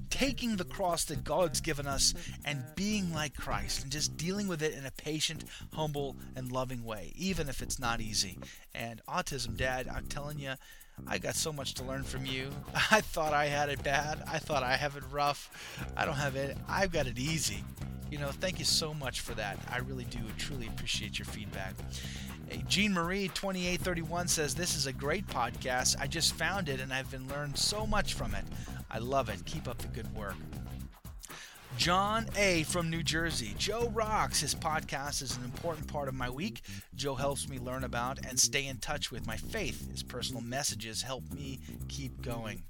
taking 0.09 0.55
the 0.55 0.65
cross 0.65 1.05
that 1.05 1.23
God's 1.23 1.61
given 1.61 1.85
us 1.85 2.15
and 2.43 2.63
being 2.75 3.13
like 3.13 3.35
Christ 3.35 3.83
and 3.83 3.91
just 3.91 4.17
dealing 4.17 4.47
with 4.47 4.63
it 4.63 4.73
in 4.73 4.85
a 4.85 4.91
patient, 4.91 5.43
humble, 5.73 6.15
and 6.35 6.51
loving 6.51 6.83
way, 6.83 7.13
even 7.15 7.49
if 7.49 7.61
it's 7.61 7.79
not 7.79 8.01
easy. 8.01 8.39
And 8.73 8.99
Autism 9.07 9.55
Dad, 9.55 9.87
I'm 9.87 10.07
telling 10.07 10.39
you, 10.39 10.53
I 11.07 11.17
got 11.17 11.35
so 11.35 11.51
much 11.51 11.73
to 11.75 11.83
learn 11.83 12.03
from 12.03 12.25
you. 12.25 12.49
I 12.91 13.01
thought 13.01 13.33
I 13.33 13.45
had 13.45 13.69
it 13.69 13.83
bad. 13.83 14.23
I 14.27 14.39
thought 14.39 14.63
I 14.63 14.75
have 14.75 14.95
it 14.95 15.03
rough. 15.11 15.49
I 15.97 16.05
don't 16.05 16.15
have 16.15 16.35
it. 16.35 16.57
I've 16.67 16.91
got 16.91 17.07
it 17.07 17.19
easy. 17.19 17.63
You 18.09 18.19
know, 18.19 18.29
thank 18.29 18.59
you 18.59 18.65
so 18.65 18.93
much 18.93 19.21
for 19.21 19.33
that. 19.33 19.57
I 19.71 19.79
really 19.79 20.05
do 20.05 20.19
truly 20.37 20.67
appreciate 20.67 21.17
your 21.17 21.25
feedback. 21.25 21.73
Jean 22.67 22.93
Marie 22.93 23.29
2831 23.29 24.27
says 24.27 24.53
this 24.53 24.75
is 24.75 24.85
a 24.85 24.93
great 24.93 25.25
podcast. 25.27 25.95
I 25.99 26.07
just 26.07 26.33
found 26.35 26.69
it 26.69 26.79
and 26.79 26.93
I've 26.93 27.09
been 27.09 27.27
learned 27.27 27.57
so 27.57 27.87
much 27.87 28.13
from 28.13 28.35
it. 28.35 28.43
I 28.91 28.99
love 28.99 29.29
it. 29.29 29.43
Keep 29.45 29.67
up 29.67 29.79
the 29.79 29.87
good 29.87 30.13
work. 30.15 30.35
John 31.77 32.27
A. 32.37 32.63
from 32.63 32.89
New 32.89 33.03
Jersey. 33.03 33.55
Joe 33.57 33.89
rocks. 33.89 34.39
His 34.39 34.55
podcast 34.55 35.21
is 35.21 35.35
an 35.35 35.43
important 35.43 35.87
part 35.87 36.07
of 36.07 36.13
my 36.13 36.29
week. 36.29 36.61
Joe 36.95 37.15
helps 37.15 37.49
me 37.49 37.59
learn 37.59 37.83
about 37.83 38.19
and 38.25 38.39
stay 38.39 38.67
in 38.67 38.77
touch 38.77 39.11
with 39.11 39.27
my 39.27 39.35
faith. 39.37 39.91
His 39.91 40.03
personal 40.03 40.41
messages 40.41 41.01
help 41.01 41.29
me 41.33 41.59
keep 41.89 42.21
going. 42.21 42.63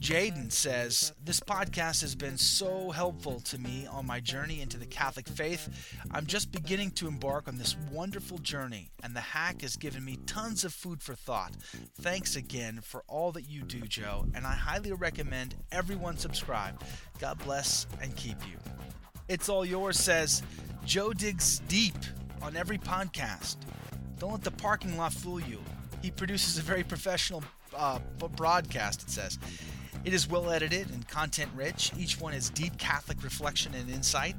Jaden 0.00 0.52
says, 0.52 1.12
This 1.24 1.40
podcast 1.40 2.00
has 2.02 2.14
been 2.14 2.36
so 2.36 2.90
helpful 2.90 3.40
to 3.40 3.58
me 3.58 3.86
on 3.90 4.06
my 4.06 4.20
journey 4.20 4.60
into 4.60 4.78
the 4.78 4.86
Catholic 4.86 5.26
faith. 5.26 5.68
I'm 6.10 6.26
just 6.26 6.52
beginning 6.52 6.92
to 6.92 7.08
embark 7.08 7.48
on 7.48 7.56
this 7.56 7.76
wonderful 7.90 8.38
journey, 8.38 8.90
and 9.02 9.16
the 9.16 9.20
hack 9.20 9.62
has 9.62 9.76
given 9.76 10.04
me 10.04 10.18
tons 10.26 10.64
of 10.64 10.72
food 10.72 11.02
for 11.02 11.14
thought. 11.14 11.52
Thanks 12.00 12.36
again 12.36 12.80
for 12.82 13.02
all 13.08 13.32
that 13.32 13.48
you 13.48 13.62
do, 13.62 13.80
Joe, 13.80 14.26
and 14.34 14.46
I 14.46 14.52
highly 14.52 14.92
recommend 14.92 15.54
everyone 15.72 16.18
subscribe. 16.18 16.80
God 17.18 17.38
bless 17.42 17.86
and 18.02 18.14
keep 18.16 18.36
you. 18.46 18.58
It's 19.28 19.48
All 19.48 19.64
Yours 19.64 19.98
says, 19.98 20.42
Joe 20.84 21.12
digs 21.12 21.60
deep 21.68 21.96
on 22.42 22.54
every 22.54 22.78
podcast. 22.78 23.56
Don't 24.18 24.32
let 24.32 24.44
the 24.44 24.50
parking 24.52 24.96
lot 24.96 25.12
fool 25.12 25.40
you. 25.40 25.58
He 26.02 26.10
produces 26.10 26.58
a 26.58 26.62
very 26.62 26.84
professional 26.84 27.42
uh, 27.74 27.98
broadcast, 28.36 29.02
it 29.02 29.10
says. 29.10 29.38
It 30.04 30.14
is 30.14 30.28
well 30.28 30.50
edited 30.50 30.90
and 30.90 31.06
content 31.08 31.50
rich. 31.54 31.92
Each 31.98 32.20
one 32.20 32.32
has 32.32 32.50
deep 32.50 32.78
Catholic 32.78 33.22
reflection 33.24 33.74
and 33.74 33.90
insight. 33.90 34.36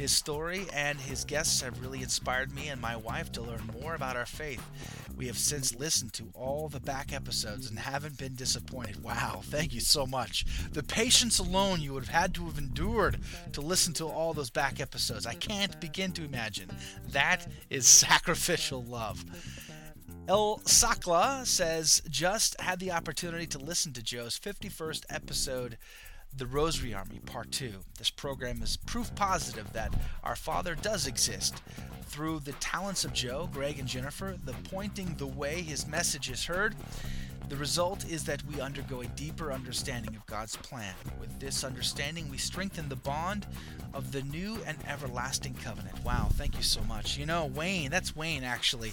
His 0.00 0.12
story 0.12 0.66
and 0.72 0.98
his 0.98 1.24
guests 1.24 1.60
have 1.60 1.82
really 1.82 2.02
inspired 2.02 2.54
me 2.54 2.68
and 2.68 2.80
my 2.80 2.96
wife 2.96 3.30
to 3.32 3.42
learn 3.42 3.70
more 3.82 3.94
about 3.94 4.16
our 4.16 4.24
faith. 4.24 4.62
We 5.14 5.26
have 5.26 5.36
since 5.36 5.74
listened 5.74 6.14
to 6.14 6.30
all 6.32 6.70
the 6.70 6.80
back 6.80 7.12
episodes 7.12 7.68
and 7.68 7.78
haven't 7.78 8.16
been 8.16 8.34
disappointed. 8.34 9.02
Wow, 9.02 9.42
thank 9.44 9.74
you 9.74 9.80
so 9.80 10.06
much. 10.06 10.46
The 10.72 10.82
patience 10.82 11.38
alone 11.38 11.82
you 11.82 11.92
would 11.92 12.06
have 12.06 12.22
had 12.22 12.34
to 12.36 12.46
have 12.46 12.56
endured 12.56 13.18
to 13.52 13.60
listen 13.60 13.92
to 13.94 14.06
all 14.06 14.32
those 14.32 14.48
back 14.48 14.80
episodes. 14.80 15.26
I 15.26 15.34
can't 15.34 15.78
begin 15.82 16.12
to 16.12 16.24
imagine. 16.24 16.70
That 17.10 17.46
is 17.68 17.86
sacrificial 17.86 18.82
love. 18.84 19.22
El 20.28 20.58
Sakla 20.64 21.44
says, 21.46 22.02
just 22.08 22.60
had 22.60 22.78
the 22.78 22.92
opportunity 22.92 23.46
to 23.48 23.58
listen 23.58 23.92
to 23.94 24.02
Joe's 24.02 24.38
51st 24.38 25.04
episode, 25.10 25.78
The 26.36 26.46
Rosary 26.46 26.94
Army, 26.94 27.20
Part 27.26 27.50
2. 27.50 27.72
This 27.98 28.10
program 28.10 28.62
is 28.62 28.76
proof 28.76 29.12
positive 29.14 29.72
that 29.72 29.92
our 30.22 30.36
Father 30.36 30.76
does 30.76 31.06
exist. 31.06 31.62
Through 32.06 32.40
the 32.40 32.52
talents 32.52 33.04
of 33.04 33.12
Joe, 33.12 33.48
Greg, 33.52 33.78
and 33.78 33.88
Jennifer, 33.88 34.36
the 34.44 34.54
pointing 34.64 35.14
the 35.16 35.26
way 35.26 35.62
his 35.62 35.86
message 35.86 36.30
is 36.30 36.44
heard, 36.44 36.76
the 37.50 37.56
result 37.56 38.08
is 38.08 38.24
that 38.24 38.44
we 38.44 38.60
undergo 38.60 39.00
a 39.00 39.06
deeper 39.06 39.52
understanding 39.52 40.14
of 40.14 40.24
God's 40.26 40.54
plan. 40.56 40.94
With 41.20 41.40
this 41.40 41.64
understanding, 41.64 42.30
we 42.30 42.38
strengthen 42.38 42.88
the 42.88 42.96
bond 42.96 43.44
of 43.92 44.12
the 44.12 44.22
new 44.22 44.58
and 44.66 44.78
everlasting 44.86 45.54
covenant. 45.54 46.02
Wow, 46.04 46.28
thank 46.34 46.56
you 46.56 46.62
so 46.62 46.80
much. 46.82 47.18
You 47.18 47.26
know, 47.26 47.46
Wayne, 47.46 47.90
that's 47.90 48.14
Wayne 48.14 48.44
actually. 48.44 48.92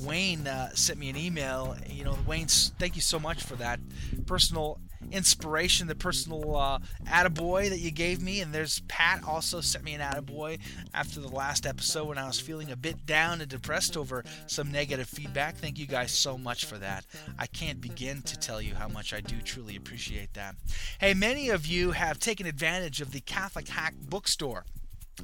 Wayne 0.00 0.46
uh, 0.46 0.70
sent 0.70 0.98
me 0.98 1.10
an 1.10 1.18
email. 1.18 1.76
You 1.86 2.04
know, 2.04 2.16
Wayne, 2.26 2.46
thank 2.48 2.96
you 2.96 3.02
so 3.02 3.18
much 3.18 3.42
for 3.42 3.56
that 3.56 3.78
personal 4.24 4.80
inspiration, 5.12 5.86
the 5.86 5.94
personal 5.94 6.56
uh, 6.56 6.78
attaboy 7.06 7.68
that 7.70 7.78
you 7.78 7.90
gave 7.90 8.22
me. 8.22 8.40
And 8.40 8.52
there's 8.52 8.80
Pat 8.88 9.22
also 9.24 9.60
sent 9.60 9.84
me 9.84 9.94
an 9.94 10.00
attaboy 10.00 10.58
after 10.94 11.20
the 11.20 11.28
last 11.28 11.66
episode 11.66 12.08
when 12.08 12.18
I 12.18 12.26
was 12.26 12.40
feeling 12.40 12.70
a 12.70 12.76
bit 12.76 13.06
down 13.06 13.40
and 13.40 13.50
depressed 13.50 13.96
over 13.96 14.24
some 14.46 14.70
negative 14.70 15.08
feedback. 15.08 15.56
Thank 15.56 15.78
you 15.78 15.86
guys 15.86 16.12
so 16.12 16.38
much 16.38 16.64
for 16.64 16.78
that. 16.78 17.04
I 17.38 17.46
can't 17.46 17.80
begin 17.80 18.22
to 18.22 18.38
tell 18.38 18.60
you 18.60 18.74
how 18.74 18.88
much 18.88 19.12
I 19.12 19.20
do 19.20 19.40
truly 19.40 19.76
appreciate 19.76 20.34
that. 20.34 20.56
Hey, 21.00 21.14
many 21.14 21.48
of 21.48 21.66
you 21.66 21.92
have 21.92 22.18
taken 22.18 22.46
advantage 22.46 23.00
of 23.00 23.12
the 23.12 23.20
Catholic 23.20 23.68
Hack 23.68 23.94
bookstore. 24.00 24.64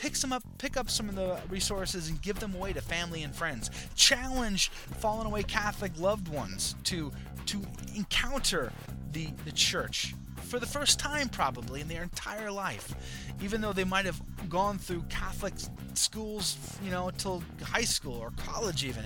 pick 0.00 0.14
some 0.16 0.32
up 0.32 0.42
pick 0.58 0.76
up 0.76 0.88
some 0.88 1.08
of 1.08 1.14
the 1.14 1.38
resources 1.48 2.08
and 2.08 2.20
give 2.22 2.38
them 2.38 2.54
away 2.54 2.72
to 2.72 2.80
family 2.80 3.22
and 3.22 3.34
friends. 3.34 3.70
Challenge 3.94 4.68
fallen 4.68 5.26
away 5.26 5.42
catholic 5.42 5.92
loved 5.98 6.28
ones 6.28 6.76
to 6.84 7.10
to 7.46 7.60
encounter 7.94 8.72
the 9.12 9.28
the 9.44 9.52
church 9.52 10.14
for 10.42 10.60
the 10.60 10.66
first 10.66 11.00
time 11.00 11.28
probably 11.28 11.80
in 11.80 11.88
their 11.88 12.02
entire 12.02 12.52
life. 12.52 12.94
Even 13.42 13.60
though 13.60 13.72
they 13.72 13.84
might 13.84 14.04
have 14.04 14.20
gone 14.48 14.78
through 14.78 15.02
catholic 15.08 15.54
schools 15.94 16.56
you 16.84 16.90
know 16.90 17.10
till 17.18 17.42
high 17.62 17.82
school 17.82 18.16
or 18.16 18.30
college 18.36 18.84
even 18.84 19.02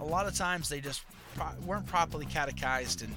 a 0.00 0.04
lot 0.04 0.26
of 0.26 0.34
times 0.34 0.68
they 0.68 0.80
just 0.80 1.04
pro- 1.34 1.54
weren't 1.66 1.86
properly 1.86 2.26
catechized 2.26 3.02
and 3.02 3.14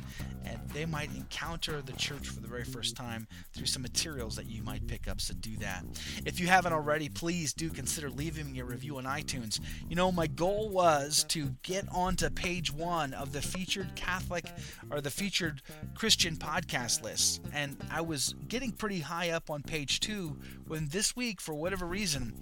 and 0.47 0.59
they 0.74 0.86
might 0.86 1.09
encounter 1.16 1.82
the 1.82 1.93
church 1.93 2.28
for 2.28 2.39
the 2.39 2.47
very 2.47 2.63
first 2.63 2.95
time 2.95 3.28
through 3.53 3.66
some 3.66 3.82
materials 3.82 4.36
that 4.36 4.45
you 4.45 4.61
might 4.63 4.86
pick 4.88 5.07
up. 5.07 5.20
So 5.20 5.34
do 5.34 5.57
that. 5.57 5.84
If 6.26 6.39
you 6.39 6.47
haven't 6.47 6.74
already, 6.74 7.09
please 7.09 7.53
do 7.53 7.70
consider 7.70 8.09
leaving 8.09 8.51
me 8.51 8.59
a 8.59 8.66
review 8.66 8.97
on 8.97 9.05
iTunes. 9.05 9.59
You 9.89 9.95
know, 9.95 10.11
my 10.11 10.28
goal 10.28 10.70
was 10.70 11.24
to 11.30 11.55
get 11.63 11.86
onto 11.91 12.30
page 12.30 12.72
one 12.72 13.13
of 13.13 13.34
the 13.34 13.41
featured 13.41 13.95
Catholic 13.95 14.45
or 14.91 15.01
the 15.01 15.09
featured 15.09 15.61
Christian 15.95 16.36
podcast 16.36 17.03
lists, 17.03 17.39
and 17.53 17.78
I 17.91 18.01
was 18.01 18.36
getting 18.47 18.72
pretty 18.72 18.99
high 18.99 19.32
up 19.32 19.49
on 19.49 19.63
page 19.63 19.99
two 19.99 20.38
when 20.68 20.88
this 20.89 21.16
week, 21.16 21.41
for 21.41 21.53
whatever 21.55 21.86
reason, 21.86 22.34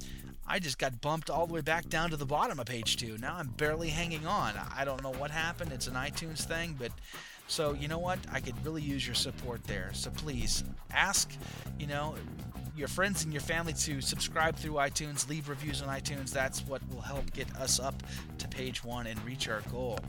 I 0.48 0.60
just 0.60 0.78
got 0.78 1.02
bumped 1.02 1.30
all 1.30 1.48
the 1.48 1.54
way 1.54 1.62
back 1.62 1.88
down 1.90 2.10
to 2.10 2.18
the 2.18 2.26
bottom 2.26 2.60
of 2.60 2.66
page 2.66 2.98
two. 2.98 3.18
Now 3.18 3.36
I'm 3.38 3.48
barely 3.48 3.90
hanging 3.90 4.28
on. 4.28 4.54
I 4.76 4.84
don't 4.86 5.02
know 5.02 5.14
what 5.14 5.32
happened. 5.32 5.72
It's 5.72 5.88
an 5.88 5.94
iTunes 5.94 6.44
thing, 6.44 6.76
but 6.78 6.92
so, 7.48 7.74
you 7.74 7.88
know 7.88 8.00
what? 8.00 8.20
I 8.32 8.40
could 8.40 8.56
really 8.66 8.82
use 8.82 9.06
your 9.06 9.16
support 9.16 9.64
there. 9.66 9.92
So 9.94 10.10
please 10.12 10.64
ask, 10.92 11.32
you 11.78 11.88
know, 11.88 12.16
your 12.76 12.88
friends 12.88 13.24
and 13.24 13.34
your 13.34 13.42
family 13.42 13.74
to 13.74 14.02
subscribe 14.02 14.56
through 14.56 14.74
iTunes, 14.74 15.30
leave 15.30 15.50
reviews 15.50 15.82
on 15.82 15.90
iTunes. 15.90 16.32
That's 16.32 16.66
what 16.66 16.82
will 16.92 17.02
help 17.02 17.32
get 17.34 17.54
us 17.58 17.80
up 17.80 18.02
to 18.40 18.48
page 18.48 18.84
one 18.84 19.08
and 19.08 19.24
reach 19.26 19.48
our 19.48 19.62
goal. 19.72 20.00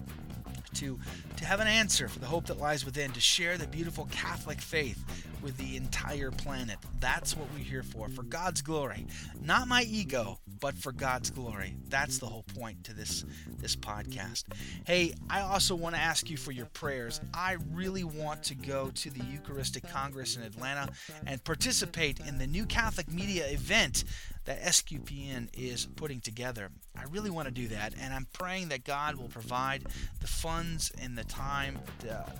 To, 0.75 0.99
to 1.37 1.45
have 1.45 1.61
an 1.61 1.69
answer 1.69 2.09
for 2.09 2.19
the 2.19 2.27
hope 2.27 2.47
that 2.47 2.59
lies 2.59 2.85
within, 2.85 3.13
to 3.13 3.21
share 3.21 3.57
the 3.57 3.67
beautiful 3.67 4.09
Catholic 4.11 4.61
faith 4.61 5.05
with 5.43 5.57
the 5.59 5.77
entire 5.77 6.31
planet. 6.31 6.79
That's 7.01 7.37
what 7.37 7.47
we're 7.53 7.65
here 7.65 7.83
for, 7.83 8.09
for 8.09 8.23
God's 8.23 8.63
glory. 8.63 9.07
Not 9.43 9.69
my 9.69 9.83
ego, 9.83 10.39
but 10.61 10.75
for 10.75 10.91
God's 10.91 11.31
glory. 11.31 11.77
That's 11.91 12.19
the 12.19 12.27
whole 12.27 12.45
point 12.59 12.85
to 12.85 12.95
this 12.95 13.25
this 13.59 13.77
podcast. 13.77 14.45
Hey, 14.87 15.15
I 15.29 15.41
also 15.41 15.75
want 15.75 15.95
to 15.95 16.01
ask 16.01 16.31
you 16.31 16.37
for 16.37 16.53
your 16.53 16.67
prayers. 16.67 17.21
I 17.35 17.59
really 17.73 18.05
want 18.05 18.43
to 18.45 18.55
go 18.55 18.91
to 18.95 19.11
the 19.11 19.23
Eucharistic 19.25 19.89
Congress 19.89 20.37
in 20.37 20.43
Atlanta 20.43 20.89
and 21.27 21.43
participate 21.45 22.21
in 22.21 22.39
the 22.39 22.47
New 22.47 22.65
Catholic 22.65 23.11
Media 23.13 23.47
event 23.49 24.05
that 24.45 24.63
SQPN 24.63 25.49
is 25.55 25.87
putting 25.97 26.21
together. 26.21 26.71
I 26.97 27.05
really 27.05 27.31
want 27.31 27.49
to 27.49 27.55
do 27.55 27.69
that, 27.69 27.95
and 28.01 28.13
I'm 28.13 28.27
praying 28.33 28.69
that 28.69 28.85
God 28.85 29.17
will 29.17 29.29
provide 29.29 29.85
the 30.21 30.27
funds 30.27 30.93
and 31.01 31.17
the 31.17 31.25
time 31.25 31.79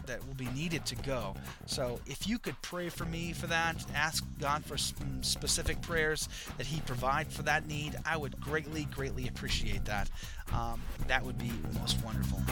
that 0.07 0.27
will 0.27 0.35
be 0.35 0.49
needed 0.55 0.87
to 0.87 0.97
go. 0.97 1.35
So 1.67 2.01
if 2.07 2.29
you 2.29 2.39
could 2.39 2.61
pray 2.63 2.89
for 2.89 3.05
me 3.05 3.33
for 3.33 3.47
that, 3.49 3.85
ask 3.95 4.25
God 4.39 4.65
for 4.65 4.77
some 4.77 5.23
specific 5.23 5.81
prayers 5.83 6.29
that 6.57 6.67
He 6.67 6.81
provide 6.83 7.29
for 7.29 7.43
that 7.43 7.67
need, 7.67 7.97
I 8.05 8.17
would 8.17 8.41
greatly, 8.41 8.85
greatly 8.87 9.27
appreciate 9.29 9.85
that. 9.87 10.11
Um, 10.53 10.81
that 11.09 11.25
would 11.25 11.39
be 11.39 11.51
most 11.79 12.03
wonderful. 12.05 12.43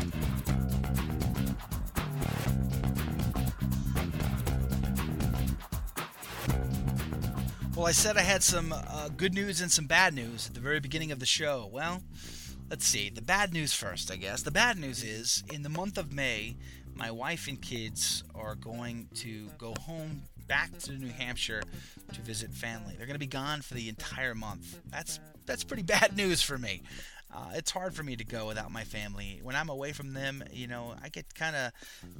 Well, 7.75 7.87
I 7.87 7.93
said 7.93 8.19
I 8.19 8.23
had 8.23 8.43
some 8.43 8.71
uh, 8.71 9.09
good 9.17 9.33
news 9.33 9.63
and 9.63 9.73
some 9.73 9.87
bad 9.87 10.13
news 10.13 10.47
at 10.47 10.53
the 10.53 10.61
very 10.61 10.79
beginning 10.79 11.11
of 11.11 11.21
the 11.21 11.27
show. 11.27 11.71
Well, 11.73 12.03
let's 12.69 12.87
see. 12.87 13.09
The 13.09 13.23
bad 13.23 13.55
news 13.55 13.73
first, 13.73 14.11
I 14.11 14.17
guess. 14.17 14.43
The 14.43 14.51
bad 14.51 14.79
news 14.79 15.03
is 15.03 15.43
in 15.51 15.63
the 15.63 15.71
month 15.71 15.97
of 15.97 16.13
May, 16.13 16.57
my 16.95 17.11
wife 17.11 17.49
and 17.49 17.61
kids 17.61 18.25
are 18.35 18.57
going 18.57 19.09
to 19.15 19.49
go 19.57 19.75
home 19.81 20.23
back 20.47 20.77
to 20.81 20.93
New 20.93 21.09
Hampshire 21.09 21.63
to 22.13 22.21
visit 22.21 22.53
family. 22.53 22.95
They're 22.97 23.07
going 23.07 23.15
to 23.15 23.19
be 23.19 23.27
gone 23.27 23.63
for 23.63 23.73
the 23.73 23.89
entire 23.89 24.35
month. 24.35 24.79
That's 24.91 25.19
that's 25.47 25.65
pretty 25.65 25.83
bad 25.95 26.15
news 26.15 26.43
for 26.43 26.59
me. 26.59 26.83
Uh, 27.35 27.53
it's 27.55 27.71
hard 27.71 27.95
for 27.95 28.03
me 28.03 28.15
to 28.15 28.25
go 28.25 28.47
without 28.47 28.71
my 28.71 28.85
family. 28.85 29.41
When 29.43 29.57
I'm 29.57 29.71
away 29.71 29.93
from 29.93 30.13
them, 30.13 30.45
you 30.53 30.67
know, 30.67 30.95
I 31.03 31.09
get 31.09 31.35
kind 31.35 31.57
of 31.57 31.73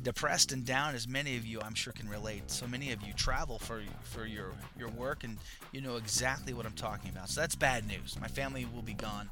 depressed 0.03 0.53
and 0.53 0.65
down, 0.65 0.95
as 0.95 1.07
many 1.07 1.37
of 1.37 1.45
you 1.45 1.61
I'm 1.61 1.75
sure 1.75 1.93
can 1.93 2.09
relate. 2.09 2.51
So 2.51 2.67
many 2.67 2.93
of 2.93 3.03
you 3.03 3.13
travel 3.13 3.59
for 3.59 3.83
for 4.03 4.25
your 4.25 4.53
your 4.79 4.89
work, 4.89 5.23
and 5.25 5.37
you 5.73 5.81
know 5.83 5.97
exactly 5.97 6.55
what 6.55 6.65
I'm 6.65 6.73
talking 6.73 7.11
about. 7.11 7.29
So 7.29 7.41
that's 7.43 7.55
bad 7.55 7.87
news. 7.87 8.17
My 8.21 8.29
family 8.29 8.67
will 8.75 8.83
be 8.83 8.95
gone 8.95 9.31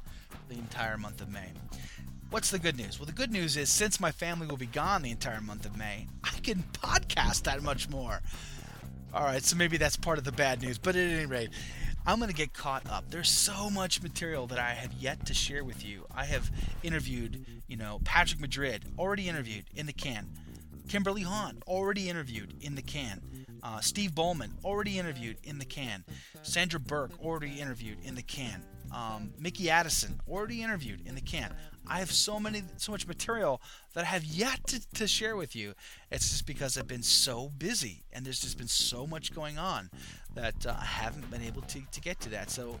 the 0.49 0.55
entire 0.55 0.97
month 0.97 1.19
of 1.19 1.29
May. 1.29 1.49
What's 2.29 2.51
the 2.51 2.59
good 2.59 2.77
news? 2.77 2.99
Well, 2.99 3.07
the 3.07 3.11
good 3.11 3.31
news 3.31 3.57
is 3.57 3.69
since 3.69 3.99
my 3.99 4.11
family 4.11 4.47
will 4.47 4.57
be 4.57 4.67
gone 4.67 5.01
the 5.01 5.11
entire 5.11 5.41
month 5.41 5.65
of 5.65 5.75
May, 5.77 6.07
I 6.23 6.39
can 6.41 6.63
podcast 6.73 7.43
that 7.43 7.61
much 7.63 7.89
more. 7.89 8.21
All 9.13 9.23
right, 9.25 9.43
so 9.43 9.57
maybe 9.57 9.75
that's 9.75 9.97
part 9.97 10.17
of 10.17 10.23
the 10.23 10.31
bad 10.31 10.61
news, 10.61 10.77
but 10.77 10.95
at 10.95 11.09
any 11.09 11.25
rate, 11.25 11.49
I'm 12.05 12.17
going 12.17 12.29
to 12.31 12.35
get 12.35 12.53
caught 12.53 12.89
up. 12.89 13.05
There's 13.09 13.29
so 13.29 13.69
much 13.69 14.01
material 14.01 14.47
that 14.47 14.57
I 14.57 14.71
have 14.71 14.93
yet 14.93 15.25
to 15.27 15.33
share 15.33 15.63
with 15.63 15.85
you. 15.85 16.05
I 16.13 16.25
have 16.25 16.49
interviewed, 16.81 17.45
you 17.67 17.77
know, 17.77 17.99
Patrick 18.03 18.41
Madrid, 18.41 18.85
already 18.97 19.29
interviewed 19.29 19.65
in 19.75 19.85
the 19.85 19.93
can. 19.93 20.27
Kimberly 20.89 21.21
Hahn, 21.21 21.61
already 21.67 22.09
interviewed 22.09 22.55
in 22.61 22.75
the 22.75 22.81
can. 22.81 23.21
Uh, 23.63 23.79
Steve 23.81 24.15
Bowman, 24.15 24.53
already 24.65 24.97
interviewed 24.97 25.37
in 25.43 25.59
the 25.59 25.65
can. 25.65 26.03
Sandra 26.41 26.79
Burke, 26.79 27.11
already 27.23 27.59
interviewed 27.61 27.99
in 28.03 28.15
the 28.15 28.23
can. 28.23 28.63
Um, 28.93 29.31
Mickey 29.39 29.69
Addison, 29.69 30.19
already 30.27 30.63
interviewed 30.63 31.07
in 31.07 31.15
the 31.15 31.21
can. 31.21 31.53
I 31.87 31.99
have 31.99 32.11
so 32.11 32.39
many, 32.39 32.63
so 32.77 32.91
much 32.91 33.07
material 33.07 33.61
that 33.93 34.03
I 34.03 34.07
have 34.07 34.23
yet 34.23 34.65
to, 34.67 34.93
to 34.95 35.07
share 35.07 35.35
with 35.35 35.55
you. 35.55 35.75
It's 36.11 36.29
just 36.29 36.45
because 36.45 36.77
I've 36.77 36.87
been 36.87 37.03
so 37.03 37.49
busy 37.57 38.03
and 38.11 38.25
there's 38.25 38.41
just 38.41 38.57
been 38.57 38.67
so 38.67 39.07
much 39.07 39.33
going 39.33 39.57
on 39.57 39.89
that 40.35 40.65
uh, 40.65 40.75
I 40.79 40.85
haven't 40.85 41.29
been 41.29 41.41
able 41.41 41.61
to, 41.63 41.81
to 41.91 42.01
get 42.01 42.19
to 42.21 42.29
that. 42.29 42.49
So 42.49 42.79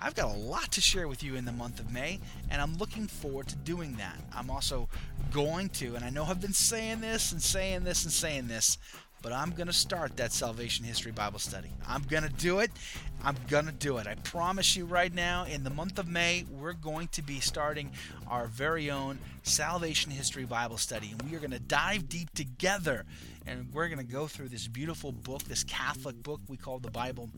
I've 0.00 0.14
got 0.14 0.34
a 0.34 0.38
lot 0.38 0.72
to 0.72 0.80
share 0.80 1.06
with 1.06 1.22
you 1.22 1.36
in 1.36 1.44
the 1.44 1.52
month 1.52 1.78
of 1.78 1.92
May, 1.92 2.18
and 2.50 2.60
I'm 2.60 2.76
looking 2.76 3.06
forward 3.06 3.48
to 3.48 3.56
doing 3.56 3.96
that. 3.96 4.16
I'm 4.34 4.50
also 4.50 4.88
going 5.32 5.68
to, 5.70 5.94
and 5.94 6.04
I 6.04 6.10
know 6.10 6.24
I've 6.24 6.40
been 6.40 6.52
saying 6.52 7.00
this 7.00 7.32
and 7.32 7.40
saying 7.40 7.84
this 7.84 8.02
and 8.04 8.12
saying 8.12 8.48
this, 8.48 8.78
but 9.22 9.32
I'm 9.32 9.52
going 9.52 9.68
to 9.68 9.72
start 9.72 10.16
that 10.16 10.32
salvation 10.32 10.84
history 10.84 11.12
Bible 11.12 11.38
study. 11.38 11.68
I'm 11.86 12.02
going 12.02 12.24
to 12.24 12.28
do 12.28 12.58
it. 12.58 12.72
I'm 13.22 13.36
going 13.48 13.66
to 13.66 13.72
do 13.72 13.98
it. 13.98 14.08
I 14.08 14.16
promise 14.16 14.76
you 14.76 14.84
right 14.84 15.14
now, 15.14 15.44
in 15.44 15.62
the 15.62 15.70
month 15.70 16.00
of 16.00 16.08
May, 16.08 16.44
we're 16.50 16.72
going 16.72 17.06
to 17.08 17.22
be 17.22 17.38
starting 17.38 17.92
our 18.26 18.46
very 18.46 18.90
own 18.90 19.20
salvation 19.44 20.10
history 20.10 20.44
Bible 20.44 20.76
study. 20.76 21.12
And 21.12 21.22
we 21.30 21.36
are 21.36 21.38
going 21.38 21.52
to 21.52 21.60
dive 21.60 22.08
deep 22.08 22.34
together 22.34 23.04
and 23.46 23.72
we're 23.72 23.88
going 23.88 23.98
to 23.98 24.04
go 24.04 24.26
through 24.26 24.48
this 24.48 24.68
beautiful 24.68 25.12
book, 25.12 25.42
this 25.44 25.64
Catholic 25.64 26.22
book 26.22 26.40
we 26.48 26.56
call 26.56 26.78
the 26.78 26.90
Bible, 26.90 27.30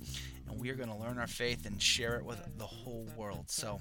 and 0.48 0.60
we 0.60 0.70
are 0.70 0.74
going 0.74 0.88
to 0.88 0.96
learn 0.96 1.18
our 1.18 1.26
faith 1.26 1.66
and 1.66 1.82
share 1.82 2.16
it 2.16 2.24
with 2.24 2.40
the 2.58 2.66
whole 2.66 3.06
world. 3.16 3.44
So 3.48 3.80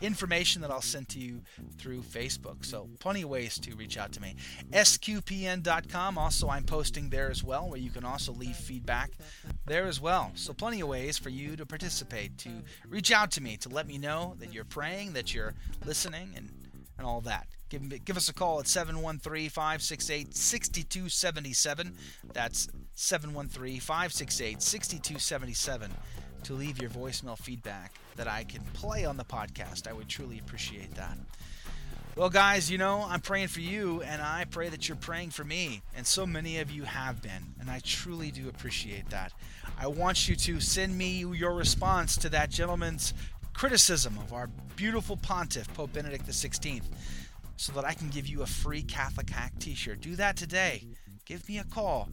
information 0.00 0.62
that 0.62 0.70
I'll 0.70 0.82
send 0.82 1.08
to 1.10 1.18
you 1.18 1.42
through 1.78 2.02
Facebook. 2.02 2.64
So, 2.64 2.88
plenty 2.98 3.22
of 3.22 3.28
ways 3.28 3.58
to 3.60 3.74
reach 3.76 3.96
out 3.96 4.12
to 4.12 4.20
me. 4.20 4.36
SQPN.com, 4.72 6.18
also, 6.18 6.48
I'm 6.48 6.64
posting 6.64 7.10
there 7.10 7.30
as 7.30 7.42
well, 7.42 7.68
where 7.68 7.78
you 7.78 7.90
can 7.90 8.04
also 8.04 8.32
leave 8.32 8.56
feedback 8.56 9.12
there 9.66 9.86
as 9.86 10.00
well. 10.00 10.32
So, 10.34 10.52
plenty 10.52 10.80
of 10.80 10.88
ways 10.88 11.18
for 11.18 11.30
you 11.30 11.56
to 11.56 11.66
participate, 11.66 12.38
to 12.38 12.50
reach 12.88 13.12
out 13.12 13.30
to 13.32 13.42
me, 13.42 13.56
to 13.58 13.68
let 13.68 13.86
me 13.86 13.98
know 13.98 14.34
that 14.38 14.52
you're 14.52 14.64
praying, 14.64 15.12
that 15.14 15.34
you're 15.34 15.54
listening, 15.84 16.32
and, 16.36 16.50
and 16.98 17.06
all 17.06 17.20
that. 17.22 17.46
Give, 17.68 18.04
give 18.04 18.16
us 18.16 18.28
a 18.28 18.34
call 18.34 18.60
at 18.60 18.68
713 18.68 19.50
568 19.50 20.36
6277. 20.36 21.94
That's 22.32 22.68
713 22.94 23.80
568 23.80 24.62
6277 24.62 25.90
to 26.46 26.54
leave 26.54 26.80
your 26.80 26.90
voicemail 26.90 27.36
feedback 27.36 27.92
that 28.14 28.28
I 28.28 28.44
can 28.44 28.62
play 28.72 29.04
on 29.04 29.16
the 29.16 29.24
podcast. 29.24 29.88
I 29.88 29.92
would 29.92 30.08
truly 30.08 30.38
appreciate 30.38 30.94
that. 30.94 31.18
Well, 32.14 32.30
guys, 32.30 32.70
you 32.70 32.78
know, 32.78 33.04
I'm 33.06 33.20
praying 33.20 33.48
for 33.48 33.60
you, 33.60 34.00
and 34.02 34.22
I 34.22 34.46
pray 34.48 34.68
that 34.68 34.88
you're 34.88 34.96
praying 34.96 35.30
for 35.30 35.42
me. 35.42 35.82
And 35.96 36.06
so 36.06 36.24
many 36.24 36.60
of 36.60 36.70
you 36.70 36.84
have 36.84 37.20
been, 37.20 37.54
and 37.60 37.68
I 37.68 37.80
truly 37.84 38.30
do 38.30 38.48
appreciate 38.48 39.10
that. 39.10 39.32
I 39.76 39.88
want 39.88 40.28
you 40.28 40.36
to 40.36 40.60
send 40.60 40.96
me 40.96 41.18
your 41.18 41.52
response 41.52 42.16
to 42.18 42.28
that 42.30 42.48
gentleman's 42.48 43.12
criticism 43.52 44.16
of 44.18 44.32
our 44.32 44.46
beautiful 44.76 45.16
pontiff, 45.16 45.72
Pope 45.74 45.92
Benedict 45.92 46.26
XVI, 46.26 46.80
so 47.56 47.72
that 47.72 47.84
I 47.84 47.92
can 47.92 48.08
give 48.08 48.28
you 48.28 48.42
a 48.42 48.46
free 48.46 48.82
Catholic 48.82 49.28
Hack 49.30 49.52
t 49.58 49.74
shirt. 49.74 50.00
Do 50.00 50.14
that 50.14 50.36
today. 50.36 50.84
Give 51.24 51.46
me 51.48 51.58
a 51.58 51.64
call. 51.64 52.08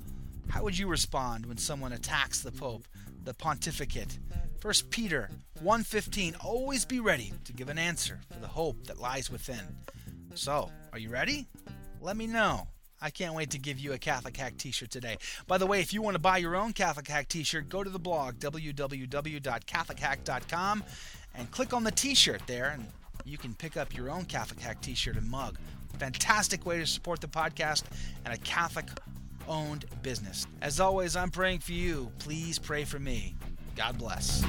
How 0.49 0.63
would 0.63 0.77
you 0.77 0.87
respond 0.87 1.45
when 1.45 1.57
someone 1.57 1.93
attacks 1.93 2.41
the 2.41 2.51
Pope? 2.51 2.87
The 3.23 3.33
pontificate. 3.33 4.19
1 4.61 4.73
Peter 4.89 5.29
1:15 5.61 6.35
Always 6.43 6.83
be 6.85 6.99
ready 6.99 7.31
to 7.45 7.53
give 7.53 7.69
an 7.69 7.77
answer 7.77 8.19
for 8.31 8.39
the 8.39 8.47
hope 8.47 8.87
that 8.87 8.99
lies 8.99 9.29
within. 9.29 9.77
So, 10.35 10.71
are 10.91 10.99
you 10.99 11.09
ready? 11.09 11.47
Let 12.01 12.17
me 12.17 12.27
know. 12.27 12.67
I 13.01 13.09
can't 13.09 13.35
wait 13.35 13.49
to 13.51 13.59
give 13.59 13.79
you 13.79 13.91
a 13.91 13.97
Catholic 13.97 14.37
Hack 14.37 14.57
t-shirt 14.57 14.89
today. 14.89 15.17
By 15.45 15.57
the 15.57 15.67
way, 15.67 15.81
if 15.81 15.91
you 15.91 16.01
want 16.01 16.15
to 16.15 16.19
buy 16.19 16.37
your 16.37 16.55
own 16.55 16.71
Catholic 16.71 17.05
Hack 17.07 17.27
t-shirt, 17.27 17.67
go 17.67 17.83
to 17.83 17.89
the 17.89 17.99
blog 17.99 18.39
www.catholichack.com 18.39 20.83
and 21.35 21.51
click 21.51 21.73
on 21.73 21.83
the 21.83 21.91
t-shirt 21.91 22.41
there 22.47 22.69
and 22.69 22.87
you 23.25 23.37
can 23.37 23.53
pick 23.53 23.75
up 23.75 23.93
your 23.95 24.09
own 24.09 24.23
Catholic 24.23 24.61
Hack 24.61 24.79
t-shirt 24.81 25.17
and 25.17 25.29
mug. 25.29 25.57
Fantastic 25.97 26.65
way 26.65 26.79
to 26.79 26.87
support 26.87 27.19
the 27.19 27.27
podcast 27.27 27.83
and 28.23 28.33
a 28.33 28.37
Catholic 28.37 28.87
owned 29.47 29.85
business. 30.01 30.45
As 30.61 30.79
always, 30.79 31.15
I'm 31.15 31.31
praying 31.31 31.59
for 31.59 31.73
you. 31.73 32.11
Please 32.19 32.59
pray 32.59 32.83
for 32.83 32.99
me. 32.99 33.35
God 33.75 33.97
bless. 33.97 34.43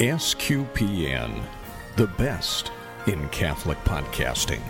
SQPN, 0.00 1.42
the 1.96 2.06
best 2.18 2.70
in 3.06 3.28
Catholic 3.30 3.78
podcasting. 3.84 4.60